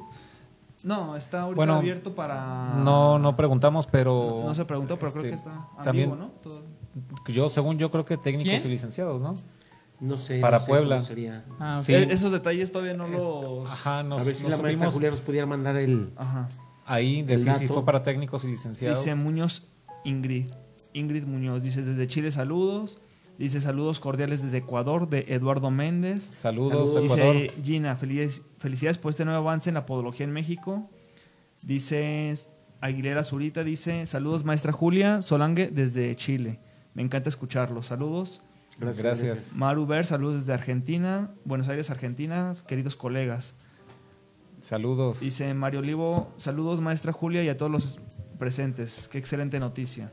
No, 0.83 1.17
está 1.17 1.43
ahorita 1.43 1.57
Bueno, 1.57 1.75
abierto 1.77 2.15
para... 2.15 2.75
No, 2.77 3.19
no 3.19 3.37
preguntamos, 3.37 3.87
pero. 3.87 4.43
No 4.45 4.55
se 4.55 4.65
preguntó, 4.65 4.99
pero 4.99 5.13
creo 5.13 5.23
que 5.25 5.35
este, 5.35 5.49
está 5.49 5.69
también- 5.85 6.11
ambiguo, 6.11 6.17
¿no? 6.29 6.33
Todo- 6.43 6.63
Yo, 7.29 7.49
según 7.49 7.79
yo, 7.79 7.91
creo 7.91 8.05
que 8.05 8.17
técnicos 8.17 8.51
¿Quién? 8.61 8.67
y 8.67 8.69
licenciados, 8.69 9.21
¿no? 9.21 9.39
No 10.01 10.17
sé. 10.17 10.41
Para 10.41 10.59
no 10.59 10.65
sé 10.65 10.69
Puebla. 10.71 10.97
cómo 10.97 11.07
sería. 11.07 11.45
Ah. 11.59 11.83
Sí. 11.85 11.95
Eh, 11.95 12.09
Esos 12.11 12.33
detalles 12.33 12.73
todavía 12.73 12.95
no 12.95 13.07
los... 13.07 13.71
Ajá, 13.71 14.03
nos, 14.03 14.23
a 14.23 14.25
ver 14.25 14.35
si 14.35 14.45
la 14.45 14.51
maestra 14.57 14.71
supimos 14.73 14.95
Julia 14.95 15.11
nos 15.11 15.21
pudiera 15.21 15.47
mandar 15.47 15.77
el. 15.77 16.11
Ajá. 16.17 16.49
ahí 16.87 17.23
de 17.23 17.35
el 17.35 17.55
si- 17.55 17.69
fue 17.69 17.85
para 17.85 18.03
técnicos 18.03 18.45
y 18.45 18.49
licenciados. 18.49 18.99
Dice 18.99 19.15
Muñoz 19.15 19.69
Ingrid. 20.05 20.47
Ingrid 20.95 21.25
Muñoz 21.25 21.63
dice 21.63 21.83
desde 21.83 22.07
Chile 22.09 22.31
saludos. 22.31 22.99
Dice 23.39 23.61
saludos 23.61 24.01
cordiales 24.01 24.43
desde 24.43 24.59
Ecuador 24.59 25.09
de 25.09 25.25
Eduardo 25.29 25.71
Méndez. 25.71 26.25
Saludos, 26.25 26.93
Saludos. 26.93 27.13
Ecuador. 27.13 27.37
Dice 27.37 27.55
Gina, 27.63 27.97
felicidades, 27.97 28.43
felicidades 28.59 28.99
por 28.99 29.11
este 29.11 29.25
nuevo 29.25 29.39
avance 29.41 29.71
en 29.71 29.75
la 29.75 29.87
podología 29.87 30.25
en 30.25 30.33
México. 30.33 30.91
Dice 31.63 32.35
Aguilera 32.81 33.23
Zurita, 33.25 33.65
dice 33.65 34.07
saludos 34.07 34.45
maestra 34.45 34.73
Julia 34.73 35.21
Solange 35.23 35.69
desde 35.69 36.15
Chile. 36.17 36.59
Me 36.95 37.03
encanta 37.03 37.29
escucharlos. 37.29 37.87
Saludos. 37.87 38.43
Gracias. 38.79 39.53
Maru 39.55 39.87
Ver, 39.87 40.07
saludos 40.07 40.37
desde 40.37 40.55
Argentina, 40.55 41.31
Buenos 41.45 41.69
Aires, 41.69 41.91
Argentina, 41.91 42.53
queridos 42.67 42.97
colegas. 42.97 43.55
Saludos. 44.61 45.21
Dice 45.21 45.53
Mario 45.55 45.81
Olivo, 45.81 46.33
saludos 46.37 46.81
maestra 46.81 47.13
Julia 47.13 47.43
y 47.43 47.49
a 47.49 47.57
todos 47.57 47.71
los 47.71 48.01
presentes. 48.39 49.09
Qué 49.09 49.19
excelente 49.19 49.59
noticia. 49.59 50.13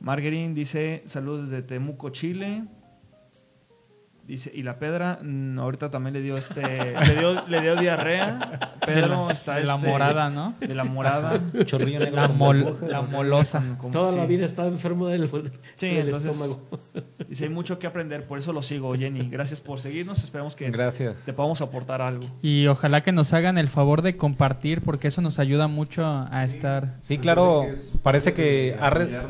Marguerite 0.00 0.52
dice, 0.54 1.02
saludos 1.06 1.48
desde 1.50 1.62
Temuco, 1.62 2.10
Chile. 2.10 2.64
Dice, 4.26 4.50
y 4.54 4.62
la 4.62 4.78
Pedra, 4.78 5.18
mm, 5.22 5.58
ahorita 5.58 5.90
también 5.90 6.14
le 6.14 6.22
dio 6.22 6.38
este, 6.38 6.62
le 6.62 7.18
dio, 7.18 7.46
le 7.46 7.60
dio 7.60 7.76
diarrea. 7.76 8.70
Pedro 8.86 9.30
está 9.30 9.56
de 9.56 9.64
la 9.64 9.74
este, 9.74 9.86
morada, 9.86 10.30
¿no? 10.30 10.54
De 10.60 10.74
la 10.74 10.84
morada. 10.84 11.38
Chorrillo 11.66 11.98
negro 12.00 12.16
La, 12.16 12.28
mol- 12.30 12.78
la 12.88 13.02
molosa. 13.02 13.62
Como- 13.76 13.92
Toda 13.92 14.12
sí. 14.12 14.16
la 14.16 14.24
vida 14.24 14.46
estaba 14.46 14.68
enfermo 14.68 15.08
del, 15.08 15.28
Sí, 15.74 15.88
del 15.88 16.06
entonces, 16.06 16.30
estómago. 16.30 16.62
Dice, 17.28 17.44
hay 17.44 17.50
mucho 17.50 17.78
que 17.78 17.86
aprender, 17.86 18.26
por 18.26 18.38
eso 18.38 18.54
lo 18.54 18.62
sigo, 18.62 18.94
Jenny. 18.96 19.28
Gracias 19.28 19.60
por 19.60 19.78
seguirnos, 19.80 20.24
esperamos 20.24 20.56
que 20.56 20.70
Gracias. 20.70 21.18
te 21.26 21.34
podamos 21.34 21.60
aportar 21.60 22.00
algo. 22.00 22.24
Y 22.40 22.66
ojalá 22.66 23.02
que 23.02 23.12
nos 23.12 23.32
hagan 23.34 23.58
el 23.58 23.68
favor 23.68 24.00
de 24.00 24.16
compartir, 24.16 24.80
porque 24.80 25.08
eso 25.08 25.20
nos 25.20 25.38
ayuda 25.38 25.68
mucho 25.68 26.02
a 26.06 26.44
estar. 26.44 26.96
Sí, 27.02 27.18
claro. 27.18 27.64
Es 27.64 27.92
Parece 28.02 28.32
que 28.32 28.42
de 28.72 29.20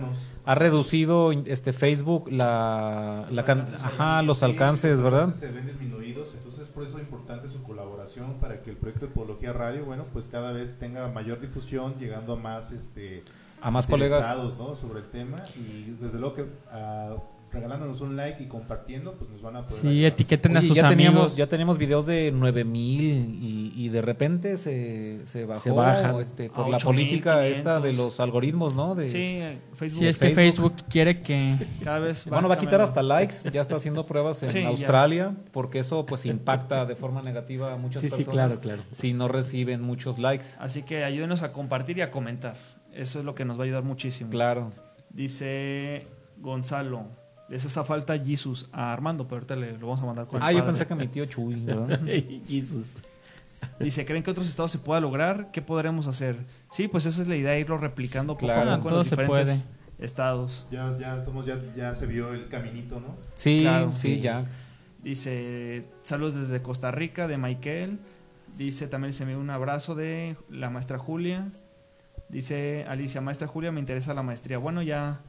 ha, 0.47 0.55
reducido 0.55 1.33
este 1.33 1.73
Facebook 1.73 2.31
la, 2.31 3.27
la 3.31 3.45
can- 3.45 3.67
ajá, 3.83 4.23
los 4.23 4.43
alcances, 4.43 5.01
¿verdad? 5.03 5.33
Se 5.35 5.51
ven 5.51 5.67
disminuidos, 5.67 6.29
entonces 6.35 6.69
por 6.69 6.85
eso 6.85 6.99
es 6.99 7.05
importante 7.05 7.49
su 7.49 7.63
colaboración 7.63 8.35
para 8.41 8.63
que 8.63 8.71
el 8.71 8.77
proyecto 8.77 9.07
de 9.07 9.13
Podología 9.13 9.53
Radio, 9.53 9.85
bueno, 9.85 10.05
pues 10.13 10.27
cada 10.31 10.53
vez 10.53 10.79
tenga 10.79 11.09
mayor 11.09 11.41
difusión, 11.41 11.95
llegando 11.99 12.35
a 12.35 12.37
más 12.37 12.73
este 12.73 13.25
A 13.63 13.71
más 13.71 13.87
colegas. 13.87 14.25
¿no? 14.59 14.75
sobre 14.77 15.01
el 15.01 15.07
tema 15.11 15.43
y 15.57 15.97
desde 16.01 16.19
luego 16.19 16.35
que 16.35 16.47
ah, 16.71 17.17
regalándonos 17.55 18.01
un 18.01 18.17
like 18.17 18.43
y 18.43 18.47
compartiendo, 18.47 19.15
pues 19.15 19.31
nos 19.31 19.41
van 19.43 19.57
a 19.57 19.67
poder 19.67 19.81
Sí, 19.81 19.89
ayudar. 19.89 20.13
etiqueten 20.13 20.57
a 20.57 20.63
sus 20.63 20.75
ya 20.77 20.87
amigos. 20.89 20.91
teníamos, 20.97 21.37
ya 21.37 21.47
teníamos 21.47 21.79
videos 21.79 22.07
de 22.07 22.33
9000 22.33 23.39
y, 23.41 23.73
y 23.77 23.89
de 23.89 24.03
repente 24.03 24.57
se, 24.57 25.27
se 25.27 25.45
bajó 25.45 25.61
Se 25.61 25.71
bajan. 25.71 26.21
este, 26.21 26.49
por 26.51 26.69
la 26.69 26.77
8,500. 26.77 26.85
política 26.85 27.47
esta 27.47 27.81
de 27.81 27.93
los 27.93 28.21
algoritmos, 28.21 28.75
¿no? 28.75 28.95
De, 28.95 29.09
Sí, 29.09 29.41
Facebook. 29.75 29.99
Si 30.01 30.07
es 30.07 30.19
que 30.19 30.31
Facebook. 30.31 30.73
Facebook 30.75 30.89
quiere 30.91 31.23
que. 31.23 31.57
cada 31.83 32.01
vez 32.01 32.27
Bueno, 32.27 32.49
va 32.49 32.55
a 32.55 32.59
quitar 32.59 32.81
hasta 32.81 33.03
likes, 33.03 33.37
ya 33.53 33.61
está 33.61 33.77
haciendo 33.77 34.05
pruebas 34.05 34.43
en 34.43 34.51
Sí, 34.51 34.61
ya. 34.63 34.69
Australia, 34.69 35.35
porque 35.53 35.79
eso 35.79 36.05
pues 36.07 36.27
impacta 36.27 36.85
de 36.87 36.97
forma 36.97 37.23
negativa 37.23 37.73
a 37.73 37.77
muchas 37.77 38.03
Sí, 38.03 38.11
sí, 38.11 38.17
personas 38.25 38.59
claro, 38.59 38.61
claro. 38.61 38.83
si 38.91 39.13
no 39.13 39.29
reciben 39.29 39.81
muchos 39.83 40.19
likes. 40.19 40.47
Así 40.59 40.83
que 40.83 41.05
ayúdenos 41.05 41.43
a 41.43 41.53
compartir 41.53 41.99
y 41.99 42.01
a 42.03 42.11
comentar. 42.11 42.55
Eso 42.93 43.19
es 43.19 43.25
lo 43.25 43.35
que 43.35 43.45
nos 43.45 43.59
va 43.59 43.63
a 43.63 43.65
ayudar 43.65 43.83
muchísimo. 43.83 44.31
Claro. 44.31 44.71
Dice 45.11 46.07
Gonzalo. 46.39 47.07
Les 47.55 47.65
hace 47.65 47.85
falta 47.85 48.19
Jesus 48.19 48.69
a 48.73 48.93
Armando, 48.93 49.29
pero 49.29 49.37
ahorita 49.37 49.55
le, 49.55 49.73
lo 49.79 49.87
vamos 49.87 50.03
a 50.03 50.07
mandar 50.07 50.27
con 50.27 50.39
el 50.39 50.43
Ah, 50.43 50.51
yo 50.51 50.59
padre. 50.59 50.73
pensé 50.73 50.87
que 50.89 50.95
mi 50.97 51.07
tío 51.07 51.25
Chuy, 51.27 51.55
¿verdad? 51.65 52.01
Jesús. 52.49 52.95
Dice, 53.79 54.05
¿creen 54.05 54.25
que 54.25 54.31
otros 54.33 54.49
estados 54.49 54.73
se 54.73 54.79
pueda 54.81 54.99
lograr? 55.01 55.53
¿Qué 55.53 55.63
podremos 55.63 56.09
hacer? 56.09 56.37
Sí, 56.73 56.89
pues 56.89 57.07
esa 57.07 57.23
es 57.23 57.29
la 57.29 57.37
idea, 57.37 57.57
irlo 57.57 57.79
replicando 57.79 58.35
poco 58.35 58.47
Claro. 58.47 58.73
a 58.73 58.77
poco 58.79 58.89
en 58.89 58.89
Todo 58.89 58.99
los 58.99 59.07
se 59.07 59.15
diferentes 59.17 59.69
estados. 60.01 60.67
Ya, 60.73 60.99
ya, 60.99 61.23
todos 61.23 61.47
ya, 61.47 61.57
ya 61.77 61.95
se 61.95 62.07
vio 62.07 62.35
el 62.35 62.49
caminito, 62.49 62.99
¿no? 62.99 63.17
Sí, 63.35 63.61
Claro. 63.63 63.89
sí, 63.91 64.17
Sí. 64.17 64.21
ya. 64.21 64.47
Dice, 65.05 65.85
saludos 66.03 66.35
desde 66.35 66.61
Costa 66.61 66.91
Rica, 66.91 67.29
de 67.29 67.39
Michael. 67.39 68.01
Dice, 68.59 68.89
también 68.89 69.13
se 69.13 69.25
me 69.25 69.31
dio 69.31 69.41
un 69.41 69.51
abrazo 69.51 69.95
de 69.95 70.37
la 70.51 70.71
maestra 70.71 70.99
Julia. 70.99 71.53
Dice 72.29 72.85
Alicia, 72.89 73.21
maestra 73.21 73.47
Julia, 73.47 73.71
me 73.71 73.79
interesa 73.81 74.13
la 74.13 74.23
maestría. 74.25 74.59
Bueno, 74.59 74.83
ya, 74.83 75.21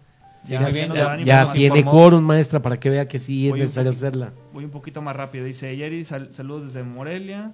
Ya, 0.45 0.59
ya, 0.59 0.59
muy 0.61 0.71
bien, 0.73 0.93
Ya, 1.25 1.45
ya 1.45 1.51
tiene 1.53 1.83
quórum, 1.83 2.23
maestra, 2.23 2.61
para 2.61 2.79
que 2.79 2.89
vea 2.89 3.07
que 3.07 3.19
sí 3.19 3.47
es 3.47 3.51
Voy 3.51 3.59
necesario 3.61 3.91
poquito. 3.91 4.07
hacerla. 4.07 4.33
Voy 4.53 4.65
un 4.65 4.71
poquito 4.71 5.01
más 5.01 5.15
rápido. 5.15 5.45
Dice 5.45 5.75
Yeri, 5.75 6.05
sal- 6.05 6.29
saludos 6.33 6.65
desde 6.65 6.83
Morelia. 6.83 7.51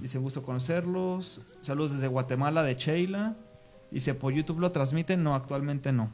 Dice, 0.00 0.18
gusto 0.18 0.42
conocerlos. 0.42 1.42
Saludos 1.60 1.92
desde 1.92 2.06
Guatemala, 2.08 2.62
de 2.62 2.74
Sheila. 2.74 3.36
Dice, 3.90 4.14
¿por 4.14 4.32
YouTube 4.34 4.60
lo 4.60 4.70
transmiten? 4.72 5.22
No, 5.22 5.34
actualmente 5.34 5.92
no. 5.92 6.10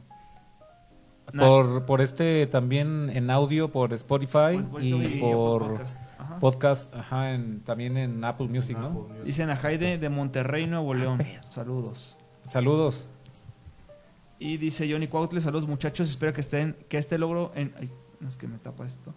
Por, 1.37 1.85
por 1.85 2.01
este 2.01 2.45
también 2.47 3.09
en 3.11 3.29
audio, 3.31 3.71
por 3.71 3.93
Spotify 3.93 4.59
por- 4.71 4.81
y 4.83 5.19
por 5.19 5.59
por 5.59 5.67
podcast. 5.69 5.99
Ajá. 6.19 6.39
podcast, 6.39 6.95
ajá, 6.95 7.33
en- 7.33 7.61
también 7.61 7.97
en 7.97 8.23
Apple 8.23 8.47
Music, 8.47 8.77
¿no? 8.77 9.07
Ah, 9.11 9.23
Dicen 9.25 9.49
a 9.49 9.55
Jaide 9.55 9.97
de 9.97 10.09
Monterrey, 10.09 10.67
Nuevo 10.67 10.93
León. 10.93 11.21
Saludos. 11.49 12.15
Saludos. 12.47 13.07
Y 14.39 14.57
dice 14.57 14.89
Johnny 14.91 15.07
Cuautle, 15.07 15.39
saludos 15.39 15.67
muchachos, 15.67 16.09
espero 16.09 16.33
que 16.33 16.41
estén, 16.41 16.75
que 16.89 16.97
este 16.97 17.17
logro 17.17 17.51
en... 17.55 17.73
Ay, 17.79 17.89
no 18.19 18.27
es 18.27 18.35
que 18.37 18.47
me 18.47 18.57
tapa 18.57 18.85
esto. 18.85 19.13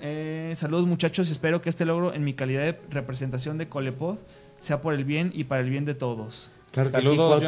Eh, 0.00 0.52
saludos 0.56 0.86
muchachos, 0.86 1.28
espero 1.30 1.60
que 1.60 1.68
este 1.68 1.84
logro 1.84 2.14
en 2.14 2.24
mi 2.24 2.32
calidad 2.34 2.62
de 2.62 2.78
representación 2.90 3.58
de 3.58 3.68
Colepod 3.68 4.16
sea 4.58 4.80
por 4.80 4.94
el 4.94 5.04
bien 5.04 5.30
y 5.34 5.44
para 5.44 5.60
el 5.60 5.68
bien 5.70 5.84
de 5.84 5.94
todos. 5.94 6.50
Claro 6.72 6.90
que 6.92 7.00
sí, 7.00 7.06
Saludos, 7.06 7.44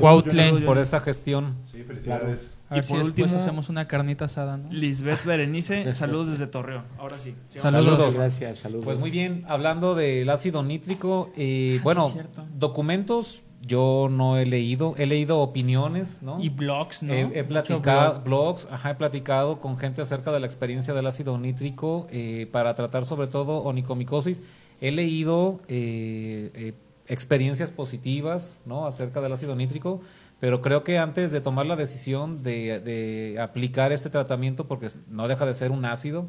Cuautle. 0.00 0.44
Saludos. 0.46 0.62
Por 0.64 0.78
esa 0.78 1.00
gestión. 1.00 1.56
Sí, 1.72 1.82
felicidades. 1.82 2.56
A 2.70 2.76
ver 2.76 2.84
Y 2.84 2.86
si 2.86 2.92
por 2.94 3.02
último- 3.02 3.26
hacemos 3.36 3.68
una 3.68 3.88
carnita 3.88 4.26
asada, 4.26 4.56
¿no? 4.56 4.72
Lisbeth 4.72 5.24
Berenice, 5.26 5.92
saludos 5.94 6.28
desde 6.28 6.46
Torreón. 6.46 6.84
Ahora 6.98 7.18
sí. 7.18 7.34
Saludos. 7.48 7.96
Saludos. 7.98 8.14
Gracias, 8.14 8.58
saludos. 8.60 8.84
Pues 8.84 8.98
muy 9.00 9.10
bien, 9.10 9.44
hablando 9.48 9.94
del 9.96 10.30
ácido 10.30 10.62
nítrico, 10.62 11.32
eh, 11.36 11.78
Ah, 11.80 11.82
bueno, 11.82 12.14
documentos 12.54 13.42
yo 13.64 14.08
no 14.10 14.36
he 14.36 14.44
leído, 14.44 14.94
he 14.98 15.06
leído 15.06 15.38
opiniones, 15.38 16.20
¿no? 16.20 16.42
Y 16.42 16.48
blogs, 16.48 17.02
¿no? 17.02 17.14
He, 17.14 17.44
platicado, 17.44 18.20
blog. 18.20 18.24
blogs, 18.24 18.68
ajá, 18.70 18.90
he 18.90 18.94
platicado 18.96 19.60
con 19.60 19.78
gente 19.78 20.02
acerca 20.02 20.32
de 20.32 20.40
la 20.40 20.46
experiencia 20.46 20.94
del 20.94 21.06
ácido 21.06 21.38
nítrico 21.38 22.08
eh, 22.10 22.48
para 22.50 22.74
tratar 22.74 23.04
sobre 23.04 23.28
todo 23.28 23.58
onicomicosis. 23.58 24.42
He 24.80 24.90
leído 24.90 25.60
eh, 25.68 26.50
eh, 26.54 26.74
experiencias 27.06 27.70
positivas, 27.70 28.60
¿no? 28.66 28.86
Acerca 28.86 29.20
del 29.20 29.32
ácido 29.32 29.54
nítrico, 29.54 30.00
pero 30.40 30.60
creo 30.60 30.82
que 30.82 30.98
antes 30.98 31.30
de 31.30 31.40
tomar 31.40 31.66
la 31.66 31.76
decisión 31.76 32.42
de, 32.42 32.80
de 32.80 33.40
aplicar 33.40 33.92
este 33.92 34.10
tratamiento, 34.10 34.66
porque 34.66 34.88
no 35.08 35.28
deja 35.28 35.46
de 35.46 35.54
ser 35.54 35.70
un 35.70 35.84
ácido, 35.84 36.26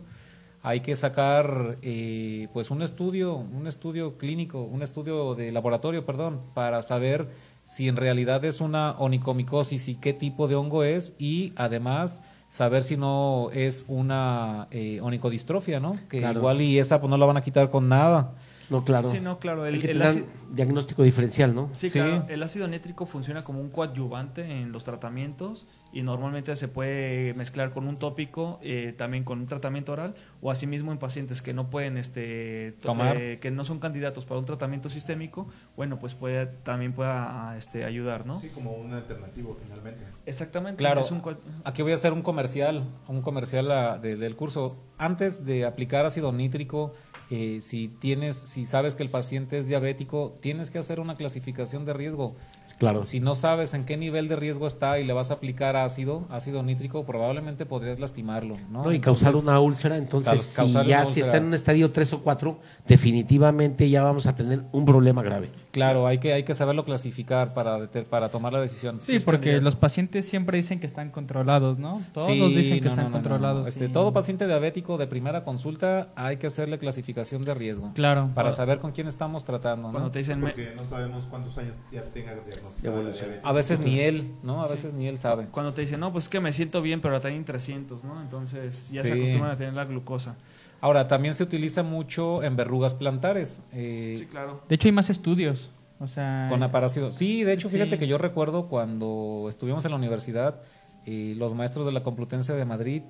hay 0.65 0.79
que 0.79 0.95
sacar 0.95 1.77
eh, 1.81 2.47
pues 2.53 2.71
un 2.71 2.81
estudio, 2.81 3.35
un 3.35 3.67
estudio 3.67 4.17
clínico, 4.17 4.61
un 4.63 4.81
estudio 4.81 5.35
de 5.35 5.51
laboratorio, 5.51 6.05
perdón, 6.05 6.39
para 6.53 6.81
saber 6.81 7.27
si 7.65 7.89
en 7.89 7.97
realidad 7.97 8.43
es 8.45 8.61
una 8.61 8.91
onicomicosis 8.97 9.89
y 9.89 9.95
qué 9.95 10.13
tipo 10.13 10.47
de 10.47 10.55
hongo 10.55 10.85
es 10.85 11.13
y 11.19 11.51
además 11.57 12.23
saber 12.49 12.81
si 12.81 12.95
no 12.95 13.49
es 13.53 13.83
una 13.89 14.67
eh, 14.71 14.99
onicodistrofia, 15.01 15.81
¿no? 15.81 15.97
Que 16.09 16.19
Claro. 16.19 16.39
igual 16.39 16.61
y 16.61 16.79
esa 16.79 16.99
pues 17.01 17.09
no 17.09 17.17
la 17.17 17.25
van 17.25 17.37
a 17.37 17.41
quitar 17.43 17.69
con 17.69 17.89
nada. 17.89 18.33
No, 18.69 18.85
claro. 18.85 19.09
Sí, 19.11 19.19
no, 19.19 19.39
claro. 19.39 19.65
El, 19.65 20.01
ácido, 20.01 20.25
diagnóstico 20.51 21.03
diferencial, 21.03 21.53
¿no? 21.53 21.69
sí, 21.73 21.89
Sí. 21.89 21.99
claro, 21.99 22.25
el 22.29 22.41
ácido 22.41 22.67
nítrico 22.69 23.05
funciona 23.05 23.43
como 23.43 23.59
un 23.59 23.69
coadyuvante 23.69 24.49
en 24.61 24.71
los 24.71 24.85
tratamientos 24.85 25.65
y 25.93 26.01
normalmente 26.01 26.55
se 26.55 26.67
puede 26.67 27.33
mezclar 27.35 27.71
con 27.71 27.87
un 27.87 27.97
tópico, 27.97 28.59
eh, 28.63 28.93
también 28.97 29.23
con 29.23 29.39
un 29.39 29.47
tratamiento 29.47 29.91
oral 29.93 30.15
o 30.41 30.49
asimismo 30.51 30.91
en 30.91 30.97
pacientes 30.97 31.41
que 31.41 31.53
no 31.53 31.69
pueden, 31.69 31.97
este, 31.97 32.73
to- 32.81 32.87
Tomar. 32.87 33.17
eh, 33.17 33.39
que 33.39 33.51
no 33.51 33.63
son 33.63 33.79
candidatos 33.79 34.25
para 34.25 34.39
un 34.39 34.45
tratamiento 34.45 34.89
sistémico, 34.89 35.47
bueno, 35.77 35.99
pues 35.99 36.15
puede, 36.15 36.47
también 36.47 36.93
pueda 36.93 37.55
este, 37.57 37.85
ayudar, 37.85 38.25
¿no? 38.25 38.41
Sí, 38.41 38.49
como 38.49 38.73
un 38.73 38.91
alternativo 38.93 39.55
finalmente. 39.63 40.03
Exactamente. 40.25 40.77
Claro. 40.79 41.01
es 41.01 41.11
un 41.11 41.19
coa- 41.21 41.37
Aquí 41.63 41.81
voy 41.83 41.91
a 41.91 41.95
hacer 41.95 42.11
un 42.11 42.23
comercial, 42.23 42.83
un 43.07 43.21
comercial 43.21 43.71
ah, 43.71 43.99
de- 44.01 44.15
del 44.15 44.35
curso. 44.35 44.75
Antes 44.97 45.45
de 45.45 45.65
aplicar 45.65 46.05
ácido 46.05 46.31
nítrico, 46.31 46.93
eh, 47.29 47.59
si 47.61 47.87
tienes, 47.87 48.35
si 48.35 48.65
sabes 48.65 48.95
que 48.95 49.03
el 49.03 49.09
paciente 49.09 49.57
es 49.59 49.67
diabético, 49.67 50.37
tienes 50.41 50.69
que 50.71 50.77
hacer 50.79 50.99
una 50.99 51.15
clasificación 51.15 51.85
de 51.85 51.93
riesgo. 51.93 52.35
Claro. 52.79 53.05
Si 53.05 53.19
no 53.19 53.35
sabes 53.35 53.73
en 53.73 53.85
qué 53.85 53.97
nivel 53.97 54.27
de 54.27 54.35
riesgo 54.35 54.67
está 54.67 54.99
y 54.99 55.05
le 55.05 55.13
vas 55.13 55.31
a 55.31 55.35
aplicar 55.35 55.75
ácido, 55.75 56.25
ácido 56.29 56.63
nítrico, 56.63 57.05
probablemente 57.05 57.65
podrías 57.65 57.99
lastimarlo, 57.99 58.57
¿no? 58.69 58.83
¿no? 58.83 58.91
Y 58.91 58.99
causar 58.99 59.29
Entonces, 59.29 59.49
una 59.49 59.59
úlcera, 59.59 59.97
entonces 59.97 60.41
si 60.41 60.73
ya 60.85 61.05
si 61.05 61.21
está 61.21 61.37
en 61.37 61.45
un 61.45 61.53
estadio 61.53 61.91
3 61.91 62.13
o 62.13 62.21
4, 62.21 62.59
definitivamente 62.87 63.89
ya 63.89 64.03
vamos 64.03 64.27
a 64.27 64.35
tener 64.35 64.63
un 64.71 64.85
problema 64.85 65.21
grave. 65.23 65.49
Claro, 65.73 66.05
hay 66.05 66.19
que, 66.19 66.31
hay 66.33 66.43
que 66.43 66.53
saberlo 66.53 66.85
clasificar 66.85 67.53
para, 67.55 67.89
para 68.09 68.29
tomar 68.29 68.53
la 68.53 68.61
decisión. 68.61 68.99
Sí, 69.01 69.17
porque 69.19 69.49
bien. 69.53 69.63
los 69.63 69.75
pacientes 69.75 70.27
siempre 70.27 70.55
dicen 70.55 70.79
que 70.79 70.85
están 70.85 71.09
controlados, 71.09 71.79
¿no? 71.79 72.03
Todos 72.13 72.27
Sí, 72.27 72.39
dicen 72.55 72.77
que 72.77 72.83
no, 72.83 72.89
están 72.89 73.05
no, 73.05 73.09
no, 73.09 73.09
no, 73.09 73.09
no. 73.09 73.13
controlados. 73.13 73.67
Este, 73.67 73.85
y- 73.85 73.89
Todo 73.91 74.13
paciente 74.13 74.45
diabético 74.45 74.99
de 74.99 75.07
primera 75.07 75.43
consulta 75.43 76.09
hay 76.15 76.37
que 76.37 76.45
hacerle 76.45 76.77
clasificación 76.77 77.41
de 77.41 77.55
riesgo. 77.55 77.91
Claro. 77.95 78.29
Para 78.35 78.51
saber 78.51 78.77
con 78.77 78.91
quién 78.91 79.07
estamos 79.07 79.43
tratando. 79.43 79.87
¿no? 79.87 79.91
Cuando 79.93 80.11
te 80.11 80.19
dicen... 80.19 80.39
me- 80.39 80.51
Porque 80.51 80.73
no 80.77 80.85
sabemos 80.87 81.25
cuántos 81.25 81.57
años 81.57 81.75
ya 81.91 82.03
tenga 82.03 82.33
diagnosticado 82.35 83.01
la. 83.01 83.11
A 83.43 83.51
veces 83.51 83.79
ni 83.79 83.99
él, 83.99 84.31
¿no? 84.43 84.61
A 84.61 84.67
veces 84.67 84.93
ni 84.93 85.07
él 85.07 85.17
sabe. 85.17 85.47
Cuando 85.47 85.73
te 85.73 85.81
dicen, 85.81 85.99
no, 85.99 86.11
pues 86.11 86.25
es 86.25 86.29
que 86.29 86.39
me 86.39 86.53
siento 86.53 86.83
bien, 86.83 87.01
pero 87.01 87.19
también 87.19 87.45
300, 87.45 88.03
¿no? 88.03 88.21
Entonces 88.21 88.91
ya 88.91 89.03
se 89.03 89.13
acostumbran 89.13 89.49
a 89.51 89.57
tener 89.57 89.73
la 89.73 89.85
glucosa. 89.85 90.35
Ahora, 90.83 91.07
también 91.07 91.33
se 91.33 91.43
utiliza 91.43 91.81
mucho 91.81 92.43
en 92.43 92.57
verrugas 92.57 92.93
plantares. 92.93 93.61
eh, 93.71 94.15
Sí, 94.17 94.25
claro. 94.25 94.61
De 94.67 94.75
hecho, 94.75 94.89
hay 94.89 94.91
más 94.91 95.09
estudios. 95.09 95.71
O 95.99 96.07
sea, 96.07 96.47
Con 96.49 96.61
aparácido. 96.61 97.11
Sí, 97.11 97.43
de 97.45 97.53
hecho, 97.53 97.69
fíjate 97.69 97.91
Sí. 97.91 97.97
que 97.99 98.07
yo 98.07 98.17
recuerdo 98.17 98.67
cuando 98.67 99.45
estuvimos 99.47 99.85
en 99.85 99.91
la 99.91 99.97
universidad, 99.97 100.59
eh, 101.05 101.35
los 101.37 101.53
maestros 101.53 101.85
de 101.85 101.93
la 101.93 102.03
Complutense 102.03 102.51
de 102.51 102.65
Madrid 102.65 103.03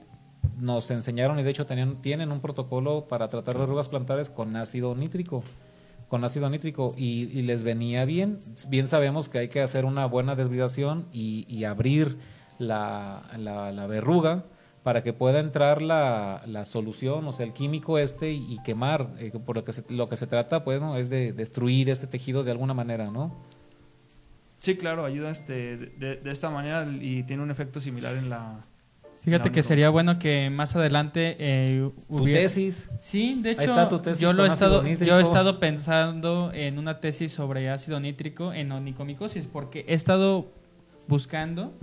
nos 0.59 0.91
enseñaron 0.91 1.39
y 1.39 1.43
de 1.43 1.49
hecho 1.49 1.65
tenían, 1.65 1.99
tienen 2.03 2.31
un 2.31 2.41
protocolo 2.41 3.07
para 3.07 3.27
tratar 3.29 3.57
verrugas 3.57 3.89
plantares 3.89 4.29
con 4.29 4.55
ácido 4.55 4.93
nítrico. 4.93 5.43
Con 6.09 6.23
ácido 6.23 6.47
nítrico 6.51 6.93
y, 6.95 7.23
y 7.35 7.41
les 7.41 7.63
venía 7.63 8.05
bien. 8.05 8.39
Bien 8.69 8.87
sabemos 8.87 9.29
que 9.29 9.39
hay 9.39 9.47
que 9.47 9.61
hacer 9.63 9.85
una 9.85 10.05
buena 10.05 10.35
desvidación 10.35 11.07
y, 11.11 11.47
y 11.49 11.63
abrir 11.63 12.17
la, 12.59 13.23
la- 13.39 13.71
la 13.71 13.87
verruga 13.87 14.43
para 14.83 15.01
que 15.01 15.13
pueda 15.13 15.39
entrar 15.39 15.81
la, 15.81 16.43
la 16.45 16.65
solución, 16.65 17.25
o 17.25 17.31
sea, 17.31 17.45
el 17.45 17.53
químico 17.53 17.97
este 17.97 18.33
y, 18.33 18.53
y 18.53 18.59
quemar. 18.63 19.11
Eh, 19.17 19.31
por 19.45 19.55
lo 19.55 19.63
que, 19.63 19.71
se, 19.73 19.83
lo 19.93 20.09
que 20.09 20.17
se 20.17 20.27
trata, 20.27 20.63
pues, 20.63 20.81
¿no? 20.81 20.97
es 20.97 21.09
de 21.09 21.31
destruir 21.33 21.89
este 21.89 22.05
tejido 22.07 22.43
de 22.43 22.51
alguna 22.51 22.73
manera, 22.73 23.09
¿no? 23.09 23.33
Sí, 24.59 24.75
claro, 24.77 25.03
ayuda 25.05 25.29
este, 25.31 25.75
de, 25.77 26.17
de 26.17 26.31
esta 26.31 26.49
manera 26.49 26.87
y 27.01 27.23
tiene 27.23 27.43
un 27.43 27.51
efecto 27.51 27.79
similar 27.81 28.15
en 28.15 28.29
la... 28.29 28.61
fíjate 29.21 29.49
No, 29.49 29.53
que 29.53 29.59
no. 29.59 29.67
sería 29.67 29.89
bueno 29.89 30.19
que 30.19 30.49
más 30.49 30.75
adelante 30.77 31.35
eh, 31.39 31.89
Tu 32.09 32.23
tesis. 32.25 32.89
Sí, 33.01 33.39
de 33.41 33.49
Ahí 33.49 33.55
hecho, 33.55 33.71
está 33.71 33.89
tu 33.89 33.99
tesis 33.99 34.19
yo 34.19 34.31
lo 34.31 34.45
he 34.45 34.47
estado, 34.47 34.85
yo 34.85 35.19
he 35.19 35.21
estado 35.21 35.59
pensando 35.59 36.51
en 36.53 36.77
una 36.79 36.99
tesis 37.01 37.31
sobre 37.33 37.69
ácido 37.69 37.99
nítrico 37.99 38.53
en 38.53 38.71
onicomicosis 38.71 39.47
porque 39.47 39.83
he 39.87 39.93
estado 39.95 40.51
buscando 41.09 41.73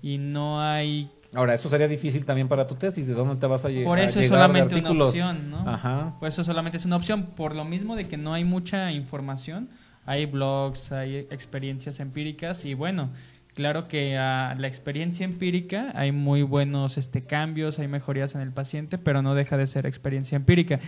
y 0.00 0.16
no 0.16 0.62
hay 0.62 1.10
Ahora, 1.34 1.54
eso 1.54 1.68
sería 1.68 1.88
difícil 1.88 2.24
también 2.24 2.48
para 2.48 2.66
tu 2.66 2.74
tesis. 2.76 3.06
¿De 3.06 3.14
dónde 3.14 3.36
te 3.36 3.46
vas 3.46 3.64
a, 3.64 3.68
lle- 3.70 3.84
por 3.84 3.98
a 3.98 4.04
eso 4.04 4.20
es 4.20 4.26
llegar 4.30 4.38
de 4.38 4.44
solamente 4.46 4.74
una 4.74 4.82
artículos? 4.88 5.08
opción, 5.08 5.50
¿no? 5.50 5.68
Ajá. 5.68 6.14
Por 6.20 6.28
eso 6.28 6.44
solamente 6.44 6.76
es 6.78 6.84
una 6.84 6.96
opción 6.96 7.26
por 7.36 7.54
lo 7.54 7.64
mismo 7.64 7.96
de 7.96 8.04
que 8.06 8.16
no 8.16 8.32
hay 8.34 8.44
mucha 8.44 8.92
información, 8.92 9.68
hay 10.06 10.26
blogs, 10.26 10.92
hay 10.92 11.16
experiencias 11.30 11.98
empíricas 12.00 12.64
y 12.64 12.74
bueno, 12.74 13.10
claro 13.54 13.88
que 13.88 14.16
a 14.18 14.54
la 14.58 14.66
experiencia 14.68 15.24
empírica 15.24 15.92
hay 15.94 16.12
muy 16.12 16.42
buenos 16.42 16.98
este 16.98 17.22
cambios, 17.22 17.78
hay 17.78 17.88
mejorías 17.88 18.34
en 18.34 18.40
el 18.40 18.52
paciente, 18.52 18.98
pero 18.98 19.22
no 19.22 19.34
deja 19.34 19.56
de 19.56 19.66
ser 19.66 19.86
experiencia 19.86 20.36
empírica. 20.36 20.78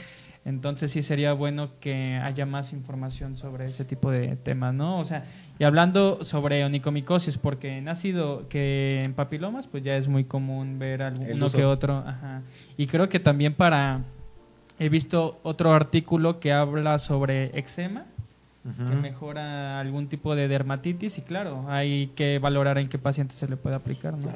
Entonces 0.45 0.93
sí 0.93 1.03
sería 1.03 1.33
bueno 1.33 1.71
que 1.81 2.15
haya 2.23 2.47
más 2.47 2.73
información 2.73 3.37
sobre 3.37 3.67
ese 3.67 3.85
tipo 3.85 4.13
de 4.13 4.37
temas, 4.37 4.75
¿no? 4.75 4.99
O 5.01 5.05
sea, 5.05 5.25
y 5.59 5.65
hablando 5.65 6.23
sobre 6.25 6.65
onicomicosis, 6.65 7.39
porque 7.39 7.79
en 7.79 7.89
ácido, 7.89 8.49
que 8.49 9.03
en 9.05 9.15
papilomas, 9.15 9.67
pues 9.67 9.83
ya 9.83 9.97
es 9.97 10.09
muy 10.09 10.25
común 10.25 10.79
ver 10.79 11.03
alguno 11.03 11.51
que 11.51 11.65
otro. 11.65 12.05
Ajá. 12.07 12.43
Y 12.77 12.87
creo 12.87 13.09
que 13.09 13.21
también 13.21 13.55
para... 13.55 14.01
He 14.79 14.91
visto 14.91 15.39
otro 15.43 15.73
artículo 15.73 16.39
que 16.39 16.53
habla 16.53 16.99
sobre 16.99 17.59
eczema, 17.59 18.05
que 18.63 18.95
mejora 18.97 19.81
algún 19.81 20.09
tipo 20.09 20.35
de 20.35 20.49
dermatitis 20.49 21.17
y 21.19 21.23
claro, 21.23 21.65
hay 21.69 22.09
que 22.09 22.39
valorar 22.41 22.77
en 22.79 22.89
qué 22.89 22.99
paciente 22.99 23.35
se 23.35 23.49
le 23.49 23.57
puede 23.57 23.77
aplicar, 23.77 24.13
¿no? 24.19 24.33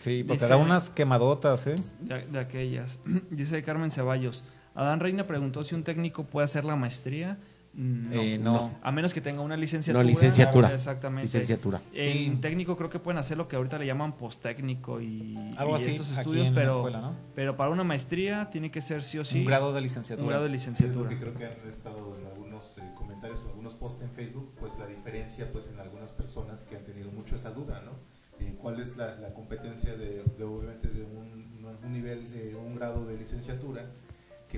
Sí, 0.00 0.24
porque 0.26 0.40
Dice- 0.44 0.48
da 0.48 0.56
unas 0.56 0.90
quemadotas, 0.90 1.66
¿eh? 1.68 1.74
De, 2.00 2.26
de 2.26 2.38
aquellas. 2.40 2.98
Dice 3.30 3.62
Carmen 3.62 3.90
Ceballos. 3.90 4.44
Adán 4.74 4.98
Reina 5.00 5.24
preguntó 5.26 5.62
si 5.62 5.74
un 5.74 5.84
técnico 5.84 6.24
puede 6.24 6.46
hacer 6.46 6.64
la 6.64 6.74
maestría. 6.74 7.38
Mm, 7.76 8.10
No. 8.14 8.20
Eh, 8.22 8.38
no. 8.38 8.70
A 8.82 8.90
menos 8.90 9.12
que 9.12 9.20
tenga 9.20 9.42
una 9.42 9.56
licenciatura. 9.56 10.02
No, 10.02 10.08
licenciatura. 10.08 10.72
Exactamente. 10.72 11.24
Licenciatura. 11.26 11.80
En 11.92 12.32
Sí. 12.34 12.38
técnico 12.40 12.74
creo 12.76 12.88
que 12.88 12.98
pueden 12.98 13.18
hacer 13.18 13.36
lo 13.36 13.48
que 13.48 13.56
ahorita 13.56 13.78
le 13.78 13.84
llaman 13.86 14.12
postécnico 14.16 15.00
y, 15.00 15.36
Algo 15.58 15.72
y 15.72 15.74
así, 15.82 15.90
estos 15.90 16.10
estudios, 16.16 16.48
en 16.48 16.54
la 16.54 16.60
pero, 16.62 16.76
escuela, 16.76 17.00
¿no? 17.02 17.12
pero 17.34 17.56
para 17.56 17.70
una 17.70 17.84
maestría 17.84 18.48
tiene 18.50 18.70
que 18.70 18.80
ser 18.80 19.02
sí 19.02 19.18
o 19.18 19.24
sí 19.24 19.40
Un 19.40 19.44
grado 19.44 19.72
de 19.74 19.80
licenciatura. 19.82 20.24
un 20.24 20.28
grado 20.30 20.44
de 20.44 20.50
Sí, 20.50 20.54
es 20.56 20.66
lo 20.66 20.72
licenciatura. 20.72 21.08
que 21.10 21.18
creo 21.18 21.34
que 21.34 21.44
han 21.46 21.68
estado 21.68 22.16
en 22.18 22.26
algunos 22.26 22.78
eh, 22.78 22.82
comentarios 22.96 23.40
o 23.44 23.48
algunos 23.50 23.74
posts 23.74 24.02
en 24.02 24.10
Facebook, 24.12 24.52
pues 24.58 24.72
la 24.78 24.86
diferencia 24.86 25.50
pues 25.52 25.68
en 25.68 25.78
algunas 25.78 26.12
personas 26.12 26.62
que 26.62 26.76
han 26.76 26.84
tenido 26.84 27.10
mucho 27.10 27.36
esa 27.36 27.50
duda, 27.50 27.82
¿no? 27.84 27.92
Eh, 28.38 28.54
¿Cuál 28.60 28.80
es 28.80 28.96
la, 28.96 29.16
la 29.16 29.32
competencia 29.34 29.94
de, 29.96 30.22
de, 30.38 30.44
obviamente 30.44 30.88
de 30.88 31.02
un, 31.02 31.46
un 31.84 31.92
nivel, 31.92 32.30
de 32.30 32.54
un 32.54 32.74
grado 32.74 33.04
de 33.06 33.16
licenciatura 33.18 33.84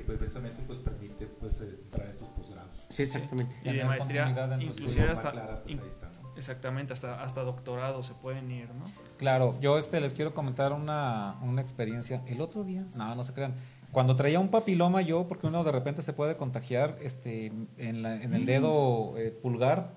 que 0.01 0.05
pues 0.07 0.19
precisamente 0.19 0.63
pues 0.67 0.79
permite 0.79 1.27
pues 1.27 1.61
entrar 1.61 2.07
a 2.07 2.11
estos 2.11 2.29
posgrados? 2.29 2.71
Sí, 2.89 3.03
exactamente. 3.03 3.55
Y 3.65 3.73
de 3.73 3.85
maestría, 3.85 4.57
inclusive 4.61 5.09
hasta, 5.11 5.33
clara, 5.33 5.61
pues 5.63 5.75
in- 5.75 5.81
ahí 5.83 5.89
está, 5.89 6.07
¿no? 6.09 6.29
exactamente, 6.37 6.93
hasta, 6.93 7.23
hasta 7.23 7.43
doctorado 7.43 8.03
se 8.03 8.15
pueden 8.15 8.51
ir, 8.51 8.69
¿no? 8.75 8.85
Claro, 9.17 9.57
yo 9.61 9.77
este 9.79 10.01
les 10.01 10.13
quiero 10.15 10.35
comentar 10.35 10.73
una, 10.73 11.37
una 11.43 11.61
experiencia. 11.61 12.23
El 12.27 12.41
otro 12.41 12.63
día, 12.65 12.85
no, 12.95 13.15
no 13.15 13.25
se 13.25 13.33
crean. 13.33 13.55
Cuando 13.91 14.15
traía 14.17 14.39
un 14.39 14.51
papiloma 14.51 15.03
yo, 15.03 15.27
porque 15.27 15.47
uno 15.47 15.65
de 15.65 15.73
repente 15.73 16.03
se 16.03 16.13
puede 16.13 16.37
contagiar 16.37 16.97
este, 17.03 17.53
en, 17.79 18.03
la- 18.03 18.23
en 18.23 18.35
el 18.35 18.47
dedo 18.47 19.15
eh, 19.19 19.31
pulgar, 19.31 19.95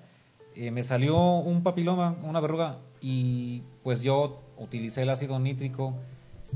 eh, 0.56 0.70
me 0.70 0.82
salió 0.82 1.16
un 1.36 1.62
papiloma, 1.62 2.16
una 2.22 2.40
verruga, 2.40 2.78
y 3.00 3.62
pues 3.82 4.02
yo 4.02 4.42
utilicé 4.58 5.02
el 5.02 5.10
ácido 5.10 5.38
nítrico, 5.38 5.94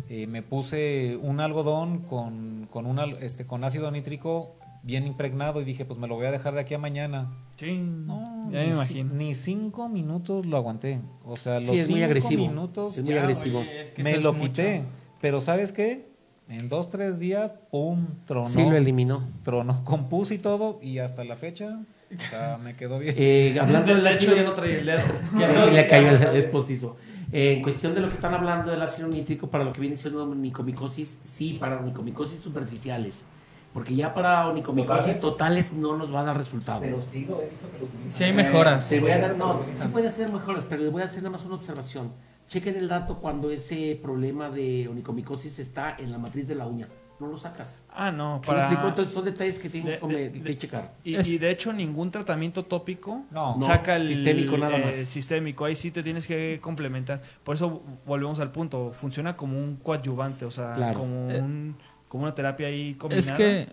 eh, 0.08 0.26
me 0.26 0.42
puse 0.42 1.18
un 1.22 1.40
algodón 1.40 1.98
con, 2.00 2.66
con, 2.70 2.86
un 2.86 2.98
al- 2.98 3.18
este, 3.22 3.46
con 3.46 3.64
ácido 3.64 3.90
nítrico 3.90 4.56
bien 4.82 5.06
impregnado 5.06 5.60
y 5.60 5.64
dije, 5.64 5.84
pues 5.84 5.98
me 5.98 6.06
lo 6.06 6.14
voy 6.14 6.26
a 6.26 6.30
dejar 6.30 6.54
de 6.54 6.60
aquí 6.60 6.74
a 6.74 6.78
mañana. 6.78 7.32
Sí, 7.56 7.76
No, 7.78 8.48
ya 8.52 8.58
me 8.60 8.66
imagino. 8.68 9.14
ni 9.14 9.34
cinco 9.34 9.88
minutos 9.88 10.46
lo 10.46 10.56
aguanté. 10.56 11.00
O 11.24 11.36
sea, 11.36 11.54
los 11.54 11.70
Sí, 11.70 11.78
es 11.80 11.88
muy 11.90 11.98
cinco 12.00 12.04
agresivo. 12.06 12.48
minutos 12.48 12.98
Es 12.98 13.04
muy 13.04 13.14
ya 13.14 13.22
agresivo. 13.22 13.60
Oye, 13.60 13.82
es 13.82 13.90
que 13.90 14.02
me 14.04 14.18
lo 14.18 14.32
mucho. 14.32 14.44
quité. 14.52 14.84
Pero 15.20 15.40
¿sabes 15.40 15.72
qué? 15.72 16.14
En 16.48 16.68
dos, 16.68 16.88
tres 16.90 17.18
días, 17.18 17.52
pum, 17.72 18.06
tronó. 18.26 18.48
Sí 18.48 18.62
lo 18.62 18.76
eliminó. 18.76 19.24
Tronó, 19.42 19.82
compuse 19.84 20.34
y 20.34 20.38
todo, 20.38 20.78
y 20.80 20.98
hasta 20.98 21.24
la 21.24 21.34
fecha, 21.36 21.80
o 22.14 22.30
sea, 22.30 22.56
me 22.62 22.76
quedó 22.76 23.00
bien. 23.00 23.16
Eh, 23.18 23.56
hablando 23.60 23.92
del 23.94 24.04
De 24.04 24.10
hecho, 24.10 24.18
ácido, 24.18 24.36
ya 24.36 24.42
no 24.44 24.52
traía 24.54 24.78
el 24.78 24.86
dedo. 24.86 24.98
Sí, 25.32 25.70
le 25.74 25.88
cayó 25.88 26.08
el 26.10 26.36
es 26.36 26.46
postizo. 26.46 26.96
Eh, 27.32 27.54
en 27.54 27.62
cuestión 27.62 27.94
de 27.94 28.00
lo 28.00 28.08
que 28.08 28.14
están 28.14 28.34
hablando 28.34 28.70
del 28.70 28.80
ácido 28.82 29.08
nítrico 29.08 29.48
para 29.48 29.64
lo 29.64 29.72
que 29.72 29.80
viene 29.80 29.96
siendo 29.96 30.22
onicomicosis, 30.24 31.18
sí, 31.24 31.56
para 31.58 31.78
onicomicosis 31.78 32.40
superficiales. 32.40 33.26
Porque 33.72 33.94
ya 33.94 34.14
para 34.14 34.48
onicomicosis 34.48 35.20
totales 35.20 35.72
no 35.72 35.96
nos 35.96 36.14
va 36.14 36.20
a 36.20 36.24
dar 36.24 36.36
resultado. 36.38 36.82
sí 37.10 37.26
lo 37.26 37.42
he 37.42 37.48
visto 37.48 37.70
que 37.70 37.78
lo 37.78 37.84
utilizan. 37.84 38.10
Sí 38.10 38.24
hay 38.24 38.32
mejoras. 38.32 38.88
Te 38.88 39.00
voy 39.00 39.10
a 39.10 39.18
dar, 39.18 39.36
no, 39.36 39.60
sí 39.72 39.88
puede 39.88 40.10
ser 40.10 40.32
mejoras, 40.32 40.64
pero 40.68 40.82
les 40.82 40.92
voy 40.92 41.02
a 41.02 41.06
hacer 41.06 41.22
nada 41.22 41.32
más 41.32 41.44
una 41.44 41.56
observación. 41.56 42.12
Chequen 42.48 42.76
el 42.76 42.88
dato 42.88 43.18
cuando 43.18 43.50
ese 43.50 43.98
problema 44.00 44.50
de 44.50 44.88
onicomicosis 44.88 45.58
está 45.58 45.96
en 45.98 46.12
la 46.12 46.18
matriz 46.18 46.46
de 46.48 46.54
la 46.54 46.66
uña. 46.66 46.88
No 47.18 47.28
lo 47.28 47.36
sacas. 47.36 47.82
Ah, 47.94 48.10
no, 48.12 48.32
¿Me 48.32 48.36
explico? 48.38 48.74
para... 48.76 48.88
Entonces 48.88 49.14
son 49.14 49.24
detalles 49.24 49.58
que 49.58 49.68
tienen 49.70 49.86
de- 49.88 49.94
que 49.94 50.00
come- 50.00 50.14
de- 50.14 50.32
que 50.32 50.38
de- 50.40 50.58
checar. 50.58 50.94
Y, 51.02 51.14
Es- 51.14 51.32
y 51.32 51.38
de 51.38 51.50
hecho 51.50 51.72
ningún 51.72 52.10
tratamiento 52.10 52.64
tópico 52.64 53.24
No. 53.30 53.56
No, 53.56 53.64
saca 53.64 53.96
el 53.96 54.06
sistémico 54.06 54.58
nada 54.58 54.76
eh, 54.76 54.84
más. 54.86 54.96
sistémico. 54.96 55.64
Ahí 55.64 55.74
sí 55.76 55.90
te 55.90 56.02
tienes 56.02 56.26
que 56.26 56.58
complementar. 56.60 57.22
Por 57.42 57.54
eso 57.54 57.82
volvemos 58.06 58.38
al 58.40 58.52
punto. 58.52 58.92
Funciona 58.92 59.34
como 59.36 59.58
un 59.58 59.76
coadyuvante, 59.76 60.44
o 60.44 60.50
sea, 60.50 60.72
Claro. 60.74 60.98
como, 61.00 61.30
Eh, 61.30 61.40
un- 61.40 61.76
como 62.08 62.24
una 62.24 62.32
terapia 62.32 62.68
ahí 62.68 62.94
combinada. 62.94 63.18
Es 63.18 63.32
que, 63.32 63.68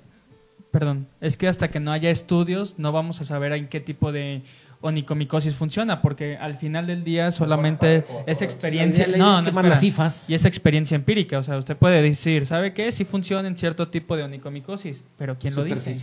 perdón, 0.72 1.08
es 1.22 1.38
que 1.38 1.48
hasta 1.48 1.70
que 1.70 1.80
no 1.80 1.92
haya 1.92 2.10
estudios 2.10 2.80
no 2.80 2.92
vamos 2.92 3.22
a 3.22 3.26
saber 3.26 3.52
en 3.54 3.68
qué 3.68 3.80
tipo 3.80 4.12
de 4.12 4.42
onicomicosis 4.84 5.56
funciona, 5.56 6.02
porque 6.02 6.38
al 6.38 6.56
final 6.56 6.86
del 6.88 7.04
día 7.04 7.32
solamente 7.32 8.04
es 8.26 8.42
experiencia. 8.42 9.08
No, 9.08 9.42
no, 9.42 9.48
espera. 9.48 9.70
las. 9.70 10.30
Y 10.30 10.36
es 10.36 10.46
experiencia 10.46 10.96
empírica, 10.96 11.40
o 11.40 11.44
sea, 11.44 11.58
usted 11.58 11.76
puede 11.78 12.02
decir, 12.02 12.46
¿sabe 12.46 12.74
qué? 12.74 12.92
Sí 12.92 13.06
funciona 13.06 13.48
en 13.48 13.58
cierto 13.58 13.88
tipo 13.88 14.16
de 14.16 14.24
onicomicosis, 14.24 15.04
pero 15.18 15.38
¿quién 15.40 15.56
lo 15.56 15.64
dice? 15.64 15.96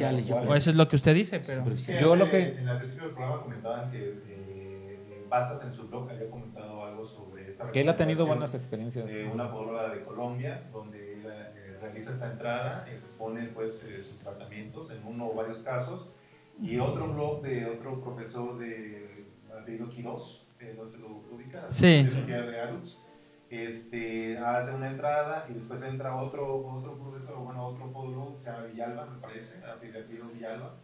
O 0.47 0.55
eso 0.55 0.71
es 0.71 0.77
lo 0.77 0.89
que 0.89 0.97
usted 0.97 1.15
dice, 1.15 1.41
pero... 1.47 1.65
Yo 2.01 2.17
lo 2.17 2.29
que- 2.29 2.57
En 2.59 2.69
el 2.69 2.79
principio 2.79 3.05
del 3.07 3.15
programa 3.15 3.43
comentaban 3.43 3.91
que 3.91 3.99
eh, 4.27 5.27
Basas 5.29 5.63
en 5.65 5.73
su 5.75 5.87
blog 5.87 6.11
había 6.11 6.29
comentado 6.29 6.85
algo 6.85 7.07
sobre 7.07 7.51
esta 7.51 7.71
Que 7.71 7.83
él 7.83 7.89
ha 7.89 7.97
tenido 7.97 8.27
buenas 8.27 8.53
experiencias. 8.55 9.07
de 9.13 9.27
una 9.29 9.49
podóloga 9.51 9.89
de 9.91 10.03
Colombia, 10.03 10.63
donde 10.73 11.13
él 11.13 11.21
eh, 11.25 11.77
realiza 11.81 12.13
esta 12.15 12.33
entrada, 12.33 12.89
expone 12.93 13.43
pues, 13.55 13.81
eh, 13.85 14.03
sus 14.03 14.19
tratamientos 14.19 14.91
en 14.91 15.07
uno 15.07 15.29
o 15.29 15.35
varios 15.35 15.59
casos, 15.59 16.09
y 16.63 16.79
otro 16.79 17.13
blog 17.13 17.43
de 17.43 17.67
otro 17.67 18.01
profesor 18.01 18.59
de 18.59 19.27
apellido 19.61 19.89
Quiroz, 19.89 20.47
eh, 20.61 20.75
no 20.77 20.87
se 20.89 20.99
lo 20.99 21.09
ubica, 21.33 21.65
Sí. 21.71 22.03
de 22.03 22.61
Arux, 22.61 22.99
este, 23.49 24.39
hace 24.39 24.73
una 24.75 24.91
entrada 24.91 25.47
y 25.51 25.55
después 25.55 25.83
entra 25.83 26.15
otro, 26.17 26.67
otro 26.67 26.97
profesor, 26.99 27.37
bueno, 27.39 27.67
otro 27.67 27.91
podólogo, 27.93 28.37
que 28.39 28.45
se 28.45 28.51
llama 28.51 28.65
Villalba, 28.67 29.07
me 29.07 29.21
parece, 29.21 29.65
apellido 29.65 30.27
Villalba, 30.33 30.77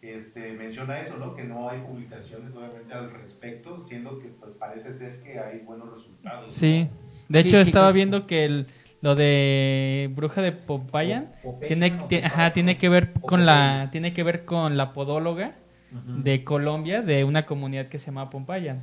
este, 0.00 0.52
menciona 0.52 1.00
eso, 1.00 1.16
¿no? 1.18 1.34
Que 1.34 1.44
no 1.44 1.68
hay 1.68 1.80
publicaciones 1.80 2.54
obviamente 2.56 2.92
al 2.94 3.10
respecto, 3.10 3.82
siendo 3.82 4.18
que 4.18 4.28
pues 4.28 4.54
parece 4.54 4.94
ser 4.94 5.22
que 5.22 5.38
hay 5.38 5.60
buenos 5.60 5.92
resultados. 5.94 6.52
Sí, 6.52 6.88
de 7.28 7.42
Sí, 7.42 7.48
hecho 7.48 7.56
sí, 7.62 7.68
estaba 7.68 7.90
viendo 7.92 8.26
que 8.26 8.44
el, 8.44 8.66
lo 9.04 9.14
de 9.14 10.10
bruja 10.14 10.40
de 10.40 10.52
Pompayan 10.52 11.30
Popeye, 11.42 11.68
tiene, 11.68 12.24
ajá, 12.24 12.52
tiene 12.54 12.78
que 12.78 12.88
ver 12.88 13.12
con 13.12 13.44
la 13.44 13.88
tiene 13.92 14.14
que 14.14 14.22
ver 14.22 14.46
con 14.46 14.78
la 14.78 14.94
podóloga 14.94 15.56
de 16.24 16.42
Colombia 16.42 17.02
de 17.02 17.22
una 17.24 17.44
comunidad 17.44 17.86
que 17.88 17.98
se 17.98 18.06
llama 18.06 18.30
Pompayan. 18.30 18.82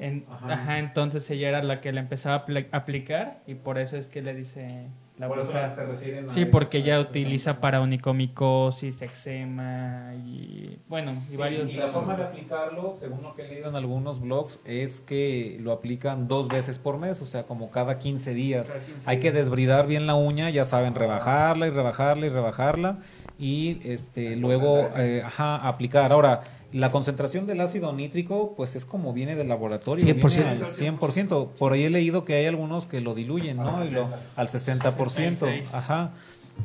En- 0.00 0.24
ajá. 0.30 0.78
entonces 0.78 1.30
ella 1.30 1.50
era 1.50 1.62
la 1.62 1.80
que 1.82 1.92
le 1.92 2.00
empezaba 2.00 2.36
a 2.36 2.46
apl- 2.46 2.66
aplicar 2.72 3.42
y 3.46 3.54
por 3.56 3.78
eso 3.78 3.96
es 3.98 4.08
que 4.08 4.22
le 4.22 4.34
dice 4.34 4.86
la 5.18 5.28
Por 5.28 5.38
eso 5.38 5.48
bruja. 5.50 5.70
se 5.70 5.84
refieren 5.84 6.24
a 6.26 6.28
Sí, 6.28 6.44
porque 6.44 6.78
ella 6.78 7.00
utiliza 7.00 7.60
para 7.60 7.80
onicomicosis, 7.80 9.02
eczema 9.02 10.12
y 10.24 10.78
bueno, 10.88 11.12
y 11.26 11.30
Sí, 11.32 11.36
varios 11.36 11.70
y 11.70 11.74
la 11.74 11.86
forma 11.86 12.16
de 12.16 12.24
aplicarlo, 12.24 12.94
según 12.98 13.22
lo 13.22 13.34
que 13.34 13.42
he 13.42 13.48
leído 13.48 13.68
en 13.68 13.76
algunos 13.76 14.20
blogs, 14.20 14.60
es 14.64 15.00
que 15.00 15.58
lo 15.60 15.72
aplican 15.72 16.28
dos 16.28 16.48
veces 16.48 16.78
por 16.78 16.98
mes, 16.98 17.20
o 17.20 17.26
sea, 17.26 17.44
como 17.44 17.70
cada 17.70 17.98
15 17.98 18.32
días. 18.34 18.68
Cada 18.68 18.80
15 18.80 19.10
Hay 19.10 19.20
que 19.20 19.32
desbridar 19.32 19.86
bien 19.86 20.06
la 20.06 20.14
uña, 20.14 20.50
ya 20.50 20.64
saben, 20.64 20.94
rebajarla 20.94 21.66
y 21.66 21.70
rebajarla 21.70 22.26
y 22.26 22.28
rebajarla 22.28 22.98
y 23.38 23.80
este 23.84 24.36
luego 24.36 24.90
eh, 24.96 25.22
ajá, 25.24 25.56
aplicar. 25.56 26.12
Ahora, 26.12 26.42
la 26.72 26.90
concentración 26.90 27.46
del 27.46 27.60
ácido 27.60 27.92
nítrico, 27.92 28.54
pues 28.56 28.76
es 28.76 28.84
como 28.84 29.12
viene 29.12 29.36
del 29.36 29.48
laboratorio, 29.48 30.04
100%. 30.04 30.28
viene 30.28 30.50
al 30.50 30.64
100%. 30.66 31.48
Por 31.58 31.72
ahí 31.72 31.84
he 31.84 31.90
leído 31.90 32.24
que 32.24 32.34
hay 32.34 32.46
algunos 32.46 32.86
que 32.86 33.00
lo 33.00 33.14
diluyen, 33.14 33.56
¿no? 33.56 33.84
Y 33.84 33.90
lo- 33.90 34.08
al 34.36 34.48
60%. 34.48 34.92
66. 35.30 35.74
Ajá 35.74 36.12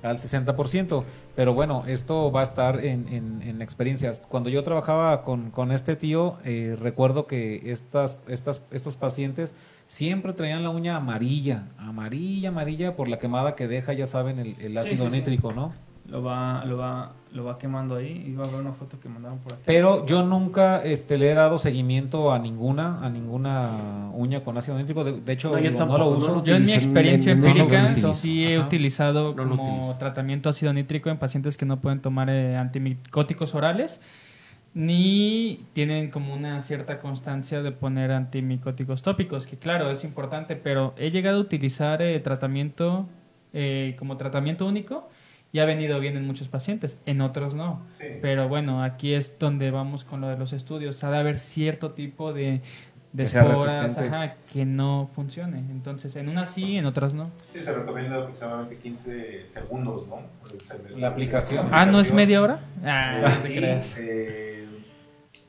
al 0.01 0.17
60%. 0.17 1.03
Pero 1.35 1.53
bueno, 1.53 1.83
esto 1.85 2.31
va 2.31 2.39
a 2.39 2.43
estar 2.43 2.83
en, 2.83 3.07
en- 3.09 3.41
en 3.43 3.61
experiencias. 3.61 4.21
Cuando 4.27 4.49
yo 4.49 4.63
trabajaba 4.63 5.21
con, 5.21 5.51
con 5.51 5.71
este 5.71 5.95
tío, 5.95 6.37
eh, 6.43 6.75
recuerdo 6.79 7.27
que 7.27 7.61
estas, 7.71 8.17
estas, 8.27 8.61
estos 8.71 8.97
pacientes 8.97 9.53
siempre 9.85 10.33
traían 10.33 10.63
la 10.63 10.71
uña 10.71 10.95
amarilla, 10.97 11.67
amarilla, 11.77 12.49
amarilla, 12.49 12.95
por 12.95 13.07
la 13.07 13.19
quemada 13.19 13.55
que 13.55 13.67
deja, 13.67 13.93
ya 13.93 14.07
saben, 14.07 14.39
el, 14.39 14.55
el 14.59 14.75
ácido 14.79 15.05
sí, 15.05 15.11
sí. 15.11 15.17
nítrico, 15.17 15.53
¿no? 15.53 15.73
Lo 16.07 16.23
va, 16.23 16.65
lo 16.65 16.77
va, 16.77 17.13
lo 17.33 17.43
va 17.45 17.57
quemando 17.57 17.95
ahí. 17.95 18.25
Iba 18.27 18.45
a 18.45 18.47
ver 18.47 18.61
una 18.61 18.73
foto 18.73 18.99
que 18.99 19.09
mandaron 19.09 19.39
por 19.39 19.53
aquí. 19.53 19.63
Pero 19.65 20.05
yo 20.05 20.23
nunca 20.23 20.83
este, 20.83 21.17
le 21.17 21.31
he 21.31 21.33
dado 21.33 21.57
seguimiento 21.57 22.31
a 22.31 22.39
ninguna, 22.39 23.03
a 23.03 23.09
ninguna 23.09 24.09
uña 24.13 24.43
con 24.43 24.57
ácido 24.57 24.77
nítrico. 24.77 25.03
De, 25.03 25.19
de 25.19 25.33
hecho, 25.33 25.49
No, 25.51 25.57
yo 25.57 25.65
lo- 25.65 25.71
no 25.71 25.77
tampoco, 25.77 25.99
lo 25.99 26.11
no 26.11 26.17
uso. 26.17 26.35
lo 26.35 26.43
Yo 26.43 26.55
en 26.55 26.65
mi 26.65 26.73
experiencia 26.73 27.31
empírica 27.33 27.95
sí 28.13 28.45
he 28.45 28.57
Ajá. 28.57 28.67
utilizado 28.67 29.35
como 29.35 29.55
utilizo. 29.63 29.95
tratamiento 29.97 30.49
ácido 30.49 30.71
nítrico 30.73 31.09
en 31.09 31.17
pacientes 31.17 31.57
que 31.57 31.65
no 31.65 31.81
pueden 31.81 32.01
tomar 32.01 32.29
eh, 32.29 32.55
antimicóticos 32.55 33.55
orales 33.55 33.99
ni 34.75 35.59
tienen 35.73 36.09
como 36.09 36.33
una 36.33 36.59
cierta 36.61 36.99
constancia 36.99 37.61
de 37.61 37.71
poner 37.71 38.11
antimicóticos 38.11 39.01
tópicos, 39.03 39.45
que 39.45 39.57
claro, 39.57 39.91
es 39.91 40.03
importante, 40.03 40.55
pero 40.55 40.95
he 40.97 41.11
llegado 41.11 41.37
a 41.37 41.41
utilizar 41.41 42.01
eh, 42.01 42.19
tratamiento 42.19 43.07
eh, 43.53 43.95
como 43.99 44.17
tratamiento 44.17 44.65
único 44.65 45.09
y 45.53 45.59
ha 45.59 45.65
venido 45.65 45.99
bien 46.01 46.17
en 46.17 46.25
muchos 46.27 46.49
pacientes, 46.49 46.97
en 47.05 47.21
otros 47.21 47.53
no. 47.53 47.79
Sí. 48.01 48.07
Pero 48.21 48.49
bueno, 48.49 48.83
aquí 48.83 49.13
es 49.13 49.37
donde 49.39 49.71
vamos 49.71 50.03
con 50.03 50.19
lo 50.19 50.27
de 50.27 50.37
los 50.37 50.51
estudios. 50.51 51.01
Ha 51.05 51.11
de 51.11 51.17
haber 51.19 51.37
cierto 51.37 51.91
tipo 51.91 52.33
de, 52.33 52.61
de 53.13 53.23
esporas 53.23 53.97
ajá, 53.97 54.35
que 54.51 54.65
no 54.65 55.09
funcione. 55.15 55.59
Entonces, 55.59 56.15
en 56.15 56.27
unas 56.27 56.49
sí, 56.49 56.75
en 56.77 56.85
otras 56.87 57.13
no. 57.13 57.29
Sí, 57.53 57.59
se 57.61 57.71
recomienda 57.71 58.17
aproximadamente 58.17 58.77
15 58.77 59.45
segundos, 59.53 60.07
¿no? 60.07 60.21
La 60.99 61.09
aplicación. 61.09 61.67
Ah, 61.71 61.85
¿no 61.85 61.99
es 61.99 62.11
media 62.11 62.41
hora? 62.41 62.59
Ah, 62.83 63.17
Eh, 63.17 63.21
no 63.21 63.41
te 63.43 63.53
creas. 63.53 63.95
eh, 63.99 64.67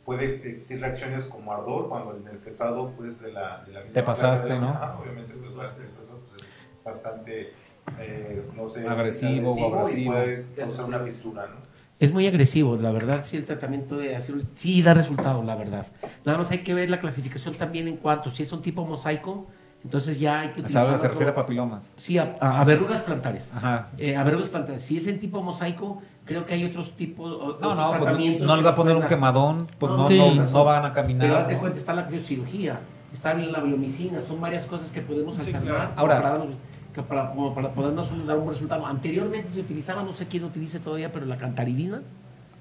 puede 0.04 0.36
existir 0.36 0.80
reacciones 0.80 1.24
como 1.26 1.52
ardor 1.52 1.88
cuando 1.88 2.16
en 2.16 2.28
el 2.28 2.36
pesado 2.38 2.92
pues 2.96 3.22
de 3.22 3.32
la, 3.32 3.64
de 3.66 3.72
la 3.72 3.80
misma 3.80 3.94
Te 3.94 4.02
pasaste, 4.02 4.52
de- 4.54 4.58
¿no? 4.60 4.68
Ajá, 4.70 4.98
obviamente 5.00 5.34
pues, 5.42 5.56
la- 5.56 5.64
pues, 5.64 6.08
es 6.40 6.84
bastante 6.84 7.52
eh, 7.98 8.44
no 8.56 8.68
sé, 8.68 8.86
Agresivo 8.86 9.52
o 9.54 9.74
abrasivo. 9.74 10.12
puede 10.12 10.46
causar 10.56 10.84
una 10.86 10.98
fisura, 11.00 11.46
¿no? 11.46 11.64
Es 12.00 12.12
muy 12.12 12.26
agresivo, 12.26 12.76
la 12.76 12.90
verdad, 12.90 13.20
sí, 13.24 13.36
el 13.36 13.44
tratamiento 13.44 13.96
de 13.96 14.16
ácido 14.16 14.38
sí 14.56 14.82
da 14.82 14.94
resultado, 14.94 15.42
la 15.44 15.54
verdad. 15.54 15.86
Nada 16.24 16.38
más 16.38 16.50
hay 16.50 16.58
que 16.58 16.74
ver 16.74 16.90
la 16.90 16.98
clasificación 17.00 17.54
también 17.54 17.86
en 17.88 17.96
cuanto, 17.98 18.30
si 18.30 18.42
es 18.42 18.52
un 18.52 18.62
tipo 18.62 18.84
mosaico, 18.84 19.46
entonces 19.84 20.18
ya 20.18 20.40
hay 20.40 20.48
que 20.48 20.60
utilizar... 20.62 20.98
Se 20.98 21.08
refiere 21.08 21.30
a 21.30 21.34
papilomas. 21.34 21.92
Sí, 21.96 22.18
a, 22.18 22.28
a- 22.40 22.60
a 22.60 22.64
verrugas 22.64 23.00
plantares. 23.02 23.52
Ajá. 23.54 23.88
Eh, 23.98 24.16
a 24.16 24.24
verrugas 24.24 24.48
plantares. 24.48 24.82
Si 24.82 24.96
es 24.96 25.06
en 25.06 25.18
tipo 25.18 25.40
mosaico, 25.42 26.02
creo 26.24 26.44
que 26.46 26.54
hay 26.54 26.64
otros 26.64 26.96
tipos, 26.96 27.30
otros 27.32 27.60
no, 27.60 27.88
pues 27.90 27.98
no, 27.98 28.04
tratamientos. 28.04 28.46
no 28.46 28.56
les 28.56 28.64
va 28.66 28.70
a 28.70 28.74
poner 28.74 28.96
un 28.96 29.06
quemadón, 29.06 29.66
pues 29.78 29.92
no, 29.92 30.08
Sí. 30.08 30.18
no, 30.18 30.34
no 30.34 30.64
van 30.64 30.84
a 30.86 30.92
caminar. 30.92 31.26
Pero 31.28 31.36
haz 31.38 31.48
de 31.48 31.54
¿no? 31.54 31.60
cuenta, 31.60 31.78
está 31.78 31.94
la 31.94 32.06
criocirugía, 32.08 32.80
está 33.12 33.34
la 33.34 33.60
biomicina, 33.60 34.20
son 34.20 34.40
varias 34.40 34.66
cosas 34.66 34.90
que 34.90 35.00
podemos 35.00 35.36
Sí, 35.36 35.42
alternar 35.52 35.66
claro. 35.68 35.90
Ahora- 35.96 36.16
para, 36.22 36.30
darnos- 36.38 36.54
que 36.94 37.02
para, 37.02 37.30
como 37.30 37.54
para 37.54 37.72
podernos 37.74 38.10
dar 38.26 38.38
un 38.38 38.48
resultado. 38.48 38.86
Anteriormente 38.86 39.50
se 39.52 39.60
utilizaba, 39.60 40.02
no 40.02 40.12
sé 40.12 40.26
quién 40.26 40.44
utilice 40.44 40.78
todavía, 40.78 41.10
pero 41.12 41.26
la 41.26 41.36
cantaridina. 41.36 42.02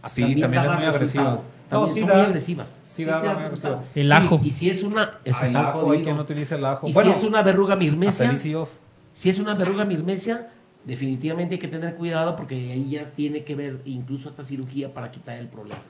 Así 0.01 0.21
también, 0.21 0.53
es 0.53 0.61
daba 0.63 0.77
muy 0.77 0.85
agresiva. 0.85 1.23
También 1.69 1.87
No, 1.89 1.93
sí 1.93 1.99
son 2.01 2.09
da. 2.09 2.15
muy 2.15 2.23
agresivas. 2.25 2.79
Sí 2.83 3.05
da, 3.05 3.21
da 3.21 3.33
resultado. 3.35 3.75
agresiva. 3.75 3.83
El 3.95 4.07
Sí, 4.07 4.11
ajo. 4.13 4.41
Y 4.43 4.51
si 4.51 4.69
es 4.69 4.83
una... 4.83 5.11
es 5.23 5.35
Ay, 5.39 5.49
el 5.51 5.55
ajo, 5.55 5.79
ajo, 5.79 5.91
hay 5.91 6.03
quien 6.03 6.19
utiliza 6.19 6.55
el 6.55 6.65
ajo. 6.65 6.87
Y 6.89 6.93
Bueno, 6.93 7.11
si 7.13 7.17
es 7.19 7.23
una 7.23 7.41
verruga 7.41 7.75
mirmesia, 7.75 8.37
si 9.13 9.29
es 9.29 9.39
una 9.39 9.53
verruga 9.55 9.85
mirmesia, 9.85 10.49
definitivamente 10.85 11.55
hay 11.55 11.59
que 11.59 11.67
tener 11.69 11.95
cuidado 11.95 12.35
porque 12.35 12.55
ahí 12.55 12.89
ya 12.89 13.05
tiene 13.11 13.43
que 13.43 13.55
ver 13.55 13.79
incluso 13.85 14.27
hasta 14.29 14.43
cirugía 14.43 14.93
para 14.93 15.11
quitar 15.11 15.37
el 15.37 15.47
problema. 15.47 15.81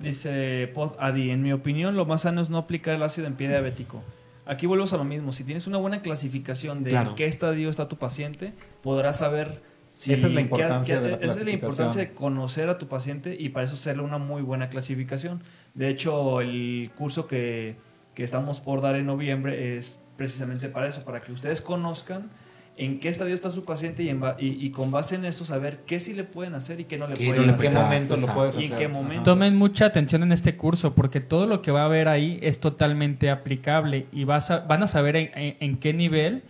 Dice 0.00 0.70
Pod 0.74 0.92
Adi, 0.98 1.30
en 1.30 1.42
mi 1.42 1.52
opinión, 1.52 1.96
lo 1.96 2.04
más 2.04 2.22
sano 2.22 2.42
es 2.42 2.50
no 2.50 2.58
aplicar 2.58 2.94
el 2.94 3.02
ácido 3.02 3.26
en 3.26 3.34
pie 3.34 3.48
diabético. 3.48 4.02
Aquí 4.46 4.66
volvemos 4.66 4.92
a 4.92 4.96
lo 4.96 5.04
mismo. 5.04 5.32
Si 5.32 5.44
tienes 5.44 5.66
una 5.66 5.78
buena 5.78 6.02
clasificación 6.02 6.84
de 6.84 6.90
Claro. 6.90 7.10
en 7.10 7.16
qué 7.16 7.26
estadio 7.26 7.68
está 7.68 7.88
tu 7.88 7.96
paciente, 7.96 8.52
podrás 8.82 9.18
saber 9.18 9.60
si. 9.92 10.12
Esa 10.12 10.26
es 10.26 10.34
la 10.34 10.40
importancia 10.40 10.96
qué- 10.96 11.02
de 11.02 11.10
la 11.10 11.16
Esa 11.16 11.40
es 11.40 11.44
la 11.44 11.50
importancia 11.50 12.00
de 12.00 12.12
conocer 12.12 12.68
a 12.68 12.78
tu 12.78 12.86
paciente 12.86 13.36
y 13.38 13.48
para 13.48 13.64
eso 13.64 13.74
hacerle 13.74 14.02
una 14.04 14.18
muy 14.18 14.42
buena 14.42 14.68
clasificación. 14.68 15.40
De 15.74 15.88
hecho, 15.88 16.40
el 16.40 16.90
curso 16.96 17.26
que, 17.26 17.76
que 18.14 18.22
estamos 18.24 18.60
por 18.60 18.80
dar 18.82 18.94
en 18.96 19.06
noviembre 19.06 19.76
es 19.76 19.98
precisamente 20.16 20.68
para 20.68 20.86
eso, 20.86 21.02
para 21.04 21.20
que 21.20 21.32
ustedes 21.32 21.60
conozcan 21.60 22.30
en 22.78 23.00
qué 23.00 23.08
estadio 23.08 23.34
está 23.34 23.50
su 23.50 23.64
paciente 23.64 24.02
y, 24.02 24.08
en 24.10 24.20
ba- 24.20 24.36
y, 24.38 24.48
y 24.64 24.70
con 24.70 24.90
base 24.90 25.14
en 25.14 25.24
eso 25.24 25.44
saber 25.44 25.80
qué 25.86 25.98
sí 25.98 26.12
le 26.12 26.24
pueden 26.24 26.54
hacer 26.54 26.78
y 26.80 26.84
qué 26.84 26.98
no 26.98 27.06
le 27.06 27.14
Qué 27.14 27.26
pueden 27.28 27.42
¿Y 27.44 27.48
en 27.48 27.56
qué 27.56 27.66
Exacto, 27.66 27.84
momento 27.86 28.14
lo 28.16 28.20
exacto. 28.20 28.38
puedes 28.40 28.54
¿Y 28.56 28.58
en 28.58 28.64
hacer? 28.66 28.78
qué 28.78 28.84
Ajá. 28.84 28.94
momento? 28.94 29.22
Tomen 29.22 29.56
mucha 29.56 29.86
atención 29.86 30.22
en 30.22 30.32
este 30.32 30.56
curso 30.56 30.94
porque 30.94 31.20
todo 31.20 31.46
lo 31.46 31.62
que 31.62 31.70
va 31.70 31.82
a 31.82 31.86
haber 31.86 32.08
ahí 32.08 32.38
es 32.42 32.60
totalmente 32.60 33.30
aplicable 33.30 34.06
y 34.12 34.24
vas 34.24 34.50
a- 34.50 34.60
van 34.60 34.82
a 34.82 34.86
saber 34.86 35.16
en, 35.16 35.30
en- 35.34 35.56
en 35.60 35.76
qué 35.78 35.94
nivel 35.94 36.42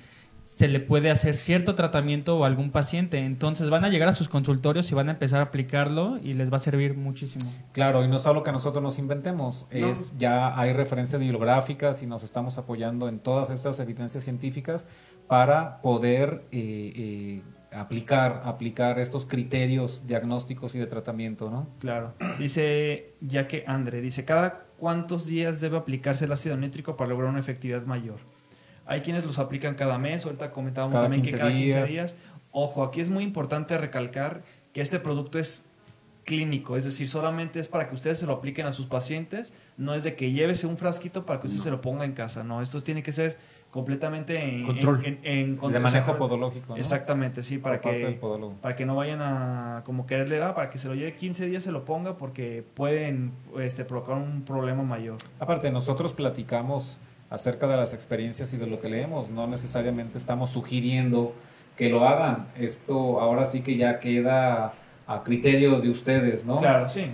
se 0.45 0.69
le 0.69 0.79
puede 0.79 1.11
hacer 1.11 1.35
cierto 1.35 1.75
tratamiento 1.75 2.45
a 2.45 2.47
algún 2.47 2.71
paciente. 2.71 3.19
Entonces 3.19 3.69
van 3.69 3.85
a 3.85 3.89
llegar 3.89 4.09
a 4.09 4.13
sus 4.13 4.29
consultorios 4.29 4.91
y 4.93 4.95
van 4.95 5.09
a 5.09 5.13
empezar 5.13 5.41
a 5.41 5.45
aplicarlo 5.45 6.21
y 6.23 6.35
les 6.35 6.53
va 6.53 6.59
a 6.59 6.61
servir 6.61 6.95
muchísimo. 6.97 7.53
Claro, 7.73 8.05
y 8.05 8.09
no 8.09 8.17
es 8.17 8.27
algo 8.29 8.45
que 8.45 8.53
nosotros 8.53 8.81
nos 8.81 9.01
inventemos, 9.01 9.67
No. 9.73 9.89
es 9.91 10.15
ya 10.19 10.57
hay 10.57 10.73
referencias 10.73 11.21
bibliográficas 11.21 12.01
y 12.05 12.07
nos 12.07 12.23
estamos 12.23 12.59
apoyando 12.59 13.09
en 13.09 13.19
todas 13.19 13.51
estas 13.51 13.81
evidencias 13.81 14.23
científicas 14.23 14.85
para 15.27 15.81
poder 15.83 16.45
eh, 16.53 16.93
eh, 16.97 17.43
aplicar, 17.73 18.43
aplicar 18.45 18.99
estos 18.99 19.27
criterios 19.27 20.03
diagnósticos 20.07 20.75
y 20.75 20.79
de 20.79 20.87
tratamiento, 20.87 21.51
¿no? 21.51 21.69
Claro. 21.79 22.15
Dice, 22.39 23.15
ya 23.21 23.49
que 23.49 23.65
Andre, 23.67 24.01
dice, 24.01 24.25
¿cada 24.25 24.67
cuántos 24.79 25.27
días 25.27 25.61
debe 25.61 25.77
aplicarse 25.77 26.27
el 26.27 26.33
ácido 26.33 26.57
nítrico 26.57 26.97
para 26.97 27.11
lograr 27.11 27.31
una 27.31 27.41
efectividad 27.41 27.83
mayor? 27.83 28.19
Hay 28.87 29.01
quienes 29.01 29.25
los 29.25 29.39
aplican 29.39 29.75
cada 29.75 29.99
mes, 29.99 30.25
ahorita 30.25 30.53
comentábamos 30.53 30.95
Cada 30.95 31.05
también 31.05 31.23
que 31.23 31.31
15 31.31 31.39
cada 31.39 31.51
15 31.51 31.65
días. 31.65 31.89
días. 31.89 32.17
Ojo, 32.53 32.85
aquí 32.85 33.01
es 33.01 33.11
muy 33.11 33.25
importante 33.25 33.77
recalcar 33.77 34.43
que 34.73 34.81
este 34.81 35.01
producto 35.01 35.39
es 35.39 35.69
clínico, 36.25 36.77
es 36.77 36.85
decir, 36.85 37.09
solamente 37.09 37.61
es 37.61 37.69
para 37.69 37.89
que 37.89 37.95
ustedes 37.95 38.19
se 38.19 38.27
lo 38.27 38.35
apliquen 38.35 38.67
a 38.67 38.73
sus 38.73 38.87
pacientes, 38.87 39.55
no 39.77 39.95
es 39.95 40.03
de 40.03 40.17
que 40.17 40.33
llévese 40.33 40.67
un 40.67 40.77
frasquito 40.77 41.25
para 41.25 41.41
que 41.41 41.47
usted 41.47 41.61
se 41.61 41.71
lo 41.71 41.81
ponga 41.81 42.05
en 42.05 42.13
casa, 42.13 42.43
no, 42.43 42.61
esto 42.61 42.83
tiene 42.83 43.03
que 43.03 43.13
ser 43.13 43.39
completamente 43.77 44.43
en 44.43 44.65
Control. 44.65 45.01
en- 45.05 45.19
en- 45.23 45.59
en 45.63 45.73
De 45.73 45.79
manejo 45.81 46.17
podológico, 46.17 46.73
¿no? 46.73 46.77
Exactamente, 46.77 47.43
sí, 47.43 47.59
para 47.59 47.81
que 47.81 48.19
para 48.63 48.75
que 48.75 48.87
no 48.87 48.97
vayan 48.97 49.21
a 49.23 49.83
como 49.85 50.07
quererle 50.07 50.39
dar, 50.39 50.55
para 50.55 50.71
que 50.71 50.79
se 50.79 50.89
lo 50.89 50.95
lleve 50.95 51.15
15 51.15 51.47
días 51.47 51.63
se 51.63 51.71
lo 51.73 51.85
ponga 51.85 52.17
porque 52.17 52.65
pueden 52.75 53.33
este, 53.61 53.85
provocar 53.85 54.17
un 54.17 54.43
problema 54.43 54.83
mayor. 54.83 55.17
Aparte, 55.39 55.71
nosotros 55.71 56.13
platicamos 56.13 56.99
acerca 57.31 57.67
de 57.69 57.77
las 57.77 57.93
experiencias 57.93 58.53
y 58.55 58.57
de 58.57 58.67
lo 58.67 58.81
que 58.81 58.89
leemos, 58.89 59.29
no 59.31 59.47
necesariamente 59.47 60.17
estamos 60.17 60.51
sugiriendo 60.51 61.35
que 61.77 61.91
lo 61.91 62.07
hagan. 62.09 62.47
Esto 62.59 63.21
ahora 63.21 63.45
sí 63.45 63.61
que 63.61 63.77
ya 63.77 64.01
queda 64.01 64.73
a 65.07 65.23
criterio 65.23 65.81
de 65.81 65.91
ustedes, 65.91 66.45
¿no? 66.45 66.57
Claro, 66.57 66.89
sí. 66.89 67.07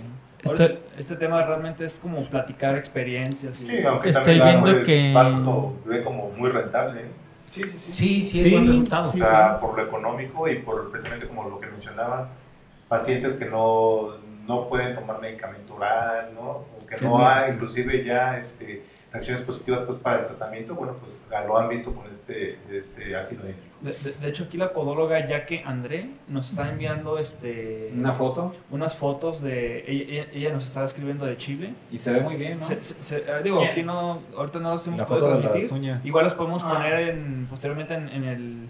Estoy- 0.43 0.65
Ahorita, 0.67 0.81
Este 0.97 1.15
tema 1.15 1.43
realmente 1.43 1.85
es 1.85 1.99
como 1.99 2.23
platicar 2.25 2.75
experiencias. 2.77 3.59
Y... 3.61 3.67
Sí, 3.67 3.83
aunque 3.85 4.09
Estoy 4.09 4.37
también 4.39 4.63
viendo 4.63 4.83
que- 4.83 5.11
Pasto 5.13 5.73
ve 5.85 6.03
como 6.03 6.29
muy 6.31 6.49
rentable, 6.51 7.01
¿eh? 7.01 7.05
sí, 7.51 7.63
sí, 7.63 7.77
sí. 7.79 7.93
Sí, 7.93 8.23
sí, 8.23 8.39
es 8.39 8.45
Sí, 8.45 8.51
buen 8.51 8.67
resultado. 8.67 9.09
o 9.09 9.11
sí, 9.11 9.19
sea, 9.19 9.59
por 9.59 9.77
lo 9.77 9.83
económico 9.85 10.47
y 10.47 10.55
por 10.59 10.91
precisamente 10.91 11.27
como 11.27 11.49
lo 11.49 11.59
que 11.59 11.67
mencionaban, 11.67 12.27
pacientes 12.87 13.37
que 13.37 13.45
no, 13.45 14.09
no 14.47 14.67
pueden 14.69 14.95
tomar 14.95 15.19
medicamento 15.21 15.75
oral, 15.75 16.29
¿no? 16.35 16.41
O 16.49 16.85
que 16.87 17.03
no 17.05 17.25
hay 17.27 17.53
inclusive 17.53 18.03
ya 18.03 18.37
este, 18.37 18.83
reacciones 19.13 19.43
positivas 19.43 19.81
pues, 19.85 19.99
para 19.99 20.21
el 20.21 20.25
tratamiento, 20.27 20.73
bueno, 20.73 20.95
pues 20.99 21.23
ah, 21.31 21.43
lo 21.45 21.55
han 21.57 21.69
visto 21.69 21.93
con 21.93 22.11
este, 22.11 22.57
este 22.71 23.15
ácido 23.15 23.43
nítrico. 23.43 23.67
De, 23.81 23.91
de- 23.93 24.17
de 24.17 24.29
hecho, 24.29 24.45
aquí 24.45 24.57
la 24.57 24.73
podóloga 24.73 25.25
Yaque 25.27 25.61
André 25.65 26.09
nos 26.27 26.49
está 26.49 26.69
enviando 26.69 27.19
este 27.19 27.91
Una 27.95 28.13
foto 28.13 28.55
unas 28.71 28.95
fotos 28.95 29.41
de. 29.41 29.83
Ella, 29.87 30.03
ella- 30.23 30.27
ella 30.33 30.53
nos 30.53 30.65
está 30.65 30.83
escribiendo 30.83 31.25
de 31.25 31.37
Chile. 31.37 31.73
y 31.91 31.97
se 31.99 32.11
ve 32.11 32.21
muy 32.21 32.35
bien, 32.35 32.57
¿no? 32.57 32.63
Se- 32.63 32.81
se- 32.81 33.03
se- 33.03 33.17
eh, 33.17 33.43
digo, 33.43 33.59
¿Quién? 33.59 33.69
aquí 33.71 33.83
no, 33.83 34.21
ahorita 34.35 34.59
no 34.59 34.71
las 34.71 34.87
hemos 34.87 34.99
La 34.99 35.05
podido 35.05 35.25
foto 35.27 35.37
de 35.37 35.43
las 35.43 35.51
transmitir. 35.51 35.77
uñas. 35.77 36.05
Igual 36.05 36.23
las 36.23 36.33
podemos 36.33 36.63
Ah. 36.63 36.73
poner 36.73 37.09
en, 37.09 37.45
posteriormente 37.49 37.93
en, 37.93 38.09
en 38.09 38.23
el. 38.23 38.69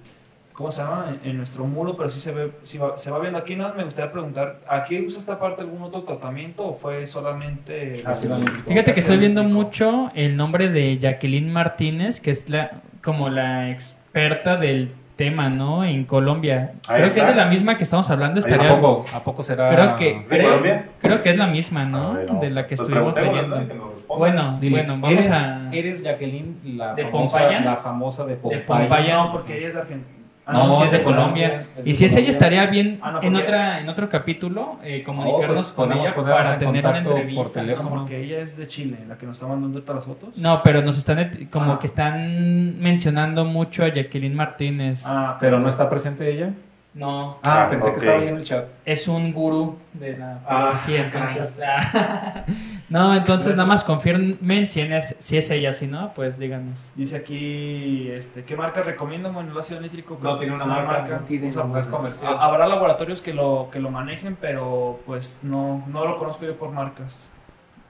¿Cómo 0.53 0.71
se 0.71 0.83
llama? 0.83 1.17
En, 1.23 1.31
en 1.31 1.37
nuestro 1.37 1.65
muro, 1.65 1.97
pero 1.97 2.09
sí 2.09 2.19
se 2.21 2.31
ve, 2.31 2.51
sí 2.63 2.77
va, 2.77 2.97
se 2.97 3.09
va 3.09 3.19
viendo. 3.19 3.39
Aquí 3.39 3.55
no 3.55 3.73
me 3.73 3.83
gustaría 3.83 4.11
preguntar: 4.11 4.59
¿aquí 4.67 4.99
usa 5.05 5.19
esta 5.19 5.39
parte 5.39 5.61
algún 5.63 5.81
otro 5.81 6.03
tratamiento 6.03 6.63
o 6.67 6.73
fue 6.75 7.07
solamente. 7.07 8.03
Ácido 8.05 8.37
nítrico. 8.37 8.69
Fíjate 8.69 8.93
que 8.93 8.99
estoy 8.99 9.17
viendo 9.17 9.43
mucho 9.43 10.11
el 10.13 10.37
nombre 10.37 10.69
de 10.69 10.99
Jacqueline 10.99 11.51
Martínez, 11.51 12.19
que 12.21 12.31
es 12.31 12.49
la 12.49 12.69
como 13.03 13.29
la 13.29 13.71
experta 13.71 14.57
del 14.57 14.91
tema, 15.15 15.49
¿no? 15.49 15.83
En 15.83 16.05
Colombia. 16.05 16.73
Creo 16.87 17.13
que 17.13 17.19
es 17.21 17.27
de 17.27 17.35
la 17.35 17.45
misma 17.47 17.75
que 17.77 17.83
estamos 17.83 18.09
hablando. 18.09 18.39
Estaría, 18.39 18.71
¿A 18.71 18.75
poco, 18.79 19.05
¿A 19.13 19.23
poco 19.23 19.43
será? 19.43 19.69
Creo 19.69 19.95
que- 19.95 20.19
¿De 20.19 20.25
Creo- 20.27 20.43
Colombia? 20.49 20.89
creo 20.99 21.21
que 21.21 21.29
es 21.31 21.37
la 21.37 21.47
misma, 21.47 21.85
¿no? 21.85 22.11
A 22.11 22.13
ver, 22.15 22.31
no. 22.31 22.39
De 22.39 22.49
la 22.49 22.65
que 22.67 22.75
Pues 22.75 22.87
estuvimos 22.89 23.15
leyendo. 23.15 23.93
Bueno, 24.07 24.57
Dile, 24.61 24.77
bueno, 24.77 24.93
vamos 24.93 25.11
¿eres, 25.11 25.29
a. 25.31 25.69
eres 25.71 26.03
Jacqueline, 26.03 26.59
la, 26.77 26.93
¿De 26.93 27.05
famosa, 27.05 27.37
Pompaya? 27.39 27.59
la 27.61 27.75
famosa 27.77 28.25
de 28.25 28.35
Pompaya. 28.35 28.65
Pompaya. 28.65 29.17
No, 29.17 29.31
porque 29.31 29.57
ella 29.57 29.67
es 29.69 29.73
de 29.73 29.79
Argentina. 29.81 30.12
Ah, 30.45 30.53
No, 30.53 30.77
si 30.77 30.83
es 30.83 30.91
de 30.91 30.97
de 30.97 31.03
Colombia. 31.03 31.47
Colombia, 31.49 31.65
es 31.77 31.83
de 31.85 31.89
Y 31.89 31.93
si 31.93 32.05
es 32.05 32.15
ella, 32.17 32.29
estaría 32.29 32.65
bien 32.65 32.99
Ah, 33.01 33.11
no, 33.11 33.21
en 33.21 33.35
otra 33.35 33.79
en 33.79 33.87
otro 33.87 34.09
capítulo 34.09 34.77
eh, 34.83 34.99
Oh, 35.01 35.05
comunicarnos 35.05 35.57
pues, 35.57 35.71
con 35.71 35.91
ella 35.93 36.13
para 36.13 36.53
en 36.53 36.59
tener 36.59 36.83
una 36.85 36.93
contacto 36.93 37.09
por 37.11 37.19
entrevista. 37.19 37.43
¿no? 37.43 37.49
teléfono. 37.65 37.89
porque 37.91 38.21
ella 38.23 38.39
es 38.39 38.57
de 38.57 38.67
Chile, 38.67 38.97
la 39.07 39.17
que 39.17 39.25
nos 39.25 39.37
está 39.37 39.47
mandando 39.47 39.77
ahorita 39.77 39.93
las 39.93 40.03
fotos. 40.03 40.35
No, 40.37 40.61
pero 40.61 40.81
nos 40.81 40.97
están 40.97 41.47
como 41.49 41.73
Ah. 41.73 41.79
que 41.79 41.87
están 41.87 42.77
mencionando 42.81 43.45
mucho 43.45 43.85
a 43.85 43.87
Jacqueline 43.87 44.35
Martínez. 44.35 45.03
Ah, 45.05 45.37
Pero 45.39 45.59
no 45.59 45.69
está 45.69 45.89
presente 45.89 46.29
ella. 46.29 46.51
No, 46.93 47.39
Ah, 47.41 47.63
Ah, 47.63 47.69
pensé 47.71 47.87
ok. 47.87 47.93
que 47.95 47.99
estaba 48.01 48.21
ahí 48.21 48.27
en 48.27 48.35
el 48.35 48.43
chat. 48.43 48.65
es 48.85 49.07
un 49.07 49.31
gurú 49.33 49.77
de 49.93 50.17
la 50.17 50.39
Ah, 50.47 50.79
entonces. 50.87 51.57
ah. 52.93 52.99
no, 52.99 53.15
entonces 53.15 53.55
nada 53.55 53.67
más 53.67 53.83
confirmen 53.83 54.69
si 54.69 54.81
es, 54.81 55.15
si 55.19 55.37
es 55.37 55.49
ella, 55.51 55.73
si 55.73 55.87
no, 55.87 56.13
pues 56.13 56.37
díganos. 56.37 56.79
Dice 56.95 57.15
aquí, 57.17 58.09
este, 58.09 58.43
¿qué 58.43 58.55
marcas 58.55 58.85
recomiendan? 58.85 59.33
Bueno, 59.33 59.51
el 59.51 59.57
ácido 59.57 59.81
nítrico. 59.81 60.17
No 60.21 60.37
tiene 60.37 60.53
una 60.55 60.65
marca, 60.65 61.17
no 61.19 61.25
tiene 61.25 61.49
O 61.49 61.53
sea, 61.53 61.63
No 61.63 61.77
es 61.77 61.87
comercial. 61.87 62.33
ha- 62.33 62.45
Habrá 62.45 62.67
laboratorios 62.67 63.21
que 63.21 63.33
lo, 63.33 63.69
que 63.71 63.79
lo 63.79 63.89
manejen, 63.89 64.37
pero 64.39 64.99
pues 65.05 65.39
no, 65.43 65.83
no 65.87 66.05
lo 66.05 66.17
conozco 66.17 66.45
yo 66.45 66.55
por 66.57 66.71
marcas. 66.71 67.29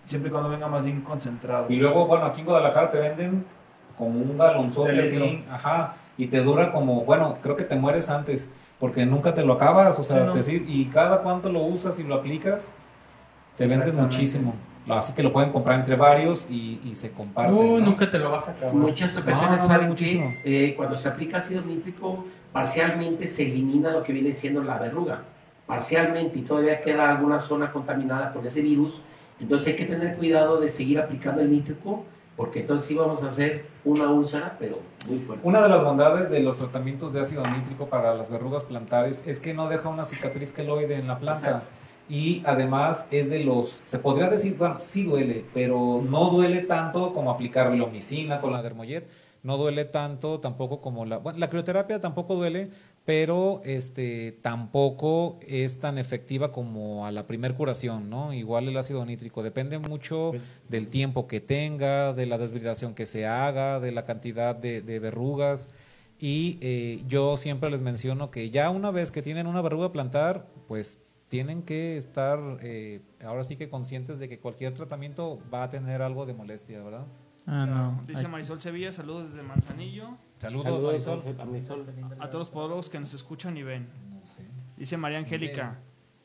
Siempre 0.05 0.29
y 0.29 0.31
cuando 0.31 0.49
venga 0.49 0.67
más 0.67 0.83
bien 0.85 1.01
concentrado. 1.01 1.65
Y 1.69 1.77
luego, 1.77 2.05
bueno, 2.07 2.25
aquí 2.25 2.41
en 2.41 2.45
Guadalajara 2.47 2.91
te 2.91 2.99
venden 2.99 3.45
como 3.97 4.19
un 4.19 4.37
galonzote 4.37 4.99
así, 5.01 5.45
ajá, 5.49 5.93
y 6.17 6.27
te 6.27 6.41
dura 6.41 6.71
como, 6.71 7.05
bueno, 7.05 7.37
creo 7.41 7.55
que 7.55 7.63
te 7.63 7.75
mueres 7.75 8.09
antes, 8.09 8.49
porque 8.79 9.05
nunca 9.05 9.33
te 9.33 9.45
lo 9.45 9.53
acabas, 9.53 9.97
o 9.99 10.03
sea, 10.03 10.33
Sí, 10.41 10.59
no. 10.59 10.71
y 10.71 10.85
cada 10.85 11.21
cuánto 11.21 11.49
lo 11.51 11.61
usas 11.61 11.99
y 11.99 12.03
lo 12.03 12.15
aplicas, 12.15 12.73
te 13.55 13.67
venden 13.67 13.95
muchísimo. 13.95 14.55
Así 14.89 15.13
que 15.13 15.23
lo 15.23 15.31
pueden 15.31 15.51
comprar 15.51 15.79
entre 15.79 15.95
varios 15.95 16.45
y, 16.49 16.79
y 16.83 16.95
se 16.95 17.11
comparten. 17.11 17.55
Uh, 17.55 17.79
¿no? 17.79 17.85
nunca 17.85 18.09
te 18.09 18.19
lo 18.19 18.31
vas 18.31 18.47
a 18.47 18.51
acabar. 18.51 18.73
Muchas 18.75 19.17
ocasiones 19.17 19.59
no, 19.59 19.67
saben 19.67 19.89
muchísimo. 19.89 20.33
que 20.43 20.65
eh, 20.65 20.75
cuando 20.75 20.95
se 20.95 21.07
aplica 21.07 21.37
ácido 21.37 21.61
nítrico, 21.61 22.25
parcialmente 22.51 23.27
se 23.27 23.43
elimina 23.43 23.91
lo 23.91 24.03
que 24.03 24.13
viene 24.13 24.33
siendo 24.33 24.63
la 24.63 24.77
verruga. 24.77 25.23
Parcialmente, 25.65 26.39
y 26.39 26.41
todavía 26.41 26.81
queda 26.81 27.09
alguna 27.09 27.39
zona 27.39 27.71
contaminada 27.71 28.33
con 28.33 28.45
ese 28.45 28.61
virus. 28.61 29.01
Entonces 29.39 29.69
hay 29.69 29.75
que 29.75 29.85
tener 29.85 30.17
cuidado 30.17 30.59
de 30.59 30.69
seguir 30.69 30.99
aplicando 30.99 31.41
el 31.41 31.49
nítrico, 31.49 32.03
porque 32.35 32.59
entonces 32.59 32.87
sí 32.87 32.95
vamos 32.95 33.23
a 33.23 33.29
hacer 33.29 33.65
una 33.85 34.09
úlcera, 34.09 34.57
pero 34.59 34.79
muy 35.07 35.19
fuerte. 35.19 35.47
Una 35.47 35.61
de 35.61 35.69
las 35.69 35.83
bondades 35.83 36.29
de 36.29 36.41
los 36.41 36.57
tratamientos 36.57 37.13
de 37.13 37.21
ácido 37.21 37.45
nítrico 37.47 37.87
para 37.87 38.13
las 38.13 38.29
verrugas 38.29 38.63
plantares 38.63 39.23
es 39.25 39.39
que 39.39 39.53
no 39.53 39.69
deja 39.69 39.87
una 39.87 40.03
cicatriz 40.03 40.51
queloide 40.51 40.95
en 40.95 41.07
la 41.07 41.19
planta. 41.19 41.47
Exacto. 41.47 41.82
Y 42.13 42.43
además 42.45 43.07
es 43.09 43.31
de 43.31 43.39
los, 43.39 43.81
se 43.85 43.97
podría 43.97 44.29
decir, 44.29 44.55
bueno, 44.55 44.79
sí 44.79 45.03
duele, 45.03 45.45
pero 45.51 45.99
no 46.07 46.29
duele 46.29 46.59
tanto 46.59 47.11
como 47.11 47.31
aplicar 47.31 47.73
la 47.73 47.85
homicina 47.85 48.39
con 48.39 48.53
la 48.53 48.61
dermoyet. 48.61 49.07
No 49.41 49.57
duele 49.57 49.83
tanto 49.83 50.39
tampoco 50.39 50.79
como 50.79 51.05
la, 51.05 51.17
bueno, 51.17 51.39
la 51.39 51.49
crioterapia 51.49 51.99
tampoco 51.99 52.35
duele, 52.35 52.69
pero 53.03 53.63
este 53.65 54.37
tampoco 54.43 55.39
es 55.41 55.79
tan 55.79 55.97
efectiva 55.97 56.51
como 56.51 57.07
a 57.07 57.11
la 57.11 57.25
primer 57.25 57.55
curación, 57.55 58.11
¿no? 58.11 58.31
Igual 58.31 58.67
el 58.67 58.77
ácido 58.77 59.03
nítrico 59.07 59.41
depende 59.41 59.79
mucho 59.79 60.33
del 60.69 60.89
tiempo 60.89 61.25
que 61.25 61.41
tenga, 61.41 62.13
de 62.13 62.27
la 62.27 62.37
desbridación 62.37 62.93
que 62.93 63.07
se 63.07 63.25
haga, 63.25 63.79
de 63.79 63.91
la 63.91 64.05
cantidad 64.05 64.55
de, 64.55 64.83
de 64.83 64.99
verrugas. 64.99 65.67
Y 66.19 66.59
eh, 66.61 67.01
yo 67.07 67.37
siempre 67.37 67.71
les 67.71 67.81
menciono 67.81 68.29
que 68.29 68.51
ya 68.51 68.69
una 68.69 68.91
vez 68.91 69.11
que 69.11 69.23
tienen 69.23 69.47
una 69.47 69.61
verruga 69.61 69.91
plantar, 69.91 70.45
pues 70.67 70.99
tienen 71.33 71.63
que 71.63 71.97
estar 71.97 72.59
eh, 72.61 73.01
ahora 73.25 73.43
sí 73.43 73.55
que 73.55 73.67
conscientes 73.67 74.19
de 74.19 74.29
que 74.29 74.37
cualquier 74.37 74.75
tratamiento 74.75 75.41
va 75.51 75.63
a 75.63 75.69
tener 75.71 76.03
algo 76.03 76.27
de 76.27 76.35
molestia, 76.35 76.83
¿verdad? 76.83 77.07
Ah, 77.47 77.65
no. 77.65 78.03
Dice. 78.05 78.27
Marisol 78.27 78.61
Sevilla, 78.61 78.91
saludos 78.91 79.31
desde 79.31 79.41
Manzanillo. 79.41 80.15
Saludos, 80.37 80.65
Saludos, 80.65 81.25
Marisol. 81.25 81.39
a 81.39 81.45
Marisol. 81.45 81.85
A 82.19 82.29
todos 82.29 82.41
los 82.41 82.49
podólogos 82.51 82.87
que 82.91 82.99
nos 82.99 83.15
escuchan 83.15 83.57
y 83.57 83.63
ven. 83.63 83.87
Dice 84.77 84.95
María 84.95 85.17
Angélica, 85.17 85.79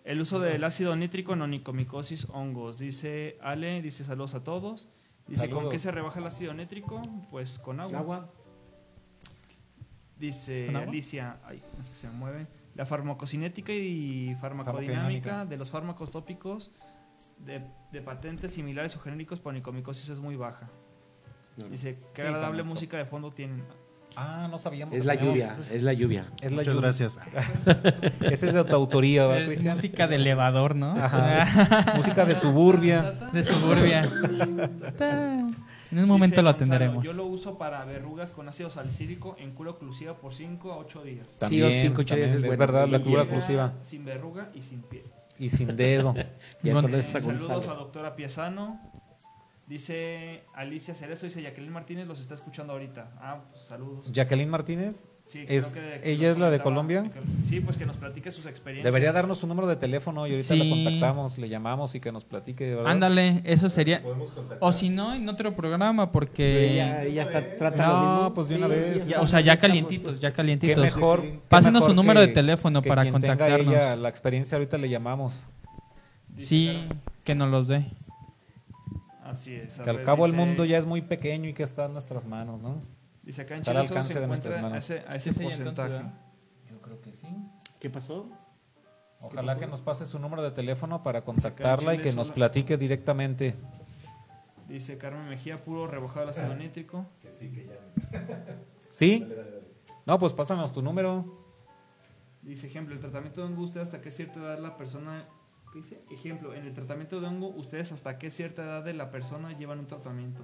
el 0.04 0.20
uso 0.20 0.40
del 0.40 0.62
ácido 0.62 0.94
nítrico 0.94 1.32
en 1.32 1.40
onicomicosis 1.40 2.26
hongos. 2.28 2.78
Dice 2.78 3.38
Ale, 3.40 3.80
dice 3.80 4.04
saludos 4.04 4.34
a 4.34 4.44
todos. 4.44 4.90
Dice, 5.26 5.48
¿con 5.48 5.70
qué 5.70 5.78
se 5.78 5.90
rebaja 5.90 6.20
el 6.20 6.26
ácido 6.26 6.52
nítrico? 6.52 7.00
Pues 7.30 7.58
con 7.58 7.80
agua. 7.80 7.98
Agua. 7.98 8.30
Dice 10.18 10.66
¿Con 10.66 10.76
agua? 10.76 10.88
Alicia, 10.90 11.38
ay, 11.46 11.62
es 11.80 11.88
que 11.88 11.96
se 11.96 12.08
me 12.08 12.12
mueve. 12.12 12.57
La 12.78 12.86
farmacocinética 12.86 13.72
y 13.74 14.34
farmacodinámica 14.40 15.44
de 15.44 15.56
los 15.58 15.70
fármacos 15.70 16.10
tópicos 16.10 16.70
de, 17.38 17.62
de 17.92 18.00
patentes 18.00 18.52
similares 18.54 18.96
o 18.96 19.00
genéricos 19.00 19.40
para 19.40 19.50
onicomicosis 19.56 20.08
es 20.08 20.20
muy 20.20 20.36
baja. 20.36 20.70
Dice, 21.70 21.98
qué 22.14 22.22
Sí, 22.22 22.26
agradable 22.28 22.62
música 22.62 22.96
de 22.96 23.04
fondo 23.04 23.32
tienen. 23.32 23.64
Ah, 24.16 24.46
no 24.50 24.56
sabíamos. 24.58 24.94
Es 24.94 25.02
que 25.02 25.06
la 25.08 25.14
teníamos- 25.16 25.38
lluvia, 25.38 25.56
es 25.76 25.82
la 25.82 25.92
lluvia. 25.92 26.26
Es 26.40 26.50
la 26.52 26.58
Muchas 26.58 26.74
lluvia. 26.74 26.80
gracias. 26.80 27.18
Ese 28.32 28.46
es 28.48 28.54
de 28.54 28.64
tu 28.64 28.74
autoría, 28.76 29.22
¿verdad, 29.26 29.42
Es 29.42 29.46
Cristian? 29.48 29.74
música 29.76 30.06
de 30.06 30.14
elevador, 30.16 30.76
¿no? 30.76 30.92
Ajá. 30.92 31.92
Música 31.96 32.24
de 32.24 32.36
suburbia. 32.36 33.12
de 33.32 33.42
suburbia. 33.44 34.08
En 35.90 35.98
un 36.00 36.06
momento 36.08 36.36
Dice 36.36 36.42
lo 36.42 36.48
Gonzalo, 36.50 36.56
atenderemos. 36.56 37.04
Yo 37.04 37.12
lo 37.14 37.26
uso 37.26 37.56
para 37.56 37.84
verrugas 37.84 38.32
con 38.32 38.48
ácido 38.48 38.70
salicílico 38.70 39.36
en 39.38 39.52
cura 39.52 39.70
oclusiva 39.70 40.14
por 40.14 40.34
5 40.34 40.72
a 40.72 40.76
8 40.78 41.02
días. 41.02 41.28
Sí, 41.48 41.62
o 41.62 41.70
cinco, 41.70 42.02
ocho 42.02 42.14
días 42.14 42.30
también, 42.30 42.44
es 42.46 42.52
es 42.52 42.58
verdad, 42.58 42.88
la 42.88 42.98
Y 42.98 43.02
cura 43.02 43.22
oclusiva. 43.22 43.74
Sin 43.82 44.04
verruga 44.04 44.50
y 44.54 44.62
sin 44.62 44.82
piel. 44.82 45.04
Y 45.38 45.48
sin 45.48 45.76
dedo. 45.76 46.14
Esa 46.64 47.20
saludos 47.20 47.48
Gonzalo. 47.48 47.72
a 47.72 47.74
doctora 47.76 48.16
Piezano. 48.16 48.87
Dice 49.68 50.44
Alicia 50.54 50.94
Cerezo, 50.94 51.26
dice 51.26 51.42
Jacqueline 51.42 51.70
Martínez, 51.74 52.06
los 52.06 52.20
está 52.20 52.34
escuchando 52.34 52.72
ahorita. 52.72 53.10
Ah, 53.20 53.42
pues 53.50 53.60
saludos. 53.66 54.10
Jacqueline 54.10 54.48
Martínez, 54.48 55.10
Sí, 55.26 55.44
es- 55.46 55.72
creo 55.74 56.00
que- 56.00 56.10
¿ella 56.10 56.30
es 56.30 56.38
la 56.38 56.48
de 56.50 56.58
Colombia? 56.60 57.04
Sí, 57.44 57.60
pues 57.60 57.76
que 57.76 57.84
nos 57.84 57.98
platique 57.98 58.30
sus 58.30 58.46
experiencias. 58.46 58.84
debería 58.90 59.12
darnos 59.12 59.36
su 59.36 59.46
número 59.46 59.66
de 59.66 59.76
teléfono 59.76 60.26
y 60.26 60.30
ahorita 60.30 60.54
Sí. 60.54 60.58
la 60.58 60.74
contactamos, 60.74 61.36
le 61.36 61.50
llamamos 61.50 61.94
y 61.94 62.00
que 62.00 62.10
nos 62.10 62.24
platique, 62.24 62.76
¿verdad? 62.76 62.90
Ándale, 62.90 63.42
eso 63.44 63.68
sería. 63.68 64.02
O 64.60 64.72
si 64.72 64.88
no, 64.88 65.14
en 65.14 65.28
otro 65.28 65.54
programa, 65.54 66.12
porque. 66.12 66.72
ella, 66.72 67.04
ella 67.04 67.22
está 67.24 67.56
trata 67.58 67.86
No, 67.88 68.14
mismo. 68.14 68.34
pues 68.34 68.48
de 68.48 68.56
una 68.56 68.68
vez. 68.68 69.06
ya- 69.06 69.20
o 69.20 69.26
sea, 69.26 69.42
ya 69.42 69.58
calientitos, 69.58 70.18
ya 70.18 70.30
Qué 70.30 70.36
calientitos. 70.36 70.78
mejor. 70.82 71.20
qué 71.20 71.40
Pásenos 71.46 71.82
mejor 71.82 71.90
su 71.90 71.94
número 71.94 72.20
que- 72.20 72.28
de 72.28 72.32
teléfono 72.32 72.80
que 72.80 72.88
para 72.88 73.02
quien 73.02 73.12
tenga 73.20 73.36
contactarnos. 73.36 73.74
ella 73.74 73.96
la 73.96 74.08
experiencia, 74.08 74.56
ahorita 74.56 74.78
le 74.78 74.88
llamamos. 74.88 75.44
Dice 76.28 76.48
Sí, 76.48 76.88
que 77.22 77.34
nos 77.34 77.50
los 77.50 77.68
dé. 77.68 77.84
Así 79.28 79.54
es. 79.54 79.78
Que 79.78 79.90
al 79.90 80.02
cabo 80.02 80.26
el 80.26 80.32
mundo 80.32 80.64
ya 80.64 80.78
es 80.78 80.86
muy 80.86 81.02
pequeño 81.02 81.48
y 81.48 81.54
que 81.54 81.62
está 81.62 81.84
en 81.84 81.92
nuestras 81.92 82.24
manos, 82.26 82.60
¿no? 82.60 82.80
Dice 83.22 83.42
acá 83.42 83.54
en 83.54 83.60
está 83.60 83.72
al 83.72 83.76
Chile 83.76 83.88
solo 83.88 84.00
alcance 84.00 84.14
se 84.14 84.20
de 84.20 84.26
nuestras 84.26 84.56
a 84.56 84.62
manos. 84.62 84.78
ese, 84.78 85.04
a 85.06 85.16
ese 85.16 85.32
Sí, 85.32 85.36
sí, 85.36 85.44
entonces, 85.44 85.64
porcentaje. 85.66 86.04
Yo 86.70 86.80
creo 86.80 87.00
que 87.00 87.12
sí. 87.12 87.28
¿Qué 87.78 87.90
pasó? 87.90 88.30
Ojalá 89.20 89.56
que 89.58 89.66
nos 89.66 89.82
pase 89.82 90.06
su 90.06 90.18
número 90.18 90.42
de 90.42 90.50
teléfono 90.52 91.02
para 91.02 91.22
contactarla 91.22 91.94
y 91.94 91.98
que 91.98 92.12
nos 92.12 92.30
platique 92.30 92.76
directamente. 92.78 93.54
Dice 94.68 94.96
Carmen 94.96 95.28
Mejía, 95.28 95.62
puro 95.62 95.86
rebajado 95.86 96.24
el 96.24 96.30
ácido 96.30 96.54
nítrico. 96.54 97.06
Que 97.20 97.32
sí, 97.32 97.50
que 97.50 97.66
ya. 97.66 98.56
¿Sí? 98.90 99.20
Dale, 99.20 99.34
dale, 99.34 99.50
dale. 99.50 99.68
No, 100.06 100.18
pues 100.18 100.32
pásanos 100.32 100.72
tu 100.72 100.82
número. 100.82 101.38
Dice, 102.42 102.66
ejemplo, 102.66 102.94
el 102.94 103.00
tratamiento 103.00 103.42
de 103.42 103.48
hongo, 103.48 103.62
usted 103.62 103.80
hasta 103.80 104.00
qué 104.00 104.10
cierta 104.10 104.40
edad 104.40 104.58
la 104.58 104.76
persona... 104.76 105.26
¿Qué 105.72 105.78
dice? 105.80 106.02
Ejemplo, 106.10 106.54
en 106.54 106.64
el 106.64 106.72
tratamiento 106.72 107.20
de 107.20 107.26
hongo, 107.26 107.48
ustedes 107.48 107.92
hasta 107.92 108.18
qué 108.18 108.30
cierta 108.30 108.62
edad 108.64 108.84
de 108.84 108.94
la 108.94 109.10
persona 109.10 109.56
llevan 109.56 109.78
un 109.80 109.86
tratamiento. 109.86 110.42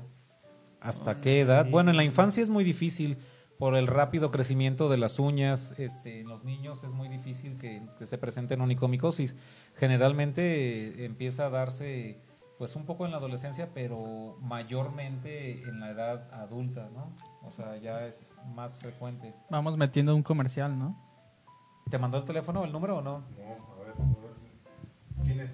¿Hasta 0.81 1.13
Ah, 1.13 1.21
qué 1.21 1.41
edad? 1.41 1.67
Bueno, 1.71 1.91
en 1.91 1.97
la 1.97 2.05
infancia 2.05 2.43
es 2.43 2.51
muy 2.51 2.63
difícil 2.65 3.17
por 3.59 3.77
el 3.77 3.87
rápido 3.87 4.31
crecimiento 4.31 4.89
de 4.89 4.99
las 4.99 5.19
uñas. 5.19 5.75
Este, 5.79 6.21
en 6.21 6.29
los 6.29 6.45
niños 6.45 6.85
es 6.85 6.93
muy 6.93 7.09
difícil 7.09 7.57
que, 7.57 7.83
que 7.99 8.05
se 8.05 8.19
presenten 8.19 8.61
onicomicosis. 8.61 9.35
Generalmente 9.77 10.89
eh, 10.89 11.05
empieza 11.07 11.47
a 11.47 11.51
darse 11.51 12.21
pues 12.59 12.77
un 12.77 12.85
poco 12.85 13.05
en 13.05 13.11
la 13.13 13.17
adolescencia, 13.17 13.71
pero 13.75 14.37
mayormente 14.41 15.63
en 15.63 15.81
la 15.81 15.91
edad 15.91 16.33
adulta, 16.35 16.89
¿no? 16.93 17.13
O 17.43 17.51
sea, 17.51 17.77
ya 17.79 18.07
es 18.07 18.37
más 18.55 18.79
frecuente. 18.79 19.35
Vamos 19.51 19.77
metiendo 19.77 20.15
un 20.15 20.23
comercial, 20.23 20.79
¿no? 20.79 20.97
¿Te 21.91 21.99
mandó 21.99 22.19
el 22.19 22.25
teléfono, 22.25 22.65
el 22.65 22.73
número 22.73 22.99
o 22.99 23.03
no? 23.03 23.21
No. 23.21 23.74
¿Quién 25.25 25.41
es? 25.41 25.51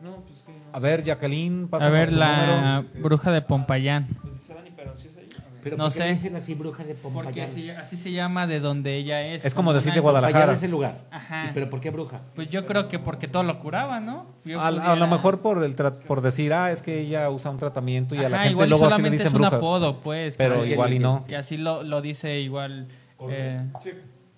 No, 0.00 0.16
pues 0.26 0.42
que... 0.42 0.52
no 0.52 0.58
A 0.72 0.78
ver, 0.78 1.02
Jacqueline, 1.02 1.64
A 1.64 1.70
pásanos 1.70 1.92
ver, 1.92 2.12
la 2.12 2.82
número. 2.82 3.02
bruja 3.02 3.30
de 3.32 3.42
Pompayán. 3.42 4.06
Pues 4.22 4.34
dice 4.34 4.54
Dani, 4.54 4.70
pero 4.76 4.94
si 4.96 5.08
es 5.08 5.16
ahí. 5.16 5.28
A. 5.36 5.42
Pero 5.60 5.76
No 5.76 5.84
¿por 5.84 5.92
qué 5.92 5.98
sé. 5.98 6.08
dicen 6.08 6.36
así 6.36 6.54
bruja 6.54 6.84
de 6.84 6.94
Pompayán? 6.94 7.24
Porque 7.24 7.42
así, 7.42 7.68
así 7.70 7.96
se 7.96 8.12
llama 8.12 8.46
de 8.46 8.60
donde 8.60 8.96
ella 8.96 9.22
es. 9.22 9.44
Es 9.44 9.54
como 9.54 9.72
decir 9.72 9.92
de 9.92 10.00
Pompayán 10.00 10.20
Guadalajara. 10.22 10.52
es 10.52 10.62
el 10.62 10.70
lugar. 10.70 11.00
Ajá. 11.10 11.46
¿Y 11.46 11.52
¿Pero 11.52 11.68
por 11.68 11.80
qué 11.80 11.90
bruja? 11.90 12.20
Pues 12.36 12.48
yo 12.48 12.64
creo 12.64 12.86
que 12.86 13.00
porque 13.00 13.26
todo 13.26 13.42
lo 13.42 13.58
curaba, 13.58 13.98
¿no? 13.98 14.26
Yo 14.44 14.60
A, 14.60 14.68
a 14.68 14.70
pudiera- 14.70 14.96
lo 14.96 15.06
mejor 15.08 15.40
por 15.40 15.64
el 15.64 15.74
tra- 15.74 15.98
por 16.00 16.20
decir, 16.20 16.52
ah, 16.52 16.70
es 16.70 16.80
que 16.80 17.00
ella 17.00 17.28
usa 17.28 17.50
un 17.50 17.58
tratamiento 17.58 18.14
y 18.14 18.18
a 18.18 18.28
la 18.28 18.36
Ajá, 18.36 18.36
gente 18.44 18.52
igual 18.52 18.68
luego 18.70 18.84
así 18.84 18.90
le 18.90 18.96
solamente 18.96 19.16
dicen 19.16 19.26
es 19.26 19.32
un 19.34 19.40
brujas. 19.40 19.58
apodo, 19.58 20.00
pues. 20.00 20.36
pero 20.36 20.62
que, 20.62 20.70
igual 20.70 20.92
y 20.92 20.98
no. 21.00 21.24
que 21.26 21.36
así 21.36 21.56
lo, 21.56 21.82
lo 21.82 22.00
dice 22.00 22.38
igual. 22.38 22.86
eh, 23.28 23.66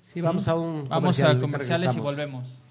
Sí, 0.01 0.21
vamos 0.23 0.49
a 0.49 0.55
un 0.57 0.89
vamos 0.89 0.91
comercial, 1.17 1.27
a 1.27 1.31
ahorita 1.33 1.43
comerciales 1.47 1.83
y 1.95 1.99
regresamos. 1.99 2.05
volvemos. 2.17 2.63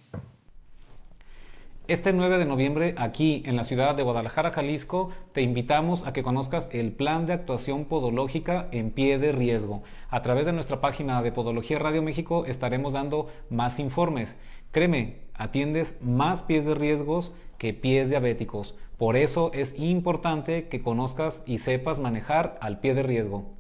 Este 1.90 2.14
9 2.14 2.38
de 2.38 2.46
noviembre, 2.46 2.94
aquí 3.00 3.42
en 3.48 3.56
la 3.56 3.64
ciudad 3.64 3.96
de 3.96 4.04
Guadalajara, 4.04 4.52
Jalisco, 4.52 5.10
te 5.34 5.42
invitamos 5.42 6.06
a 6.06 6.14
que 6.14 6.22
conozcas 6.22 6.70
el 6.72 6.92
plan 6.92 7.26
de 7.26 7.34
actuación 7.34 7.86
podológica 7.86 8.68
en 8.72 8.92
pie 8.92 9.18
de 9.18 9.32
riesgo. 9.32 9.82
A 10.12 10.22
través 10.22 10.46
de 10.46 10.54
nuestra 10.54 10.82
página 10.82 11.24
de 11.24 11.32
Podología 11.32 11.80
Radio 11.80 12.04
México 12.04 12.46
estaremos 12.46 12.94
dando 12.94 13.30
más 13.50 13.80
informes. 13.80 14.38
Créeme, 14.70 15.22
atiendes 15.34 15.98
más 16.00 16.44
pies 16.44 16.68
de 16.68 16.76
riesgos 16.76 17.34
que 17.58 17.74
pies 17.74 18.12
diabéticos. 18.12 18.76
Por 19.00 19.18
eso 19.18 19.50
es 19.56 19.74
importante 19.76 20.68
que 20.68 20.84
conozcas 20.84 21.42
y 21.48 21.58
sepas 21.58 22.00
manejar 22.00 22.60
al 22.62 22.82
pie 22.82 22.94
de 22.94 23.02
riesgo. 23.02 23.59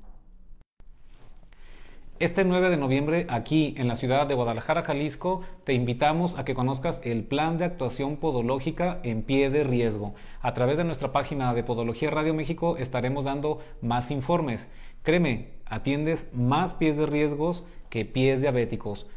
Este 2.20 2.44
9 2.44 2.70
de 2.70 2.76
noviembre, 2.76 3.26
aquí 3.30 3.74
en 3.78 3.88
la 3.88 3.96
ciudad 3.96 4.28
de 4.28 4.34
Guadalajara, 4.34 4.84
Jalisco, 4.84 5.42
te 5.64 5.72
invitamos 5.72 6.38
a 6.38 6.44
que 6.44 6.54
conozcas 6.54 7.00
el 7.06 7.24
plan 7.24 7.58
de 7.58 7.64
actuación 7.64 8.18
podológica 8.18 9.00
en 9.04 9.24
pie 9.24 9.50
de 9.50 9.64
riesgo. 9.64 10.14
A 10.42 10.54
través 10.54 10.76
de 10.76 10.84
nuestra 10.84 11.14
página 11.14 11.54
de 11.54 11.64
Podología 11.64 12.10
Radio 12.10 12.34
México 12.34 12.76
estaremos 12.76 13.24
dando 13.24 13.60
más 13.82 14.12
informes. 14.12 14.68
Créeme, 15.02 15.52
atiendes 15.64 16.28
más 16.34 16.74
pies 16.74 16.98
de 16.98 17.06
riesgos 17.06 17.64
que 17.90 18.04
pies 18.04 18.42
diabéticos. 18.42 19.08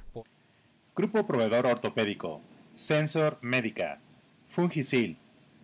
Grupo 0.94 1.26
Proveedor 1.26 1.66
Ortopédico, 1.66 2.40
Sensor 2.76 3.36
Médica, 3.40 3.98
Fungisil, 4.44 5.16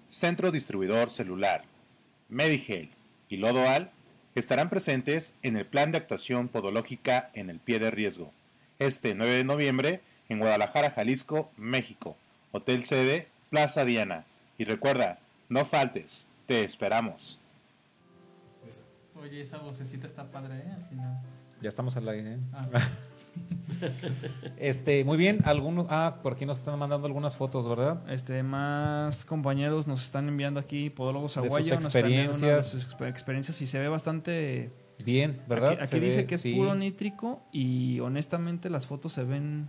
Centro 0.08 0.50
Distribuidor 0.50 1.08
Celular, 1.08 1.62
Medigel 2.28 2.90
y 3.28 3.36
Lodoal 3.36 3.92
estarán 4.38 4.70
presentes 4.70 5.34
en 5.42 5.56
el 5.56 5.66
plan 5.66 5.92
de 5.92 5.98
actuación 5.98 6.48
podológica 6.48 7.30
en 7.34 7.50
el 7.50 7.58
pie 7.58 7.78
de 7.78 7.90
riesgo, 7.90 8.32
este 8.78 9.14
9 9.14 9.34
de 9.34 9.44
noviembre 9.44 10.00
en 10.28 10.38
Guadalajara, 10.38 10.90
Jalisco, 10.90 11.50
México, 11.56 12.16
Hotel 12.52 12.84
Sede, 12.84 13.28
Plaza 13.50 13.84
Diana. 13.84 14.24
Y 14.58 14.64
recuerda, 14.64 15.18
no 15.48 15.64
faltes, 15.64 16.28
te 16.46 16.64
esperamos. 16.64 17.38
Oye, 19.20 19.40
esa 19.40 19.58
vocecita 19.58 20.06
está 20.06 20.30
padre, 20.30 20.58
¿eh? 20.58 20.72
Al 20.74 20.84
final. 20.84 21.20
Ya 21.60 21.68
estamos 21.68 21.96
al 21.96 22.08
aire. 22.08 22.34
¿eh? 22.34 22.38
Ah. 22.52 22.68
Este, 24.56 25.04
muy 25.04 25.16
bien, 25.16 25.38
algunos, 25.44 25.86
ah, 25.88 26.16
por 26.22 26.32
aquí 26.34 26.44
nos 26.46 26.58
están 26.58 26.78
mandando 26.78 27.06
algunas 27.06 27.36
fotos, 27.36 27.68
¿verdad? 27.68 27.98
Este, 28.10 28.42
más 28.42 29.24
compañeros 29.24 29.86
nos 29.86 30.02
están 30.04 30.28
enviando 30.28 30.58
aquí, 30.60 30.90
podólogos 30.90 31.32
De 31.32 31.34
sus 31.42 31.44
aguayo, 31.46 31.74
nos 31.76 31.86
están 31.86 32.04
enviando 32.06 32.36
una 32.38 32.46
de 32.46 32.52
experiencias. 32.54 32.66
sus 32.84 32.88
exper- 32.98 33.08
experiencias 33.08 33.62
y 33.62 33.66
se 33.66 33.78
ve 33.78 33.88
bastante... 33.88 34.72
Bien, 35.04 35.40
¿verdad? 35.48 35.72
Aquí, 35.74 35.80
aquí 35.82 35.88
Se 35.90 36.00
dice 36.00 36.16
ve, 36.18 36.26
que 36.26 36.34
es 36.34 36.40
sí. 36.40 36.54
puro 36.56 36.74
nítrico 36.74 37.40
y 37.52 38.00
honestamente 38.00 38.68
las 38.68 38.86
fotos 38.86 39.12
se 39.12 39.22
ven... 39.22 39.68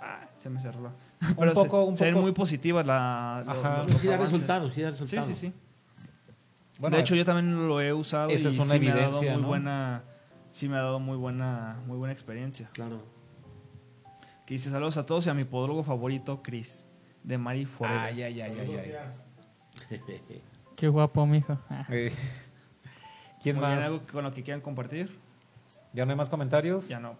Ah, 0.00 0.20
se 0.38 0.48
me 0.48 0.60
cerró. 0.60 0.80
la- 0.82 0.92
Pero 1.36 1.54
se- 1.54 1.60
poco- 1.60 1.84
un 1.84 1.96
se 1.96 2.04
ven 2.04 2.14
muy 2.14 2.32
positivas 2.32 2.86
la, 2.86 3.40
Ajá. 3.40 3.84
los 3.88 3.96
Sí 4.00 4.06
da 4.06 4.16
resultados, 4.18 4.72
sí 4.72 4.82
da 4.82 4.90
Sí, 4.92 5.00
resultados. 5.00 5.26
sí, 5.26 5.34
sí. 5.34 5.52
Bueno, 6.78 6.96
de 6.96 7.02
hecho, 7.02 7.14
es- 7.14 7.18
yo 7.18 7.24
también 7.24 7.66
lo 7.68 7.80
he 7.80 7.92
usado 7.92 8.30
esa 8.30 8.48
y 8.50 8.54
es 8.54 8.58
una 8.60 8.74
sí 8.74 8.80
me 8.80 8.88
ha 8.90 8.94
dado 8.94 9.00
evidencia, 9.08 9.32
muy 9.32 9.42
¿no? 9.42 9.48
buena... 9.48 10.02
Sí 10.50 10.68
me 10.68 10.76
ha 10.76 10.80
dado 10.80 11.00
muy 11.00 11.16
buena, 11.16 11.80
muy 11.86 11.96
buena 11.96 12.12
experiencia. 12.12 12.68
Claro. 12.72 13.02
Que 14.46 14.54
dice 14.54 14.70
saludos 14.70 14.96
a 14.96 15.06
todos 15.06 15.26
y 15.26 15.30
a 15.30 15.34
mi 15.34 15.44
podólogo 15.44 15.82
favorito, 15.82 16.42
Chris, 16.42 16.86
de 17.22 17.38
Mari 17.38 17.66
Forever. 17.66 18.00
Ay, 18.00 18.22
ay, 18.22 18.40
ay, 18.40 18.58
ay, 18.58 18.94
ay. 19.90 20.42
Qué 20.76 20.88
guapo, 20.88 21.26
mijo. 21.26 21.58
Eh, 21.90 22.12
¿Quién 23.42 23.58
más? 23.58 23.82
¿Algo 23.82 24.02
con 24.06 24.24
lo 24.24 24.32
que 24.34 24.42
quieran 24.42 24.60
compartir? 24.60 25.18
¿Ya 25.92 26.04
no 26.04 26.10
hay 26.10 26.16
más 26.16 26.28
comentarios? 26.28 26.88
Ya 26.88 27.00
no. 27.00 27.16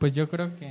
Pues 0.00 0.14
yo 0.14 0.30
creo 0.30 0.56
que. 0.56 0.66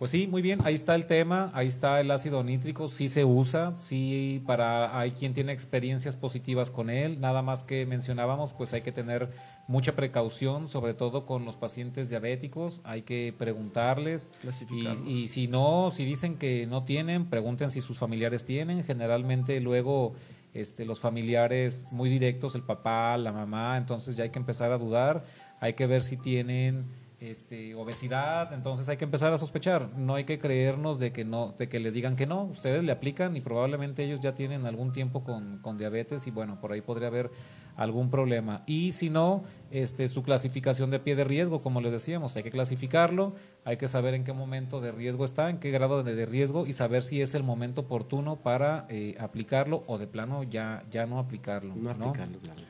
Pues 0.00 0.10
sí, 0.10 0.26
muy 0.26 0.42
bien, 0.42 0.58
ahí 0.64 0.74
está 0.74 0.96
el 0.96 1.06
tema, 1.06 1.52
ahí 1.54 1.68
está 1.68 2.00
el 2.00 2.10
ácido 2.10 2.42
nítrico, 2.42 2.88
sí 2.88 3.08
se 3.08 3.24
usa, 3.24 3.74
sí 3.76 4.42
para 4.44 4.98
hay 4.98 5.12
quien 5.12 5.34
tiene 5.34 5.52
experiencias 5.52 6.16
positivas 6.16 6.72
con 6.72 6.90
él, 6.90 7.20
nada 7.20 7.42
más 7.42 7.62
que 7.62 7.86
mencionábamos, 7.86 8.52
pues 8.52 8.74
hay 8.74 8.82
que 8.82 8.90
tener 8.90 9.30
mucha 9.68 9.94
precaución, 9.94 10.66
sobre 10.68 10.94
todo 10.94 11.24
con 11.24 11.44
los 11.44 11.56
pacientes 11.56 12.10
diabéticos, 12.10 12.82
hay 12.84 13.02
que 13.02 13.32
preguntarles 13.38 14.30
y, 14.70 14.88
y 15.08 15.28
si 15.28 15.46
no, 15.46 15.92
si 15.94 16.04
dicen 16.04 16.36
que 16.36 16.66
no 16.66 16.82
tienen, 16.84 17.26
pregunten 17.26 17.70
si 17.70 17.80
sus 17.80 17.98
familiares 17.98 18.44
tienen, 18.44 18.84
generalmente 18.84 19.60
luego 19.60 20.12
este, 20.52 20.84
los 20.84 21.00
familiares 21.00 21.86
muy 21.90 22.10
directos, 22.10 22.54
el 22.54 22.62
papá, 22.62 23.16
la 23.16 23.32
mamá, 23.32 23.76
entonces 23.76 24.16
ya 24.16 24.24
hay 24.24 24.30
que 24.30 24.40
empezar 24.40 24.72
a 24.72 24.78
dudar, 24.78 25.24
hay 25.60 25.72
que 25.72 25.86
ver 25.86 26.02
si 26.02 26.16
tienen 26.16 27.05
este, 27.18 27.74
obesidad, 27.74 28.52
entonces 28.52 28.88
hay 28.88 28.98
que 28.98 29.04
empezar 29.04 29.32
a 29.32 29.38
sospechar. 29.38 29.88
No 29.96 30.14
hay 30.14 30.24
que 30.24 30.38
creernos 30.38 30.98
de 30.98 31.12
que 31.12 31.24
no, 31.24 31.54
de 31.58 31.68
que 31.68 31.80
les 31.80 31.94
digan 31.94 32.14
que 32.14 32.26
no. 32.26 32.44
Ustedes 32.44 32.84
le 32.84 32.92
aplican 32.92 33.36
y 33.36 33.40
probablemente 33.40 34.04
ellos 34.04 34.20
ya 34.20 34.34
tienen 34.34 34.66
algún 34.66 34.92
tiempo 34.92 35.24
con, 35.24 35.58
con 35.58 35.78
diabetes 35.78 36.26
y 36.26 36.30
bueno, 36.30 36.60
por 36.60 36.72
ahí 36.72 36.82
podría 36.82 37.08
haber 37.08 37.30
algún 37.76 38.10
problema. 38.10 38.62
Y 38.66 38.92
si 38.92 39.08
no, 39.10 39.44
este, 39.70 40.08
su 40.08 40.22
clasificación 40.22 40.90
de 40.90 40.98
pie 40.98 41.16
de 41.16 41.24
riesgo, 41.24 41.62
como 41.62 41.80
les 41.80 41.92
decíamos, 41.92 42.36
hay 42.36 42.42
que 42.42 42.50
clasificarlo, 42.50 43.34
hay 43.64 43.76
que 43.76 43.88
saber 43.88 44.14
en 44.14 44.24
qué 44.24 44.32
momento 44.32 44.80
de 44.80 44.92
riesgo 44.92 45.24
está, 45.24 45.48
en 45.48 45.58
qué 45.58 45.70
grado 45.70 46.02
de, 46.02 46.14
de 46.14 46.26
riesgo 46.26 46.66
y 46.66 46.72
saber 46.72 47.02
si 47.02 47.22
es 47.22 47.34
el 47.34 47.42
momento 47.42 47.82
oportuno 47.82 48.36
para 48.36 48.86
eh, 48.88 49.16
aplicarlo 49.18 49.84
o 49.86 49.98
de 49.98 50.06
plano 50.06 50.42
ya, 50.42 50.84
ya 50.90 51.06
no 51.06 51.18
aplicarlo. 51.18 51.74
No 51.76 51.94
¿no? 51.94 52.08
aplicarlo, 52.08 52.38
claro. 52.40 52.60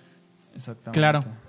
Exactamente. 0.55 0.99
Claro. 0.99 1.46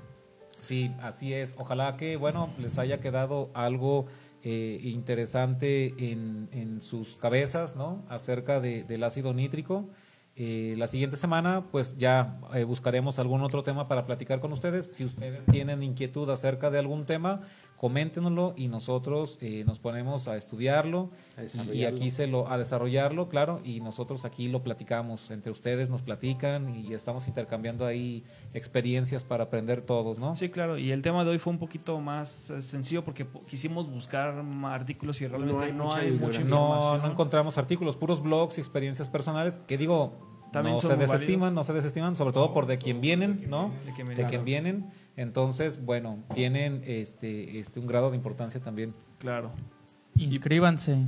Sí, 0.60 0.92
así 1.02 1.34
es. 1.34 1.56
Ojalá 1.58 1.98
que, 1.98 2.18
bueno, 2.18 2.50
les 2.60 2.78
haya 2.78 3.00
quedado 3.00 3.50
algo 3.54 4.06
eh, 4.44 4.80
interesante 4.84 5.94
en, 6.12 6.50
en 6.52 6.82
sus 6.82 7.16
cabezas, 7.16 7.76
¿no? 7.76 8.04
Acerca 8.10 8.60
de- 8.60 8.84
del 8.84 9.04
ácido 9.04 9.34
nítrico. 9.34 9.90
Eh, 10.36 10.76
la 10.78 10.86
siguiente 10.88 11.18
semana, 11.18 11.66
pues 11.72 11.98
ya 11.98 12.40
eh, 12.54 12.64
buscaremos 12.64 13.18
algún 13.18 13.42
otro 13.42 13.64
tema 13.64 13.88
para 13.88 14.06
platicar 14.06 14.40
con 14.40 14.52
ustedes. 14.52 14.94
Si 14.94 15.04
ustedes 15.04 15.46
tienen 15.46 15.82
inquietud 15.82 16.30
acerca 16.30 16.70
de 16.70 16.78
algún 16.80 17.06
tema, 17.08 17.42
coméntenoslo 17.78 18.54
y 18.58 18.68
nosotros 18.70 19.38
eh, 19.40 19.64
nos 19.66 19.78
ponemos 19.80 20.28
a 20.28 20.36
estudiarlo 20.36 21.12
A 21.38 21.74
y, 21.74 21.86
aquí 21.86 22.10
se 22.12 22.26
lo 22.28 22.50
a 22.50 22.58
desarrollarlo, 22.58 23.30
claro, 23.30 23.62
y 23.64 23.80
nosotros 23.82 24.26
aquí 24.26 24.48
lo 24.48 24.64
platicamos 24.64 25.30
entre 25.32 25.52
ustedes, 25.52 25.90
nos 25.90 26.02
platican 26.02 26.76
y 26.76 26.94
estamos 26.94 27.28
intercambiando 27.28 27.86
ahí 27.86 28.24
experiencias 28.54 29.24
para 29.24 29.46
aprender 29.46 29.82
todos, 29.82 30.18
¿no? 30.18 30.36
Sí, 30.36 30.50
claro. 30.50 30.78
Y 30.78 30.92
el 30.92 31.02
tema 31.04 31.24
de 31.24 31.30
hoy 31.32 31.38
fue 31.40 31.54
un 31.54 31.60
poquito 31.60 32.00
más 32.00 32.50
eh, 32.50 32.62
sencillo 32.62 33.04
porque 33.04 33.26
po- 33.26 33.46
quisimos 33.46 33.90
buscar 33.90 34.44
artículos 34.66 35.22
y 35.22 35.28
realmente 35.28 35.66
hay 35.66 35.72
no 35.74 35.86
mucha 35.86 35.98
hay 36.00 36.12
mucha 36.12 36.40
bibliografía. 36.40 36.50
No, 36.50 36.66
información. 36.68 37.02
no 37.04 37.12
encontramos 37.12 37.58
artículos, 37.58 37.96
puros 37.96 38.22
blogs 38.22 38.58
y 38.58 38.62
experiencias 38.62 39.08
personales 39.08 39.54
que 39.68 39.78
digo, 39.78 40.14
También 40.52 40.76
no 40.76 40.82
se 40.82 40.96
desestiman, 40.96 41.40
válidos. 41.42 41.54
no 41.54 41.64
se 41.64 41.74
desestiman, 41.74 42.16
sobre 42.16 42.34
todo 42.34 42.54
por 42.54 42.66
de 42.66 42.78
quien 42.80 43.02
vienen, 43.02 43.46
¿no? 43.50 43.72
De 43.86 43.94
quien 43.94 44.08
De 44.08 44.38
vienen. 44.40 44.90
Entonces, 45.18 45.84
bueno, 45.84 46.20
tienen 46.34 46.82
este, 46.86 47.60
este 47.60 47.80
un 47.82 47.88
grado 47.88 48.12
de 48.12 48.16
importancia 48.16 48.62
también. 48.62 48.94
Claro. 49.20 49.52
Inscríbanse. 50.16 51.00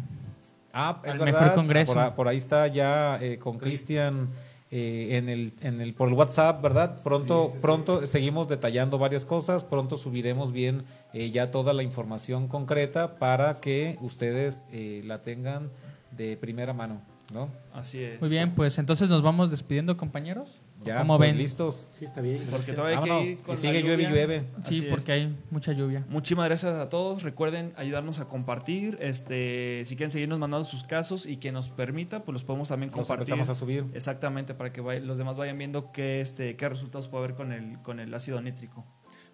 Ah, 0.74 1.02
es 1.04 1.14
Al 1.14 1.20
verdad. 1.20 1.42
mejor 1.42 1.56
congreso. 1.56 2.14
Por 2.16 2.28
ahí 2.28 2.38
está 2.38 2.68
ya 2.68 3.18
eh, 3.22 3.40
con 3.40 3.58
Cristian 3.58 4.30
eh, 4.72 5.18
en 5.18 5.30
el, 5.30 5.54
en 5.62 5.82
el, 5.82 5.96
por 5.96 6.10
el 6.10 6.14
WhatsApp, 6.14 6.62
¿verdad? 6.62 7.02
Pronto, 7.02 7.56
pronto 7.60 8.06
seguimos 8.06 8.48
detallando 8.48 9.00
varias 9.00 9.26
cosas. 9.26 9.64
Pronto 9.64 9.98
subiremos 9.98 10.52
bien 10.52 10.84
eh, 11.12 11.32
ya 11.32 11.50
toda 11.50 11.74
la 11.74 11.82
información 11.82 12.48
concreta 12.48 13.16
para 13.18 13.62
que 13.62 13.98
ustedes 14.02 14.68
eh, 14.72 15.02
la 15.06 15.24
tengan 15.24 15.72
de 16.12 16.38
primera 16.38 16.74
mano, 16.74 17.02
¿no? 17.34 17.50
Así 17.74 18.04
es. 18.04 18.22
Muy 18.22 18.30
bien, 18.30 18.54
pues 18.54 18.78
entonces 18.78 19.10
nos 19.10 19.24
vamos 19.24 19.50
despidiendo, 19.50 19.98
compañeros. 19.98 20.59
Ya, 20.82 21.00
¿Cómo 21.00 21.18
pues, 21.18 21.30
ven? 21.32 21.38
listos. 21.38 21.90
Sí, 21.98 22.06
está 22.06 22.22
bien. 22.22 22.42
Porque 22.50 22.72
todavía 22.72 23.00
hay 23.00 23.04
que 23.10 23.30
ir 23.32 23.38
con 23.40 23.54
Y 23.54 23.58
sigue 23.58 23.74
la 23.74 23.80
llueve 23.82 24.04
y 24.04 24.08
llueve. 24.08 24.40
Sí, 24.40 24.46
Así 24.64 24.78
es. 24.86 24.86
porque 24.86 25.12
hay 25.12 25.38
mucha 25.52 25.74
lluvia. 25.74 26.06
Muchísimas 26.08 26.46
gracias 26.48 26.74
a 26.74 26.88
todos. 26.88 27.24
Recuerden 27.24 27.74
ayudarnos 27.76 28.20
a 28.20 28.26
compartir. 28.26 28.98
Este, 29.02 29.82
si 29.86 29.98
quieren 29.98 30.10
seguirnos 30.12 30.40
mandando 30.40 30.64
sus 30.66 30.84
casos 30.84 31.26
y 31.26 31.36
que 31.38 31.52
nos 31.52 31.68
permita, 31.70 32.24
pues 32.24 32.32
los 32.34 32.44
podemos 32.46 32.70
también 32.70 32.92
Los 32.92 32.96
compartir. 33.08 33.34
empezamos 33.34 33.50
a 33.50 33.56
subir. 33.60 33.86
Exactamente, 33.94 34.54
para 34.54 34.72
que 34.72 34.82
los 35.02 35.18
demás 35.18 35.38
vayan 35.38 35.58
viendo 35.58 35.92
qué, 35.92 36.22
este, 36.22 36.56
qué 36.56 36.70
resultados 36.70 37.10
puede 37.10 37.26
haber 37.26 37.36
con 37.36 37.52
el, 37.52 37.80
con 37.82 38.00
el 38.00 38.14
ácido 38.14 38.42
nítrico. 38.42 38.86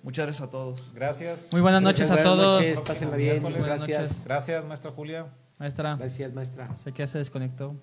Muchas 0.02 0.26
gracias 0.26 0.48
a 0.48 0.50
todos. 0.50 0.92
Gracias. 0.96 1.50
Muy 1.52 1.62
buenas 1.62 1.82
noches 1.84 2.10
a 2.10 2.16
Buenas 2.16 2.34
todos. 2.34 2.58
noches, 2.62 2.82
pásenla 2.82 3.18
bien. 3.18 3.44
Gracias. 3.44 3.80
noches. 3.80 4.22
Gracias, 4.26 4.66
maestra 4.66 4.92
Julia. 4.92 5.28
Maestra, 5.60 5.96
Gracias, 5.96 6.34
maestra. 6.34 6.74
sé 6.76 6.92
que 6.92 7.00
ya 7.04 7.08
se 7.08 7.18
desconectó. 7.20 7.76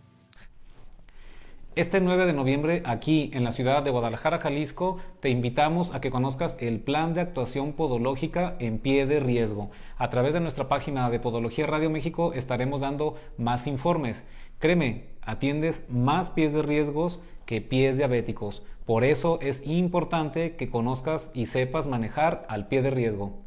Este 1.75 2.03
9 2.03 2.27
de 2.27 2.35
noviembre, 2.35 2.83
aquí 2.85 3.31
en 3.33 3.45
la 3.45 3.53
ciudad 3.53 3.83
de 3.83 3.89
Guadalajara, 3.89 4.41
Jalisco, 4.41 4.99
te 5.21 5.31
invitamos 5.31 5.95
a 5.95 6.03
que 6.03 6.11
conozcas 6.11 6.59
el 6.61 6.81
plan 6.81 7.15
de 7.15 7.23
actuación 7.23 7.73
podológica 7.73 8.57
en 8.59 8.79
pie 8.79 9.07
de 9.07 9.21
riesgo. 9.21 9.71
A 9.97 10.11
través 10.11 10.35
de 10.35 10.41
nuestra 10.41 10.69
página 10.69 11.09
de 11.09 11.19
Podología 11.19 11.67
Radio 11.67 11.89
México 11.89 12.35
estaremos 12.35 12.83
dando 12.83 13.15
más 13.39 13.67
informes. 13.67 14.23
Créeme, 14.59 15.07
atiendes 15.23 15.87
más 15.89 16.29
pies 16.29 16.53
de 16.53 16.61
riesgos 16.61 17.21
que 17.47 17.63
pies 17.63 17.97
diabéticos. 17.97 18.63
Por 18.85 19.03
eso 19.03 19.39
es 19.41 19.63
importante 19.65 20.57
que 20.57 20.69
conozcas 20.69 21.31
y 21.33 21.47
sepas 21.47 21.87
manejar 21.87 22.45
al 22.51 22.69
pie 22.69 22.83
de 22.83 22.91
riesgo. 22.91 23.43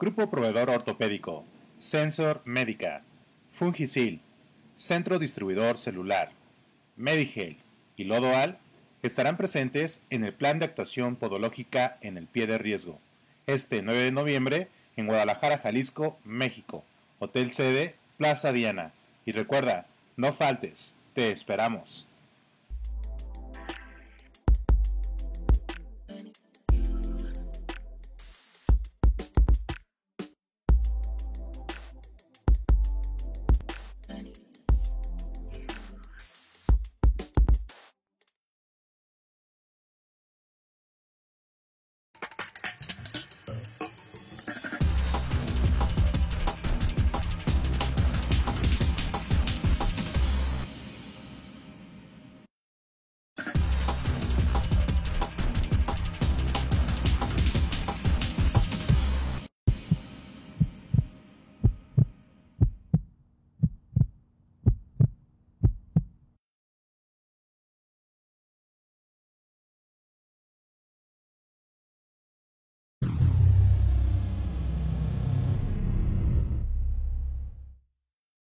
Grupo 0.00 0.28
Proveedor 0.28 0.70
Ortopédico, 0.70 1.44
Sensor 1.78 2.40
Médica, 2.44 3.04
Fungisil, 3.46 4.20
Centro 4.74 5.20
Distribuidor 5.20 5.78
Celular, 5.78 6.32
Medigel 6.96 7.56
y 7.96 8.04
Lodoal 8.04 8.58
estarán 9.02 9.36
presentes 9.36 10.02
en 10.10 10.24
el 10.24 10.32
plan 10.32 10.58
de 10.58 10.64
actuación 10.64 11.16
podológica 11.16 11.98
en 12.00 12.16
el 12.16 12.26
pie 12.26 12.46
de 12.46 12.58
riesgo, 12.58 12.98
este 13.46 13.82
9 13.82 14.02
de 14.02 14.12
noviembre 14.12 14.68
en 14.96 15.06
Guadalajara, 15.06 15.58
Jalisco, 15.58 16.18
México, 16.24 16.84
Hotel 17.18 17.52
Sede, 17.52 17.96
Plaza 18.16 18.52
Diana. 18.52 18.92
Y 19.26 19.32
recuerda, 19.32 19.86
no 20.16 20.32
faltes, 20.32 20.94
te 21.14 21.30
esperamos. 21.30 22.06